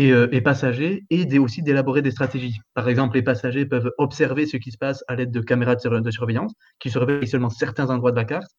et, 0.00 0.12
euh, 0.12 0.28
et 0.32 0.40
passagers, 0.40 1.04
et 1.10 1.38
aussi 1.38 1.62
d'élaborer 1.62 2.02
des 2.02 2.10
stratégies. 2.10 2.58
Par 2.74 2.88
exemple, 2.88 3.16
les 3.16 3.22
passagers 3.22 3.66
peuvent 3.66 3.90
observer 3.98 4.46
ce 4.46 4.56
qui 4.56 4.70
se 4.72 4.78
passe 4.78 5.04
à 5.08 5.14
l'aide 5.16 5.30
de 5.30 5.40
caméras 5.40 5.74
de, 5.76 5.80
sur- 5.80 6.00
de 6.00 6.10
surveillance, 6.10 6.52
qui 6.80 6.90
surveillent 6.90 7.28
seulement 7.28 7.50
certains 7.50 7.90
endroits 7.90 8.12
de 8.12 8.16
la 8.16 8.24
carte, 8.24 8.50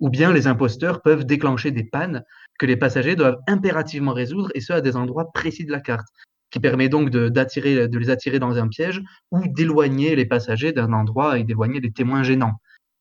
ou 0.00 0.10
bien 0.10 0.32
les 0.32 0.46
imposteurs 0.46 1.02
peuvent 1.02 1.24
déclencher 1.24 1.70
des 1.70 1.84
pannes 1.84 2.22
que 2.58 2.66
les 2.66 2.76
passagers 2.76 3.16
doivent 3.16 3.38
impérativement 3.48 4.12
résoudre, 4.12 4.50
et 4.54 4.60
ce 4.60 4.72
à 4.72 4.80
des 4.80 4.96
endroits 4.96 5.30
précis 5.32 5.64
de 5.64 5.72
la 5.72 5.80
carte, 5.80 6.06
qui 6.50 6.60
permet 6.60 6.88
donc 6.88 7.10
de 7.10 7.32
les 7.98 8.10
attirer 8.10 8.38
dans 8.38 8.56
un 8.56 8.68
piège, 8.68 9.02
ou 9.32 9.42
d'éloigner 9.48 10.14
les 10.16 10.26
passagers 10.26 10.72
d'un 10.72 10.92
endroit 10.92 11.38
et 11.38 11.44
d'éloigner 11.44 11.80
les 11.80 11.92
témoins 11.92 12.22
gênants. 12.22 12.54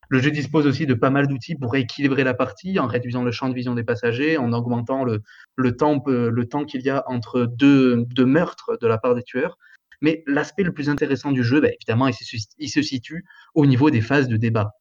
Le 0.09 0.19
jeu 0.19 0.31
dispose 0.31 0.67
aussi 0.67 0.85
de 0.85 0.93
pas 0.93 1.09
mal 1.09 1.27
d'outils 1.27 1.55
pour 1.55 1.75
équilibrer 1.75 2.23
la 2.23 2.33
partie 2.33 2.79
en 2.79 2.87
réduisant 2.87 3.23
le 3.23 3.31
champ 3.31 3.49
de 3.49 3.53
vision 3.53 3.73
des 3.73 3.83
passagers, 3.83 4.37
en 4.37 4.53
augmentant 4.53 5.03
le, 5.03 5.21
le 5.55 5.75
temps, 5.75 6.01
le 6.05 6.45
temps 6.45 6.65
qu'il 6.65 6.81
y 6.81 6.89
a 6.89 7.03
entre 7.07 7.45
deux, 7.45 8.05
deux 8.05 8.25
meurtres 8.25 8.77
de 8.79 8.87
la 8.87 8.97
part 8.97 9.15
des 9.15 9.23
tueurs. 9.23 9.57
Mais 10.01 10.23
l'aspect 10.27 10.63
le 10.63 10.73
plus 10.73 10.89
intéressant 10.89 11.31
du 11.31 11.43
jeu, 11.43 11.61
bah, 11.61 11.69
évidemment, 11.69 12.07
il 12.07 12.13
se, 12.13 12.37
il 12.57 12.69
se 12.69 12.81
situe 12.81 13.25
au 13.53 13.65
niveau 13.65 13.89
des 13.89 14.01
phases 14.01 14.27
de 14.27 14.37
débat. 14.37 14.71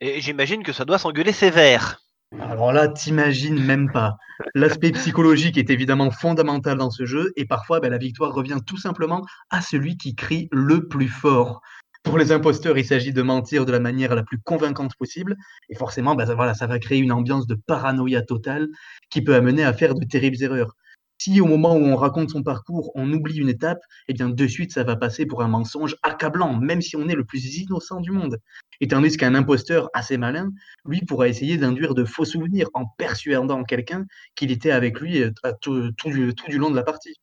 Et 0.00 0.20
j'imagine 0.20 0.62
que 0.62 0.72
ça 0.72 0.84
doit 0.84 0.98
s'engueuler 0.98 1.32
sévère. 1.32 2.00
Alors 2.40 2.72
là, 2.72 2.88
t'imagines 2.88 3.62
même 3.64 3.90
pas. 3.90 4.16
L'aspect 4.54 4.90
psychologique 4.90 5.56
est 5.56 5.70
évidemment 5.70 6.10
fondamental 6.10 6.76
dans 6.76 6.90
ce 6.90 7.06
jeu, 7.06 7.32
et 7.36 7.46
parfois 7.46 7.80
bah, 7.80 7.88
la 7.88 7.98
victoire 7.98 8.34
revient 8.34 8.58
tout 8.66 8.76
simplement 8.76 9.24
à 9.50 9.62
celui 9.62 9.96
qui 9.96 10.14
crie 10.14 10.48
le 10.50 10.88
plus 10.88 11.08
fort. 11.08 11.62
Pour 12.06 12.18
les 12.18 12.30
imposteurs, 12.30 12.78
il 12.78 12.84
s'agit 12.84 13.12
de 13.12 13.20
mentir 13.20 13.66
de 13.66 13.72
la 13.72 13.80
manière 13.80 14.14
la 14.14 14.22
plus 14.22 14.38
convaincante 14.38 14.94
possible. 14.94 15.36
Et 15.68 15.74
forcément, 15.74 16.16
ça, 16.16 16.36
voilà, 16.36 16.54
ça 16.54 16.68
va 16.68 16.78
créer 16.78 16.98
une 16.98 17.10
ambiance 17.10 17.48
de 17.48 17.56
paranoïa 17.56 18.22
totale 18.22 18.68
qui 19.10 19.22
peut 19.22 19.34
amener 19.34 19.64
à 19.64 19.72
faire 19.72 19.96
de 19.96 20.04
terribles 20.04 20.40
erreurs. 20.40 20.76
Si 21.18 21.40
au 21.40 21.46
moment 21.46 21.74
où 21.74 21.84
on 21.84 21.96
raconte 21.96 22.30
son 22.30 22.44
parcours, 22.44 22.92
on 22.94 23.12
oublie 23.12 23.38
une 23.38 23.48
étape, 23.48 23.80
eh 24.06 24.12
bien 24.12 24.28
de 24.28 24.46
suite 24.46 24.72
ça 24.72 24.84
va 24.84 24.94
passer 24.94 25.26
pour 25.26 25.42
un 25.42 25.48
mensonge 25.48 25.96
accablant, 26.04 26.54
même 26.54 26.80
si 26.80 26.94
on 26.94 27.08
est 27.08 27.16
le 27.16 27.24
plus 27.24 27.56
innocent 27.56 28.00
du 28.00 28.12
monde. 28.12 28.38
Et 28.80 28.86
tandis 28.86 29.16
qu'un 29.16 29.34
imposteur 29.34 29.90
assez 29.92 30.16
malin, 30.16 30.52
lui 30.84 31.00
pourra 31.00 31.26
essayer 31.26 31.56
d'induire 31.56 31.94
de 31.94 32.04
faux 32.04 32.24
souvenirs 32.24 32.68
en 32.74 32.86
persuadant 32.86 33.64
quelqu'un 33.64 34.04
qu'il 34.36 34.52
était 34.52 34.70
avec 34.70 35.00
lui 35.00 35.22
euh, 35.22 35.32
tout 35.58 35.90
du 36.10 36.58
long 36.58 36.70
de 36.70 36.76
la 36.76 36.84
partie. 36.84 37.14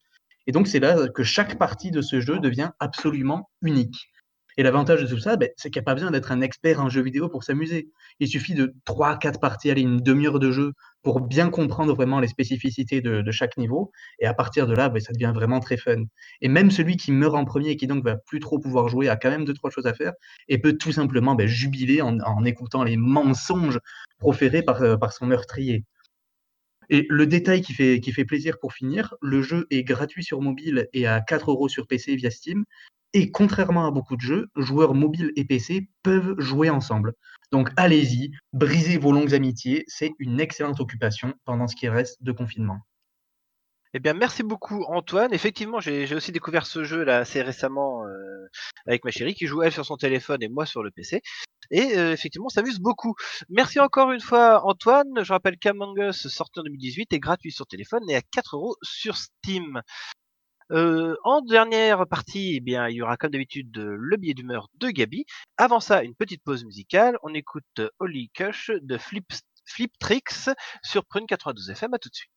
Et 0.45 0.51
donc 0.51 0.67
c'est 0.67 0.81
là 0.81 1.07
que 1.07 1.23
chaque 1.23 1.57
partie 1.57 1.89
de 1.89 2.01
ce 2.01 2.19
jeu 2.19 2.39
devient 2.39 2.71
absolument 2.81 3.49
unique. 3.61 4.09
Et 4.57 4.63
l'avantage 4.63 5.01
de 5.01 5.07
tout 5.07 5.19
ça, 5.19 5.35
ben, 5.35 5.49
c'est 5.57 5.69
qu'il 5.69 5.79
n'y 5.79 5.83
a 5.83 5.85
pas 5.85 5.95
besoin 5.95 6.11
d'être 6.11 6.31
un 6.31 6.41
expert 6.41 6.79
en 6.79 6.89
jeu 6.89 7.01
vidéo 7.01 7.29
pour 7.29 7.43
s'amuser. 7.43 7.89
Il 8.19 8.27
suffit 8.27 8.53
de 8.53 8.73
3-4 8.85 9.39
parties, 9.39 9.71
aller 9.71 9.81
une 9.81 9.99
demi-heure 9.99 10.39
de 10.39 10.51
jeu 10.51 10.73
pour 11.01 11.21
bien 11.21 11.49
comprendre 11.49 11.93
vraiment 11.93 12.19
les 12.19 12.27
spécificités 12.27 13.01
de, 13.01 13.31
chaque 13.31 13.57
niveau. 13.57 13.91
Et 14.19 14.25
à 14.25 14.33
partir 14.33 14.67
de 14.67 14.73
là, 14.73 14.89
ben, 14.89 15.01
ça 15.01 15.13
devient 15.13 15.31
vraiment 15.33 15.59
très 15.59 15.77
fun. 15.77 16.03
Et 16.41 16.47
même 16.47 16.71
celui 16.71 16.97
qui 16.97 17.11
meurt 17.11 17.35
en 17.35 17.45
premier 17.45 17.71
et 17.71 17.75
qui 17.75 17.87
donc 17.87 18.03
va 18.03 18.15
plus 18.15 18.39
trop 18.39 18.59
pouvoir 18.59 18.89
jouer 18.89 19.09
a 19.09 19.15
quand 19.15 19.29
même 19.29 19.45
deux, 19.45 19.53
trois 19.53 19.71
choses 19.71 19.87
à 19.87 19.93
faire 19.93 20.13
et 20.47 20.59
peut 20.59 20.77
tout 20.77 20.91
simplement 20.91 21.35
ben, 21.35 21.47
jubiler 21.47 22.01
en, 22.01 22.45
écoutant 22.45 22.83
les 22.83 22.97
mensonges 22.97 23.79
proférés 24.19 24.61
par, 24.61 24.81
euh, 24.81 24.97
par 24.97 25.13
son 25.13 25.25
meurtrier. 25.25 25.83
Et 26.89 27.05
le 27.09 27.25
détail 27.25 27.61
qui 27.61 27.73
fait, 27.73 27.99
qui 27.99 28.11
fait 28.11 28.25
plaisir 28.25 28.59
pour 28.59 28.73
finir, 28.73 29.15
le 29.21 29.41
jeu 29.41 29.67
est 29.71 29.83
gratuit 29.83 30.23
sur 30.23 30.41
mobile 30.41 30.87
et 30.93 31.07
à 31.07 31.21
4 31.21 31.51
euros 31.51 31.69
sur 31.69 31.87
PC 31.87 32.15
via 32.15 32.29
Steam. 32.29 32.65
Et 33.13 33.31
contrairement 33.31 33.85
à 33.85 33.91
beaucoup 33.91 34.15
de 34.15 34.21
jeux, 34.21 34.49
joueurs 34.55 34.95
mobiles 34.95 35.31
et 35.35 35.45
PC 35.45 35.87
peuvent 36.01 36.35
jouer 36.39 36.69
ensemble. 36.69 37.13
Donc 37.51 37.69
allez-y, 37.77 38.31
brisez 38.53 38.97
vos 38.97 39.11
longues 39.11 39.35
amitiés, 39.35 39.83
c'est 39.87 40.13
une 40.17 40.39
excellente 40.39 40.79
occupation 40.79 41.35
pendant 41.45 41.67
ce 41.67 41.75
qui 41.75 41.87
reste 41.87 42.23
de 42.23 42.31
confinement. 42.31 42.79
Eh 43.95 43.99
bien, 43.99 44.15
merci 44.15 44.41
beaucoup 44.41 44.83
Antoine. 44.87 45.31
Effectivement, 45.35 45.79
j'ai 45.79 46.15
aussi 46.15 46.31
découvert 46.31 46.65
ce 46.65 46.83
jeu 46.83 47.03
là 47.03 47.19
assez 47.19 47.43
récemment 47.43 48.03
euh, 48.07 48.47
avec 48.87 49.05
ma 49.05 49.11
chérie 49.11 49.35
qui 49.35 49.45
joue 49.45 49.61
elle 49.61 49.71
sur 49.71 49.85
son 49.85 49.97
téléphone 49.97 50.41
et 50.41 50.49
moi 50.49 50.65
sur 50.65 50.81
le 50.81 50.89
PC. 50.89 51.21
Et 51.69 51.95
euh, 51.95 52.11
effectivement, 52.11 52.49
ça 52.49 52.61
s'amuse 52.61 52.79
beaucoup. 52.79 53.13
Merci 53.49 53.79
encore 53.79 54.11
une 54.11 54.19
fois 54.19 54.65
Antoine. 54.65 55.23
Je 55.23 55.31
rappelle 55.31 55.59
qu'Among 55.59 55.95
Us 55.99 56.27
sorti 56.27 56.59
en 56.59 56.63
2018 56.63 57.13
est 57.13 57.19
gratuit 57.19 57.51
sur 57.51 57.67
téléphone 57.67 58.01
et 58.09 58.15
à 58.15 58.21
4 58.21 58.55
euros 58.55 58.75
sur 58.81 59.15
Steam. 59.15 59.83
Euh, 60.73 61.15
en 61.23 61.41
dernière 61.41 62.07
partie, 62.07 62.55
eh 62.55 62.59
bien, 62.59 62.87
il 62.89 62.95
y 62.95 63.01
aura 63.01 63.15
comme 63.17 63.31
d'habitude 63.31 63.77
le 63.77 64.17
billet 64.17 64.33
d'humeur 64.33 64.69
de 64.75 64.89
Gabi. 64.89 65.25
Avant 65.57 65.79
ça, 65.79 66.03
une 66.03 66.15
petite 66.15 66.43
pause 66.43 66.65
musicale. 66.65 67.17
On 67.23 67.33
écoute 67.33 67.81
Holy 67.99 68.29
Cush 68.33 68.71
de 68.81 68.97
Flip, 68.97 69.31
Flip 69.65 69.91
Tricks 69.99 70.49
sur 70.83 71.05
Prune 71.05 71.27
92 71.27 71.69
FM. 71.69 71.93
À 71.93 71.99
tout 71.99 72.09
de 72.09 72.15
suite. 72.15 72.32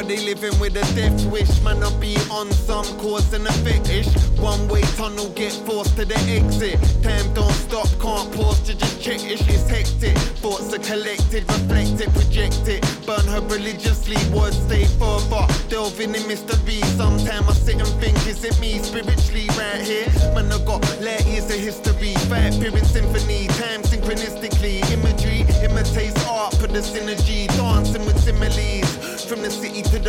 They 0.00 0.18
living 0.26 0.58
with 0.58 0.74
a 0.74 0.82
death 0.96 1.24
wish, 1.26 1.60
man, 1.62 1.84
I 1.84 1.90
be 2.00 2.16
on 2.32 2.50
some 2.50 2.84
cause 2.98 3.32
and 3.32 3.46
effect 3.46 3.88
ish. 3.90 4.08
One 4.40 4.66
way 4.66 4.80
tunnel, 4.98 5.28
get 5.36 5.52
forced 5.52 5.94
to 5.98 6.04
the 6.04 6.18
exit. 6.26 6.80
Time 7.04 7.32
don't 7.32 7.52
stop, 7.52 7.86
can't 8.00 8.32
pause 8.34 8.58
to 8.62 8.74
just 8.74 9.00
check 9.00 9.22
ish. 9.22 9.46
It's 9.46 9.70
hectic. 9.70 10.16
Thoughts 10.42 10.74
are 10.74 10.82
collected, 10.82 11.44
reflected, 11.46 12.10
projected. 12.12 12.82
Burn 13.06 13.24
her 13.28 13.40
religiously, 13.42 14.16
words 14.34 14.56
stay 14.66 14.86
further. 14.98 15.46
Delving 15.68 16.16
in 16.16 16.26
mystery. 16.26 16.80
Sometimes 16.98 17.46
I 17.46 17.52
sit 17.52 17.76
and 17.76 17.94
think, 18.02 18.16
is 18.26 18.42
it 18.42 18.58
me 18.58 18.78
spiritually 18.78 19.46
right 19.54 19.80
here? 19.80 20.08
Man, 20.34 20.50
I 20.50 20.58
got 20.64 20.82
light 21.00 21.24
years 21.26 21.46
of 21.54 21.60
history. 21.60 22.14
Fat 22.26 22.58
period 22.58 22.86
symphony, 22.86 23.46
time 23.62 23.82
synchronistically. 23.82 24.82
Imagery 24.90 25.46
imitates 25.62 26.18
art, 26.26 26.58
put 26.58 26.72
the 26.72 26.80
synergy. 26.80 27.19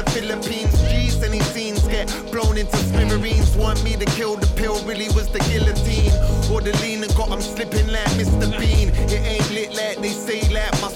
The 0.03 0.11
Philippines. 0.11 0.71
G's, 0.91 1.21
any 1.23 1.39
scenes 1.39 1.87
get 1.87 2.07
blown 2.31 2.57
into 2.57 2.77
smithereens. 2.77 3.55
Want 3.55 3.83
me 3.83 3.95
to 3.95 4.05
kill 4.05 4.35
the 4.35 4.47
pill, 4.55 4.83
really 4.85 5.07
was 5.15 5.29
the 5.29 5.39
guillotine. 5.51 6.13
Or 6.51 6.61
the 6.61 6.75
lean 6.81 7.03
and 7.03 7.13
got 7.15 7.29
them 7.29 7.41
slipping 7.41 7.87
like 7.87 8.09
Mr. 8.19 8.49
Bean. 8.59 8.89
It 9.09 9.21
ain't 9.21 9.49
lit 9.51 9.73
like 9.75 9.97
they 9.99 10.13
say, 10.13 10.41
like 10.53 10.73
my 10.81 10.89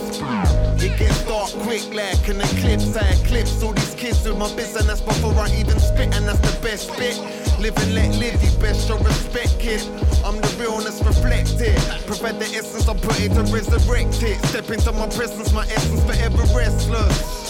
It 0.84 0.98
gets 0.98 1.24
dark 1.26 1.52
quick 1.64 1.86
like 1.94 2.28
an 2.28 2.42
eclipse. 2.42 2.96
I 2.96 3.08
eclipse 3.14 3.62
all 3.64 3.74
these 3.74 3.96
kids 3.96 4.26
with 4.28 4.38
my 4.38 4.54
business 4.56 5.02
before 5.02 5.34
I 5.36 5.50
even 5.56 5.80
spit, 5.80 6.14
and 6.16 6.28
that's 6.28 6.40
the 6.40 6.56
best 6.62 6.90
bit. 6.98 7.18
Live 7.60 7.78
and 7.78 7.94
let 7.96 8.16
live, 8.16 8.42
you 8.44 8.52
best 8.60 8.88
show 8.88 8.98
respect, 8.98 9.60
kid. 9.60 9.82
I'm 10.26 10.38
the 10.42 10.56
realness 10.60 11.02
reflected. 11.04 11.78
Provide 12.06 12.40
the 12.40 12.46
essence, 12.58 12.88
I 12.88 12.94
put 12.94 13.20
it 13.20 13.34
to 13.34 13.44
resurrect 13.54 14.22
it. 14.24 14.38
Step 14.48 14.70
into 14.70 14.92
my 14.92 15.08
presence, 15.10 15.54
my 15.54 15.64
essence 15.64 16.04
forever 16.04 16.44
restless. 16.54 17.45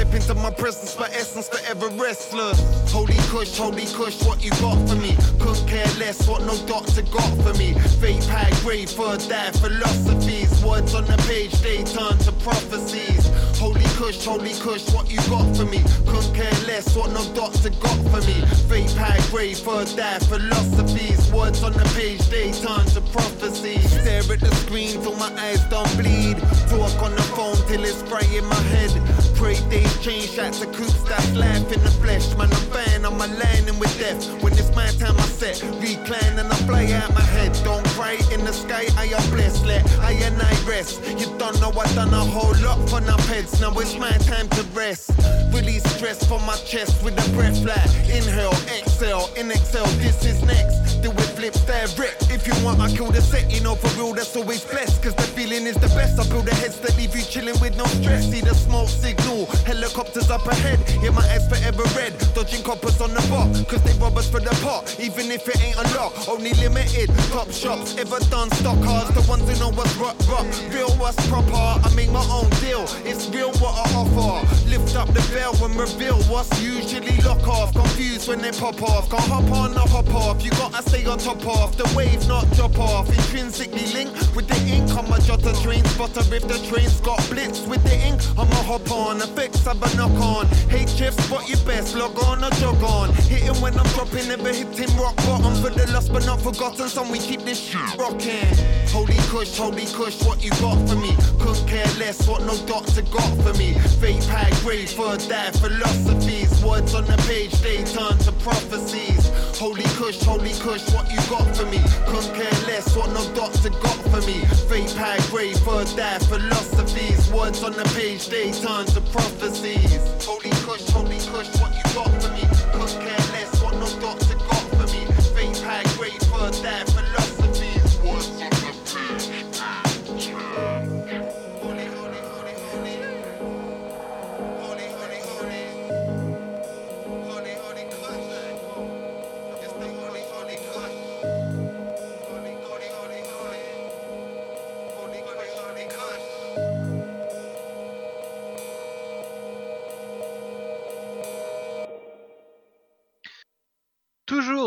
Step 0.00 0.14
into 0.14 0.34
my 0.36 0.48
presence, 0.48 0.98
my 0.98 1.08
essence 1.08 1.46
forever 1.46 1.88
restless. 1.90 2.58
Holy 2.90 3.20
kush, 3.28 3.58
holy 3.58 3.84
kush, 3.84 4.24
what 4.24 4.42
you 4.42 4.48
got 4.52 4.78
for 4.88 4.96
me? 4.96 5.14
Couldn't 5.38 5.68
care 5.68 5.84
less 6.00 6.26
what 6.26 6.40
no 6.40 6.56
doctor 6.66 7.02
got 7.02 7.28
for 7.44 7.52
me. 7.58 7.74
Fake 8.00 8.24
high 8.24 8.48
grade, 8.62 8.88
third 8.88 9.20
die 9.28 9.50
philosophies. 9.60 10.64
Words 10.64 10.94
on 10.94 11.04
the 11.04 11.18
page, 11.28 11.52
they 11.60 11.84
turn 11.84 12.16
to 12.24 12.32
prophecies. 12.40 13.28
Holy 13.58 13.84
kush, 14.00 14.24
holy 14.24 14.54
kush, 14.64 14.88
what 14.94 15.10
you 15.10 15.18
got 15.28 15.44
for 15.54 15.66
me? 15.66 15.84
Couldn't 16.06 16.32
care 16.32 16.58
less 16.64 16.96
what 16.96 17.12
no 17.12 17.22
doctor 17.34 17.68
got 17.68 18.00
for 18.08 18.24
me. 18.24 18.40
Fake 18.72 18.96
high 18.96 19.20
grade, 19.28 19.58
third 19.58 19.94
die 19.98 20.18
philosophies. 20.20 21.30
Words 21.30 21.62
on 21.62 21.74
the 21.74 21.84
page, 21.94 22.24
they 22.32 22.52
turn 22.52 22.86
to 22.96 23.02
prophecies. 23.12 23.84
Stare 24.00 24.24
at 24.32 24.40
the 24.40 24.54
screen 24.64 24.92
till 25.02 25.16
my 25.16 25.30
eyes 25.36 25.62
don't 25.68 25.92
bleed. 25.98 26.38
Talk 26.72 27.02
on 27.02 27.14
the 27.14 27.26
phone 27.36 27.60
till 27.68 27.84
it's 27.84 28.02
bright 28.04 28.32
in 28.32 28.46
my 28.46 28.62
head. 28.72 29.29
Days 29.40 29.98
change, 30.00 30.30
shots 30.30 30.60
of 30.62 30.70
coops, 30.72 31.02
that's 31.04 31.34
life 31.34 31.72
in 31.72 31.82
the 31.82 31.90
flesh. 32.02 32.36
Man, 32.36 32.52
I'm 32.52 32.68
banned, 32.68 33.06
I'm 33.06 33.14
aligning 33.14 33.78
with 33.78 33.98
death. 33.98 34.20
When 34.42 34.52
it's 34.52 34.68
my 34.76 34.86
time, 34.98 35.16
I 35.16 35.22
set, 35.22 35.62
recline 35.80 36.38
and 36.38 36.52
I 36.52 36.56
fly 36.68 36.84
out 36.92 37.14
my 37.14 37.22
head. 37.22 37.58
Don't 37.64 37.84
cry 37.88 38.18
in 38.32 38.44
the 38.44 38.52
sky, 38.52 38.86
I 38.98 39.06
am 39.06 39.30
blessed. 39.30 39.64
Let 39.64 39.90
I 40.00 40.12
and 40.12 40.40
I 40.40 40.52
rest. 40.68 41.02
You 41.18 41.26
don't 41.38 41.58
know 41.58 41.70
I 41.70 41.86
done 41.94 42.12
a 42.12 42.24
whole 42.24 42.54
lot 42.62 42.86
for 42.88 42.98
enough 42.98 43.26
heads. 43.28 43.60
Now 43.60 43.72
it's 43.78 43.96
my 43.96 44.12
time 44.28 44.48
to 44.50 44.62
rest. 44.74 45.10
Release 45.54 45.84
stress 45.94 46.26
from 46.26 46.44
my 46.44 46.56
chest 46.56 47.02
with 47.02 47.14
a 47.14 47.30
breath 47.32 47.62
flat. 47.62 47.88
Inhale, 48.10 48.52
exhale, 48.78 49.30
in 49.36 49.50
exhale, 49.50 49.86
this 50.04 50.22
is 50.26 50.42
next. 50.44 51.00
Do 51.00 51.10
it 51.10 51.29
flips 51.40 51.64
direct. 51.64 52.30
If 52.30 52.46
you 52.46 52.52
want, 52.64 52.80
I 52.80 52.90
kill 52.90 53.10
the 53.10 53.22
set, 53.22 53.50
you 53.50 53.60
know, 53.60 53.74
for 53.74 53.88
real, 53.96 54.12
that's 54.12 54.36
always 54.36 54.62
blessed. 54.64 55.02
Cause 55.02 55.14
the 55.14 55.22
feeling 55.22 55.66
is 55.66 55.76
the 55.76 55.88
best. 55.96 56.20
I 56.20 56.28
build 56.28 56.44
the 56.44 56.54
heads 56.54 56.78
that 56.80 56.96
leave 56.98 57.16
you 57.16 57.22
chilling 57.22 57.58
with 57.60 57.76
no 57.76 57.86
stress. 57.98 58.30
See 58.30 58.40
the 58.40 58.54
smoke 58.54 58.88
signal 58.88 59.46
helicopters 59.64 60.30
up 60.30 60.46
ahead. 60.46 60.78
Yeah, 61.02 61.10
my 61.10 61.24
eyes 61.32 61.48
forever 61.48 61.84
red. 61.96 62.12
Dodging 62.34 62.62
coppers 62.62 63.00
on 63.00 63.14
the 63.14 63.22
block, 63.32 63.48
cause 63.68 63.82
they 63.82 63.96
rob 63.98 64.18
us 64.18 64.28
for 64.28 64.40
the 64.40 64.52
pot. 64.60 64.84
Even 65.00 65.32
if 65.32 65.48
it 65.48 65.58
ain't 65.62 65.76
a 65.76 65.86
lot, 65.96 66.12
only 66.28 66.52
limited. 66.60 67.08
Top 67.32 67.50
shops, 67.50 67.96
ever 67.96 68.20
done 68.28 68.50
stock 68.60 68.78
cars. 68.84 69.08
The 69.16 69.24
ones 69.24 69.48
who 69.48 69.56
know 69.58 69.72
what's 69.72 69.96
rock, 69.96 70.16
rock. 70.28 70.46
Real 70.72 70.92
what's 71.00 71.16
proper. 71.28 71.56
I 71.56 71.88
make 71.96 72.10
my 72.12 72.24
own 72.28 72.50
deal. 72.60 72.84
It's 73.08 73.28
real 73.30 73.52
what 73.64 73.74
I 73.80 73.86
offer. 73.96 74.44
Lift 74.68 74.94
up 74.94 75.08
the 75.08 75.24
veil 75.32 75.56
and 75.64 75.74
reveal 75.74 76.20
what's 76.28 76.52
usually 76.60 77.16
lock 77.24 77.48
off. 77.48 77.72
Confused 77.72 78.28
when 78.28 78.42
they 78.42 78.52
pop 78.52 78.82
off. 78.82 79.08
Can't 79.08 79.24
hop 79.24 79.50
on 79.50 79.72
or 79.72 79.88
hop 79.88 80.12
off. 80.14 80.44
You 80.44 80.50
gotta 80.52 80.82
stay 80.82 81.06
on 81.06 81.18
top 81.18 81.29
of 81.38 81.76
the 81.76 81.92
wave, 81.96 82.26
not 82.26 82.50
drop 82.52 82.78
off. 82.78 83.08
Intrinsically 83.08 83.86
linked 83.92 84.34
with 84.34 84.48
the 84.48 84.58
ink. 84.66 84.90
I'm 84.90 85.12
a 85.12 85.20
jot 85.20 85.46
a 85.46 85.52
train 85.62 85.84
spotter 85.84 86.22
if 86.34 86.46
the 86.48 86.58
train's 86.68 87.00
got 87.00 87.18
blitz 87.30 87.60
with 87.66 87.82
the 87.84 87.94
ink. 87.94 88.20
I'm 88.38 88.50
a 88.50 88.62
hop 88.66 88.90
on. 88.90 89.18
Effects 89.18 89.66
of 89.66 89.82
a 89.82 89.90
a 89.90 89.96
knock 89.96 90.20
on. 90.20 90.46
HF 90.70 91.12
spot 91.22 91.48
your 91.48 91.58
best, 91.66 91.94
log 91.94 92.18
on 92.24 92.44
or 92.44 92.50
jog 92.58 92.82
on. 92.82 93.12
Hitting 93.30 93.60
when 93.62 93.78
I'm 93.78 93.86
dropping, 93.94 94.28
never 94.28 94.52
hit 94.52 94.76
him 94.76 94.90
rock 94.98 95.16
bottom. 95.16 95.54
For 95.62 95.70
the 95.70 95.90
lost 95.92 96.12
but 96.12 96.26
not 96.26 96.40
forgotten, 96.40 96.88
some 96.88 97.10
we 97.10 97.18
keep 97.18 97.42
this 97.42 97.60
shit 97.60 97.80
rocking. 97.96 98.50
Holy 98.88 99.14
kush, 99.30 99.56
holy 99.56 99.86
kush, 99.86 100.22
what 100.24 100.42
you 100.42 100.50
got 100.62 100.78
for 100.88 100.96
me? 100.96 101.14
Couldn't 101.38 101.66
care 101.68 101.86
less 101.98 102.26
what 102.26 102.42
no 102.42 102.56
doctor 102.66 103.02
got 103.02 103.30
for 103.42 103.54
me. 103.54 103.74
Fake 104.00 104.24
high 104.24 104.50
grade 104.62 104.90
for 104.90 105.16
that 105.16 105.54
philosophies. 105.56 106.50
Words 106.64 106.94
on 106.94 107.04
the 107.04 107.16
page, 107.28 107.52
they 107.62 107.84
turn 107.84 108.18
to 108.18 108.32
prophecies. 108.42 109.30
Holy 109.58 109.86
kush, 110.00 110.20
holy 110.22 110.54
kush, 110.64 110.82
what 110.92 111.10
you 111.10 111.19
got 111.28 111.46
for 111.56 111.66
me? 111.66 111.80
Couldn't 112.06 112.34
care 112.34 112.58
less 112.66 112.96
what 112.96 113.10
no 113.12 113.22
doctor 113.34 113.70
got 113.70 114.00
for 114.10 114.20
me. 114.26 114.44
Fake 114.68 114.90
high 114.96 115.20
grade 115.30 115.58
for 115.58 115.84
that 115.96 116.22
philosophies. 116.24 117.30
Words 117.32 117.62
on 117.62 117.72
the 117.72 117.84
page, 117.96 118.28
they 118.28 118.52
turn 118.52 118.86
to 118.86 119.00
prophecies. 119.12 120.00
Holy 120.24 120.50
kush, 120.64 120.88
holy 120.90 121.18
kush, 121.32 121.50
what 121.60 121.72
you 121.74 121.84
got 121.94 122.10
for 122.22 122.30
me? 122.32 122.44
Couldn't 122.72 123.00
care 123.04 123.24
less 123.34 123.62
what 123.62 123.74
no 123.74 123.88
doctor 124.00 124.34
got 124.34 124.66
for 124.78 124.86
me. 124.94 125.02
Fake 125.34 125.56
high 125.64 125.84
grade 125.96 126.22
for 126.30 126.50
that 126.62 126.88
philosophies. 126.88 127.29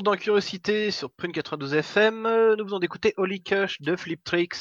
Dans 0.03 0.17
Curiosité 0.17 0.91
sur 0.91 1.09
Prune 1.11 1.31
92 1.31 1.75
FM, 1.75 2.25
euh, 2.25 2.57
nous 2.57 2.65
venons 2.65 2.79
d'écouter 2.79 3.13
Holy 3.15 3.41
Kush 3.41 3.79
de 3.79 3.95
Flip 3.95 4.21
Tricks. 4.21 4.57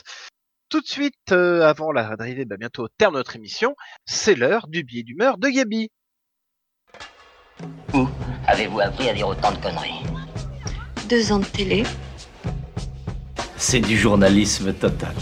Tout 0.69 0.81
de 0.81 0.87
suite, 0.87 1.33
euh, 1.33 1.63
avant 1.63 1.91
la 1.91 2.15
d'arriver 2.15 2.45
bah, 2.45 2.57
bientôt 2.57 2.85
au 2.85 2.89
terme 2.89 3.15
de 3.15 3.19
notre 3.19 3.35
émission, 3.35 3.75
c'est 4.07 4.37
l'heure 4.37 4.69
du 4.69 4.85
billet 4.85 5.03
d'humeur 5.03 5.39
de 5.39 5.49
Gabi. 5.49 5.91
Où 7.93 8.07
avez-vous 8.47 8.79
appris 8.79 9.09
à 9.09 9.15
dire 9.15 9.27
autant 9.27 9.51
de 9.51 9.57
conneries? 9.57 10.05
Deux 11.09 11.33
ans 11.33 11.41
de 11.41 11.45
télé. 11.45 11.83
C'est 13.57 13.81
du 13.81 13.99
journalisme 13.99 14.73
total. 14.73 15.17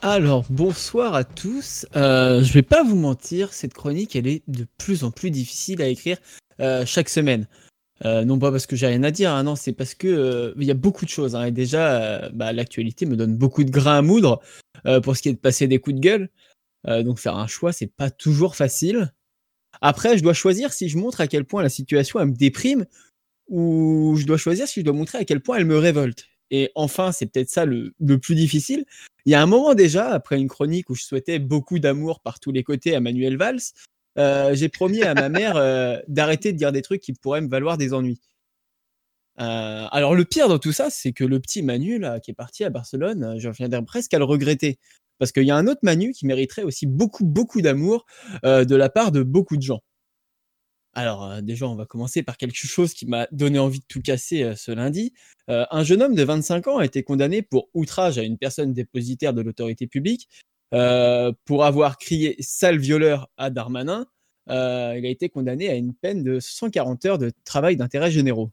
Alors, 0.00 0.46
bonsoir 0.48 1.14
à 1.14 1.24
tous. 1.24 1.84
Euh, 1.94 2.42
je 2.42 2.52
vais 2.54 2.62
pas 2.62 2.82
vous 2.82 2.96
mentir, 2.96 3.52
cette 3.52 3.74
chronique, 3.74 4.16
elle 4.16 4.28
est 4.28 4.42
de 4.48 4.66
plus 4.78 5.04
en 5.04 5.10
plus 5.10 5.30
difficile 5.30 5.82
à 5.82 5.88
écrire 5.88 6.16
chaque 6.58 7.08
semaine. 7.08 7.46
Euh, 8.04 8.24
non 8.24 8.38
pas 8.38 8.50
parce 8.50 8.66
que 8.66 8.76
j'ai 8.76 8.86
rien 8.86 9.02
à 9.04 9.10
dire, 9.10 9.30
hein, 9.32 9.42
non, 9.44 9.56
c'est 9.56 9.72
parce 9.72 9.94
que 9.94 10.06
euh, 10.06 10.52
il 10.58 10.64
y 10.64 10.70
a 10.70 10.74
beaucoup 10.74 11.04
de 11.04 11.10
choses. 11.10 11.34
hein, 11.34 11.44
et 11.44 11.50
déjà, 11.50 12.24
euh, 12.24 12.30
bah, 12.32 12.52
l'actualité 12.52 13.06
me 13.06 13.16
donne 13.16 13.36
beaucoup 13.36 13.64
de 13.64 13.70
grains 13.70 13.98
à 13.98 14.02
moudre 14.02 14.40
euh, 14.86 15.00
pour 15.00 15.16
ce 15.16 15.22
qui 15.22 15.30
est 15.30 15.32
de 15.32 15.38
passer 15.38 15.66
des 15.66 15.78
coups 15.78 15.96
de 15.96 16.00
gueule. 16.00 16.28
Euh, 16.86 17.02
donc 17.02 17.18
faire 17.18 17.36
un 17.36 17.46
choix, 17.46 17.72
c'est 17.72 17.86
pas 17.86 18.10
toujours 18.10 18.54
facile. 18.54 19.12
Après, 19.80 20.16
je 20.18 20.22
dois 20.22 20.34
choisir 20.34 20.72
si 20.72 20.88
je 20.88 20.98
montre 20.98 21.20
à 21.20 21.26
quel 21.26 21.44
point 21.44 21.62
la 21.62 21.68
situation 21.68 22.24
me 22.24 22.32
déprime 22.32 22.86
ou 23.48 24.16
je 24.18 24.26
dois 24.26 24.38
choisir 24.38 24.68
si 24.68 24.80
je 24.80 24.84
dois 24.84 24.94
montrer 24.94 25.18
à 25.18 25.24
quel 25.24 25.40
point 25.40 25.56
elle 25.56 25.66
me 25.66 25.78
révolte. 25.78 26.26
Et 26.50 26.70
enfin, 26.74 27.12
c'est 27.12 27.26
peut-être 27.26 27.50
ça 27.50 27.64
le, 27.64 27.94
le 27.98 28.18
plus 28.18 28.34
difficile. 28.34 28.84
Il 29.24 29.32
y 29.32 29.34
a 29.34 29.42
un 29.42 29.46
moment 29.46 29.74
déjà, 29.74 30.10
après 30.10 30.38
une 30.38 30.48
chronique 30.48 30.90
où 30.90 30.94
je 30.94 31.02
souhaitais 31.02 31.38
beaucoup 31.38 31.78
d'amour 31.78 32.20
par 32.20 32.40
tous 32.40 32.52
les 32.52 32.62
côtés 32.62 32.94
à 32.94 33.00
Manuel 33.00 33.36
Valls, 33.36 33.60
euh, 34.18 34.54
j'ai 34.54 34.68
promis 34.68 35.02
à 35.02 35.14
ma 35.14 35.28
mère 35.28 35.56
euh, 35.56 35.98
d'arrêter 36.08 36.52
de 36.52 36.58
dire 36.58 36.72
des 36.72 36.82
trucs 36.82 37.00
qui 37.00 37.12
pourraient 37.12 37.40
me 37.40 37.48
valoir 37.48 37.76
des 37.76 37.92
ennuis. 37.92 38.20
Euh, 39.38 39.86
alors 39.90 40.14
le 40.14 40.24
pire 40.24 40.48
dans 40.48 40.58
tout 40.58 40.72
ça, 40.72 40.88
c'est 40.90 41.12
que 41.12 41.24
le 41.24 41.40
petit 41.40 41.62
Manu 41.62 41.98
là, 41.98 42.20
qui 42.20 42.30
est 42.30 42.34
parti 42.34 42.64
à 42.64 42.70
Barcelone, 42.70 43.36
je 43.38 43.50
viendrais 43.50 43.82
presque 43.84 44.14
à 44.14 44.18
le 44.18 44.24
regretter. 44.24 44.78
Parce 45.18 45.32
qu'il 45.32 45.44
y 45.44 45.50
a 45.50 45.56
un 45.56 45.66
autre 45.66 45.80
Manu 45.82 46.12
qui 46.12 46.26
mériterait 46.26 46.62
aussi 46.62 46.86
beaucoup, 46.86 47.24
beaucoup 47.24 47.62
d'amour 47.62 48.04
de 48.44 48.74
la 48.74 48.90
part 48.90 49.12
de 49.12 49.22
beaucoup 49.22 49.56
de 49.56 49.62
gens. 49.62 49.80
Alors 50.92 51.40
déjà, 51.42 51.66
on 51.66 51.74
va 51.74 51.86
commencer 51.86 52.22
par 52.22 52.36
quelque 52.36 52.54
chose 52.54 52.92
qui 52.92 53.06
m'a 53.06 53.26
donné 53.32 53.58
envie 53.58 53.80
de 53.80 53.84
tout 53.88 54.02
casser 54.02 54.52
ce 54.56 54.72
lundi. 54.72 55.14
Un 55.48 55.84
jeune 55.84 56.02
homme 56.02 56.14
de 56.14 56.22
25 56.22 56.68
ans 56.68 56.78
a 56.78 56.84
été 56.84 57.02
condamné 57.02 57.40
pour 57.40 57.70
outrage 57.72 58.18
à 58.18 58.24
une 58.24 58.36
personne 58.36 58.74
dépositaire 58.74 59.32
de 59.32 59.40
l'autorité 59.40 59.86
publique, 59.86 60.28
euh, 60.74 61.32
pour 61.44 61.64
avoir 61.64 61.96
crié 61.96 62.36
sale 62.40 62.78
violeur 62.78 63.30
à 63.36 63.50
Darmanin. 63.50 64.06
Euh, 64.48 64.94
il 64.98 65.06
a 65.06 65.08
été 65.08 65.28
condamné 65.28 65.68
à 65.68 65.74
une 65.74 65.94
peine 65.94 66.24
de 66.24 66.40
140 66.40 67.04
heures 67.04 67.18
de 67.18 67.32
travail 67.44 67.76
d'intérêt 67.76 68.10
généraux. 68.10 68.50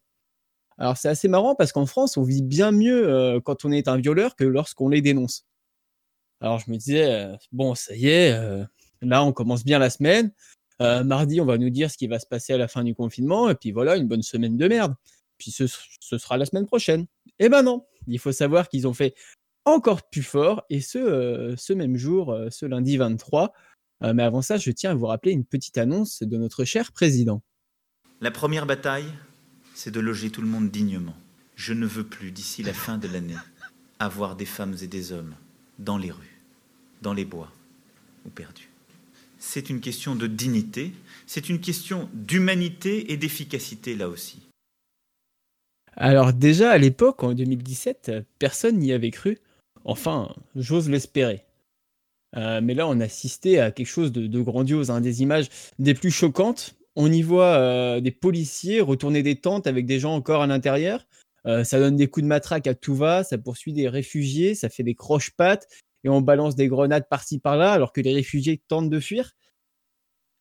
Alors 0.77 0.97
c'est 0.97 1.09
assez 1.09 1.27
marrant 1.27 1.55
parce 1.55 1.71
qu'en 1.71 1.85
France, 1.85 2.17
on 2.17 2.23
vit 2.23 2.43
bien 2.43 2.71
mieux 2.71 3.07
euh, 3.07 3.39
quand 3.39 3.65
on 3.65 3.71
est 3.71 3.87
un 3.87 3.97
violeur 3.97 4.35
que 4.35 4.43
lorsqu'on 4.43 4.89
les 4.89 5.01
dénonce. 5.01 5.45
Alors 6.41 6.59
je 6.59 6.69
me 6.69 6.77
disais, 6.77 7.29
bon, 7.51 7.73
ça 7.73 7.95
y 7.95 8.07
est, 8.07 8.37
là 9.01 9.23
on 9.23 9.31
commence 9.31 9.63
bien 9.63 9.79
la 9.79 9.89
semaine. 9.89 10.31
Mardi, 10.79 11.39
on 11.39 11.45
va 11.45 11.57
nous 11.57 11.69
dire 11.69 11.89
ce 11.89 11.97
qui 11.97 12.07
va 12.07 12.19
se 12.19 12.25
passer 12.25 12.51
à 12.51 12.57
la 12.57 12.67
fin 12.67 12.83
du 12.83 12.93
confinement, 12.93 13.49
et 13.49 13.55
puis 13.55 13.71
voilà, 13.71 13.95
une 13.95 14.09
bonne 14.09 14.23
semaine 14.23 14.57
de 14.57 14.67
merde. 14.67 14.93
Puis 15.37 15.51
ce 15.51 15.67
sera 16.17 16.37
la 16.37 16.45
semaine 16.45 16.65
prochaine. 16.65 17.05
Eh 17.39 17.47
ben 17.47 17.63
non, 17.63 17.85
il 18.07 18.19
faut 18.19 18.33
savoir 18.33 18.67
qu'ils 18.67 18.87
ont 18.87 18.93
fait 18.93 19.15
encore 19.65 20.09
plus 20.09 20.23
fort, 20.23 20.63
et 20.69 20.81
ce, 20.81 20.97
euh, 20.97 21.55
ce 21.57 21.73
même 21.73 21.97
jour, 21.97 22.31
euh, 22.31 22.49
ce 22.49 22.65
lundi 22.65 22.97
23. 22.97 23.53
Euh, 24.03 24.13
mais 24.13 24.23
avant 24.23 24.41
ça, 24.41 24.57
je 24.57 24.71
tiens 24.71 24.91
à 24.91 24.95
vous 24.95 25.05
rappeler 25.05 25.31
une 25.31 25.45
petite 25.45 25.77
annonce 25.77 26.23
de 26.23 26.37
notre 26.37 26.65
cher 26.65 26.91
président. 26.91 27.41
La 28.21 28.31
première 28.31 28.65
bataille, 28.65 29.11
c'est 29.73 29.91
de 29.91 29.99
loger 29.99 30.29
tout 30.29 30.41
le 30.41 30.47
monde 30.47 30.69
dignement. 30.69 31.15
Je 31.55 31.73
ne 31.73 31.85
veux 31.85 32.03
plus, 32.03 32.31
d'ici 32.31 32.63
la 32.63 32.73
fin 32.73 32.97
de 32.97 33.07
l'année, 33.07 33.35
avoir 33.99 34.35
des 34.35 34.45
femmes 34.45 34.75
et 34.81 34.87
des 34.87 35.11
hommes 35.11 35.35
dans 35.79 35.97
les 35.97 36.11
rues, 36.11 36.39
dans 37.01 37.13
les 37.13 37.25
bois 37.25 37.51
ou 38.25 38.29
perdus. 38.29 38.69
C'est 39.39 39.69
une 39.69 39.81
question 39.81 40.15
de 40.15 40.25
dignité, 40.25 40.93
c'est 41.27 41.49
une 41.49 41.59
question 41.59 42.09
d'humanité 42.13 43.11
et 43.11 43.17
d'efficacité 43.17 43.95
là 43.95 44.07
aussi. 44.07 44.39
Alors 45.95 46.33
déjà 46.33 46.71
à 46.71 46.77
l'époque, 46.77 47.23
en 47.23 47.33
2017, 47.33 48.09
euh, 48.09 48.21
personne 48.39 48.77
n'y 48.77 48.93
avait 48.93 49.11
cru. 49.11 49.37
Enfin, 49.85 50.33
j'ose 50.55 50.89
l'espérer. 50.89 51.43
Euh, 52.35 52.61
mais 52.63 52.73
là, 52.73 52.87
on 52.87 52.99
assistait 52.99 53.59
à 53.59 53.71
quelque 53.71 53.87
chose 53.87 54.11
de, 54.11 54.41
grandiose, 54.41 54.89
hein, 54.89 55.01
des 55.01 55.21
images 55.21 55.49
des 55.79 55.93
plus 55.93 56.11
choquantes. 56.11 56.75
On 56.95 57.11
y 57.11 57.21
voit 57.21 57.57
euh, 57.57 58.01
des 58.01 58.11
policiers 58.11 58.81
retourner 58.81 59.23
des 59.23 59.35
tentes 59.35 59.67
avec 59.67 59.85
des 59.85 59.99
gens 59.99 60.13
encore 60.15 60.41
à 60.41 60.47
l'intérieur. 60.47 61.05
Euh, 61.45 61.63
ça 61.63 61.79
donne 61.79 61.95
des 61.95 62.07
coups 62.07 62.23
de 62.23 62.29
matraque 62.29 62.67
à 62.67 62.73
tout 62.73 62.95
va, 62.95 63.23
ça 63.23 63.37
poursuit 63.37 63.73
des 63.73 63.89
réfugiés, 63.89 64.55
ça 64.55 64.69
fait 64.69 64.83
des 64.83 64.95
croche-pattes 64.95 65.67
et 66.05 66.09
on 66.09 66.21
balance 66.21 66.55
des 66.55 66.67
grenades 66.67 67.07
par-ci 67.09 67.37
par-là 67.37 67.73
alors 67.73 67.91
que 67.91 67.99
les 67.99 68.13
réfugiés 68.13 68.61
tentent 68.67 68.89
de 68.89 68.99
fuir. 68.99 69.33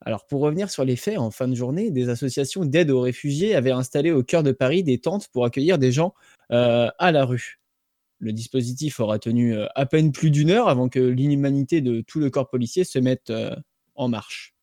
Alors 0.05 0.27
pour 0.27 0.41
revenir 0.43 0.71
sur 0.71 0.85
les 0.85 0.97
faits, 0.97 1.19
en 1.19 1.33
fin 1.33 1.49
de 1.49 1.55
journée, 1.57 1.91
des 1.91 2.09
associations 2.09 2.65
d'aide 2.65 2.91
aux 2.91 3.01
réfugiés 3.01 3.57
avaient 3.57 3.73
installé 3.73 4.13
au 4.13 4.23
cœur 4.23 4.45
de 4.45 4.53
Paris 4.53 4.85
des 4.85 4.99
tentes 4.99 5.29
pour 5.29 5.45
accueillir 5.45 5.79
des 5.79 5.91
gens 5.91 6.15
à 6.51 7.13
la 7.13 7.25
rue. 7.25 7.62
Le 8.23 8.33
dispositif 8.33 9.01
aura 9.01 9.19
tenu 9.19 9.53
euh, 9.57 9.67
à 9.75 9.85
peine 9.85 10.13
plus 10.13 10.31
d'une 10.31 10.51
heure 10.51 10.69
avant 10.69 10.89
que 10.89 11.01
l'inhumanité 11.01 11.81
de 11.81 12.03
tout 12.03 12.21
le 12.21 12.31
corps 12.31 12.49
policier 12.49 12.85
se 12.85 13.01
mette 13.01 13.31
euh, 13.31 13.51
en 13.97 14.07
marche. 14.07 14.55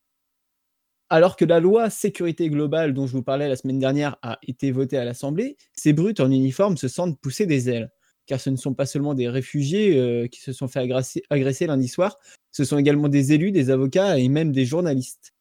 Alors 1.10 1.36
que 1.36 1.44
la 1.44 1.60
loi 1.60 1.90
sécurité 1.90 2.48
globale 2.48 2.94
dont 2.94 3.06
je 3.06 3.12
vous 3.12 3.22
parlais 3.22 3.48
la 3.48 3.56
semaine 3.56 3.78
dernière 3.78 4.16
a 4.22 4.38
été 4.46 4.70
votée 4.70 4.96
à 4.96 5.04
l'Assemblée, 5.04 5.58
ces 5.74 5.92
brutes 5.92 6.20
en 6.20 6.30
uniforme 6.30 6.78
se 6.78 6.88
sentent 6.88 7.20
pousser 7.20 7.44
des 7.44 7.68
ailes. 7.68 7.90
Car 8.24 8.40
ce 8.40 8.48
ne 8.48 8.56
sont 8.56 8.72
pas 8.72 8.86
seulement 8.86 9.12
des 9.12 9.28
réfugiés 9.28 9.98
euh, 9.98 10.26
qui 10.26 10.40
se 10.40 10.54
sont 10.54 10.66
fait 10.68 10.80
agresser, 11.28 11.66
lundi 11.66 11.88
soir, 11.88 12.16
ce 12.52 12.64
sont 12.64 12.78
également 12.78 13.08
des 13.08 13.34
élus, 13.34 13.52
des 13.52 13.68
avocats 13.68 14.18
et 14.18 14.28
même 14.30 14.52
des 14.52 14.64
journalistes. 14.64 15.34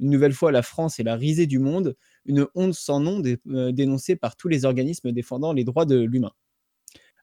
Une 0.00 0.10
nouvelle 0.10 0.32
fois, 0.32 0.52
la 0.52 0.62
France 0.62 0.98
est 0.98 1.04
la 1.04 1.14
risée 1.14 1.46
du 1.46 1.60
monde, 1.60 1.96
une 2.24 2.48
honte 2.56 2.74
sans 2.74 2.98
nom 2.98 3.20
dé- 3.20 3.38
dénoncée 3.46 4.16
par 4.16 4.36
tous 4.36 4.48
les 4.48 4.64
organismes 4.64 5.12
défendant 5.12 5.52
les 5.52 5.64
droits 5.64 5.86
de 5.86 6.00
l'humain. 6.00 6.32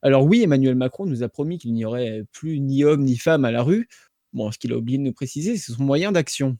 Alors 0.01 0.25
oui, 0.25 0.43
Emmanuel 0.43 0.75
Macron 0.75 1.05
nous 1.05 1.23
a 1.23 1.29
promis 1.29 1.57
qu'il 1.57 1.73
n'y 1.73 1.85
aurait 1.85 2.23
plus 2.31 2.59
ni 2.59 2.83
homme 2.83 3.03
ni 3.03 3.17
femme 3.17 3.45
à 3.45 3.51
la 3.51 3.63
rue. 3.63 3.87
Bon, 4.33 4.51
ce 4.51 4.57
qu'il 4.57 4.73
a 4.73 4.77
oublié 4.77 4.97
de 4.97 5.03
nous 5.03 5.13
préciser, 5.13 5.57
c'est 5.57 5.73
son 5.73 5.83
moyen 5.83 6.11
d'action. 6.11 6.57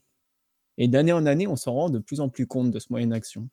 Et 0.78 0.88
d'année 0.88 1.12
en 1.12 1.26
année, 1.26 1.46
on 1.46 1.56
s'en 1.56 1.72
rend 1.74 1.90
de 1.90 1.98
plus 1.98 2.20
en 2.20 2.28
plus 2.28 2.46
compte 2.46 2.70
de 2.70 2.78
ce 2.78 2.86
moyen 2.90 3.08
d'action. 3.08 3.48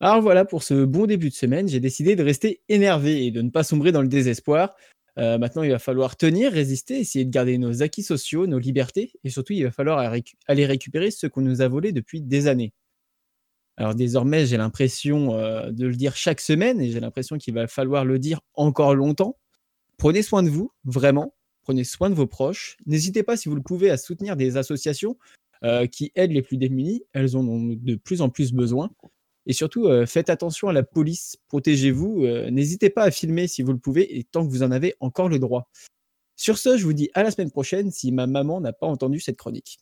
Alors 0.00 0.20
voilà, 0.20 0.44
pour 0.44 0.62
ce 0.62 0.84
bon 0.84 1.06
début 1.06 1.30
de 1.30 1.34
semaine, 1.34 1.68
j'ai 1.68 1.80
décidé 1.80 2.16
de 2.16 2.22
rester 2.22 2.60
énervé 2.68 3.26
et 3.26 3.30
de 3.30 3.40
ne 3.40 3.50
pas 3.50 3.64
sombrer 3.64 3.92
dans 3.92 4.02
le 4.02 4.08
désespoir. 4.08 4.74
Euh, 5.18 5.38
maintenant, 5.38 5.62
il 5.62 5.70
va 5.70 5.78
falloir 5.78 6.16
tenir, 6.16 6.52
résister, 6.52 6.98
essayer 7.00 7.24
de 7.24 7.30
garder 7.30 7.56
nos 7.56 7.82
acquis 7.82 8.02
sociaux, 8.02 8.46
nos 8.46 8.58
libertés, 8.58 9.12
et 9.24 9.30
surtout, 9.30 9.54
il 9.54 9.64
va 9.64 9.70
falloir 9.70 9.98
aller 10.46 10.66
récupérer 10.66 11.10
ce 11.10 11.26
qu'on 11.26 11.40
nous 11.40 11.62
a 11.62 11.68
volé 11.68 11.92
depuis 11.92 12.20
des 12.20 12.48
années. 12.48 12.74
Alors 13.76 13.94
désormais, 13.94 14.46
j'ai 14.46 14.56
l'impression 14.56 15.34
euh, 15.34 15.70
de 15.70 15.86
le 15.86 15.94
dire 15.94 16.16
chaque 16.16 16.40
semaine, 16.40 16.80
et 16.80 16.90
j'ai 16.90 17.00
l'impression 17.00 17.36
qu'il 17.36 17.54
va 17.54 17.66
falloir 17.66 18.04
le 18.04 18.18
dire 18.18 18.40
encore 18.54 18.94
longtemps. 18.94 19.36
Prenez 19.98 20.22
soin 20.22 20.42
de 20.42 20.48
vous, 20.48 20.72
vraiment. 20.84 21.34
prenez 21.62 21.84
soin 21.84 22.08
de 22.10 22.14
vos 22.14 22.26
proches. 22.26 22.76
N'hésitez 22.86 23.22
pas, 23.22 23.36
si 23.36 23.48
vous 23.48 23.54
le 23.56 23.62
pouvez, 23.62 23.90
à 23.90 23.96
soutenir 23.96 24.36
des 24.36 24.56
associations 24.56 25.18
euh, 25.62 25.86
qui 25.86 26.12
aident 26.14 26.32
les 26.32 26.42
plus 26.42 26.56
démunis. 26.56 27.02
Elles 27.12 27.36
en 27.36 27.46
ont 27.46 27.74
de 27.74 27.94
plus 27.96 28.22
en 28.22 28.30
plus 28.30 28.52
besoin. 28.52 28.90
Et 29.46 29.52
surtout, 29.52 29.86
euh, 29.86 30.06
faites 30.06 30.30
attention 30.30 30.68
à 30.68 30.72
la 30.72 30.82
police, 30.82 31.36
protégez-vous. 31.48 32.26
N'hésitez 32.50 32.90
pas 32.90 33.04
à 33.04 33.10
filmer 33.10 33.46
si 33.46 33.62
vous 33.62 33.72
le 33.72 33.78
pouvez 33.78 34.18
et 34.18 34.24
tant 34.24 34.46
que 34.46 34.50
vous 34.50 34.62
en 34.62 34.70
avez 34.70 34.94
encore 35.00 35.28
le 35.28 35.38
droit. 35.38 35.70
Sur 36.36 36.58
ce, 36.58 36.76
je 36.76 36.84
vous 36.84 36.92
dis 36.92 37.10
à 37.14 37.22
la 37.22 37.30
semaine 37.30 37.50
prochaine 37.50 37.90
si 37.90 38.12
ma 38.12 38.26
maman 38.26 38.60
n'a 38.60 38.72
pas 38.72 38.86
entendu 38.86 39.20
cette 39.20 39.36
chronique. 39.36 39.78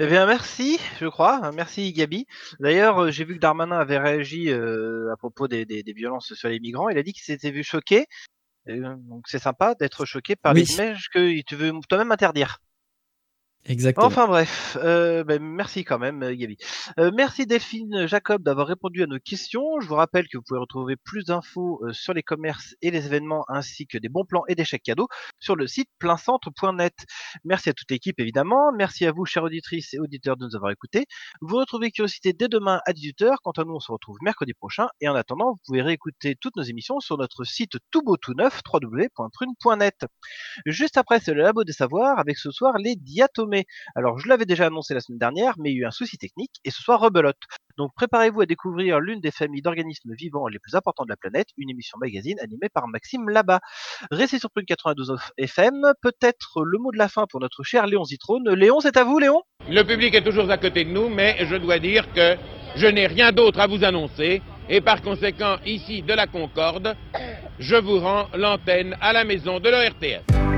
Eh 0.00 0.06
bien, 0.06 0.26
merci, 0.26 0.78
je 1.00 1.06
crois. 1.08 1.50
Merci, 1.52 1.92
Gabi. 1.92 2.26
D'ailleurs, 2.60 3.02
euh, 3.04 3.10
j'ai 3.10 3.24
vu 3.24 3.34
que 3.34 3.40
Darmanin 3.40 3.78
avait 3.80 3.98
réagi 3.98 4.48
euh, 4.48 5.12
à 5.12 5.16
propos 5.16 5.48
des, 5.48 5.64
des- 5.66 5.82
des 5.82 5.92
violences 5.92 6.34
sur 6.34 6.48
les 6.48 6.60
migrants. 6.60 6.88
Il 6.88 6.96
a 6.98 7.02
dit 7.02 7.12
qu'il 7.12 7.24
s'était 7.24 7.50
vu 7.50 7.64
choqué. 7.64 8.06
Euh, 8.68 8.94
donc, 9.08 9.24
c'est 9.26 9.40
sympa 9.40 9.74
d'être 9.74 10.04
choqué 10.04 10.36
par 10.36 10.54
Oui. 10.54 10.60
les 10.60 10.74
images 10.74 11.08
que 11.12 11.42
tu 11.42 11.56
veux 11.56 11.72
toi-même 11.88 12.12
interdire. 12.12 12.58
Exactement. 13.68 14.06
Enfin 14.06 14.26
bref, 14.26 14.78
euh, 14.82 15.24
ben, 15.24 15.42
merci 15.42 15.84
quand 15.84 15.98
même 15.98 16.22
euh, 16.22 16.34
Gabi. 16.34 16.56
Euh, 16.98 17.10
merci 17.14 17.46
Delphine 17.46 18.06
Jacob 18.06 18.42
d'avoir 18.42 18.66
répondu 18.66 19.02
à 19.02 19.06
nos 19.06 19.18
questions. 19.18 19.78
Je 19.80 19.86
vous 19.86 19.94
rappelle 19.94 20.26
que 20.26 20.38
vous 20.38 20.42
pouvez 20.42 20.58
retrouver 20.58 20.96
plus 20.96 21.24
d'infos 21.24 21.78
euh, 21.84 21.92
sur 21.92 22.14
les 22.14 22.22
commerces 22.22 22.74
et 22.80 22.90
les 22.90 23.04
événements 23.04 23.44
ainsi 23.48 23.86
que 23.86 23.98
des 23.98 24.08
bons 24.08 24.24
plans 24.24 24.44
et 24.48 24.54
des 24.54 24.64
chèques 24.64 24.84
cadeaux 24.84 25.08
sur 25.38 25.54
le 25.54 25.66
site 25.66 25.90
pleincentre.net. 25.98 26.94
Merci 27.44 27.68
à 27.68 27.74
toute 27.74 27.90
l'équipe 27.90 28.18
évidemment. 28.18 28.72
Merci 28.72 29.04
à 29.04 29.12
vous 29.12 29.26
chères 29.26 29.42
auditrices 29.42 29.92
et 29.92 29.98
auditeurs 29.98 30.38
de 30.38 30.46
nous 30.46 30.56
avoir 30.56 30.70
écoutés. 30.70 31.04
Vous 31.42 31.56
retrouvez 31.56 31.90
Curiosité 31.90 32.32
dès 32.32 32.48
demain 32.48 32.80
à 32.86 32.92
18h. 32.92 33.36
Quant 33.42 33.50
à 33.50 33.64
nous, 33.64 33.74
on 33.74 33.80
se 33.80 33.92
retrouve 33.92 34.16
mercredi 34.22 34.54
prochain. 34.54 34.88
Et 35.02 35.08
en 35.10 35.14
attendant, 35.14 35.52
vous 35.52 35.60
pouvez 35.66 35.82
réécouter 35.82 36.36
toutes 36.40 36.56
nos 36.56 36.62
émissions 36.62 37.00
sur 37.00 37.18
notre 37.18 37.44
site 37.44 37.76
tout 37.90 38.00
beau 38.00 38.16
tout 38.16 38.32
neuf 38.32 38.62
www.prune.net. 38.72 40.06
Juste 40.64 40.96
après, 40.96 41.20
c'est 41.20 41.34
le 41.34 41.42
Labo 41.42 41.64
des 41.64 41.72
Savoirs 41.72 42.18
avec 42.18 42.38
ce 42.38 42.50
soir 42.50 42.78
les 42.78 42.96
diatomées. 42.96 43.57
Alors, 43.94 44.18
je 44.18 44.28
l'avais 44.28 44.46
déjà 44.46 44.66
annoncé 44.66 44.94
la 44.94 45.00
semaine 45.00 45.18
dernière, 45.18 45.54
mais 45.58 45.70
il 45.70 45.74
y 45.74 45.78
a 45.78 45.82
eu 45.82 45.86
un 45.86 45.90
souci 45.90 46.18
technique 46.18 46.52
et 46.64 46.70
ce 46.70 46.82
soir 46.82 47.00
rebelote. 47.00 47.36
Donc, 47.76 47.92
préparez-vous 47.94 48.40
à 48.40 48.46
découvrir 48.46 49.00
l'une 49.00 49.20
des 49.20 49.30
familles 49.30 49.62
d'organismes 49.62 50.12
vivants 50.14 50.48
les 50.48 50.58
plus 50.58 50.74
importants 50.74 51.04
de 51.04 51.10
la 51.10 51.16
planète, 51.16 51.48
une 51.56 51.70
émission 51.70 51.96
magazine 52.00 52.38
animée 52.40 52.68
par 52.68 52.88
Maxime 52.88 53.28
Labat. 53.28 53.60
Restez 54.10 54.38
sur 54.38 54.50
Prune 54.50 54.66
92 54.66 55.16
FM. 55.38 55.92
Peut-être 56.02 56.64
le 56.64 56.78
mot 56.78 56.90
de 56.90 56.98
la 56.98 57.08
fin 57.08 57.26
pour 57.30 57.40
notre 57.40 57.62
cher 57.62 57.86
Léon 57.86 58.04
Zitrone. 58.04 58.48
Léon, 58.54 58.80
c'est 58.80 58.96
à 58.96 59.04
vous, 59.04 59.18
Léon 59.18 59.42
Le 59.68 59.82
public 59.82 60.14
est 60.14 60.24
toujours 60.24 60.50
à 60.50 60.58
côté 60.58 60.84
de 60.84 60.90
nous, 60.90 61.08
mais 61.08 61.36
je 61.46 61.56
dois 61.56 61.78
dire 61.78 62.12
que 62.12 62.36
je 62.76 62.86
n'ai 62.86 63.06
rien 63.06 63.32
d'autre 63.32 63.60
à 63.60 63.66
vous 63.66 63.84
annoncer. 63.84 64.42
Et 64.68 64.80
par 64.80 65.00
conséquent, 65.00 65.56
ici 65.64 66.02
de 66.02 66.12
la 66.12 66.26
Concorde, 66.26 66.94
je 67.58 67.76
vous 67.76 68.00
rends 68.00 68.26
l'antenne 68.34 68.96
à 69.00 69.12
la 69.12 69.24
maison 69.24 69.60
de 69.60 69.70
l'ORTF. 69.70 70.57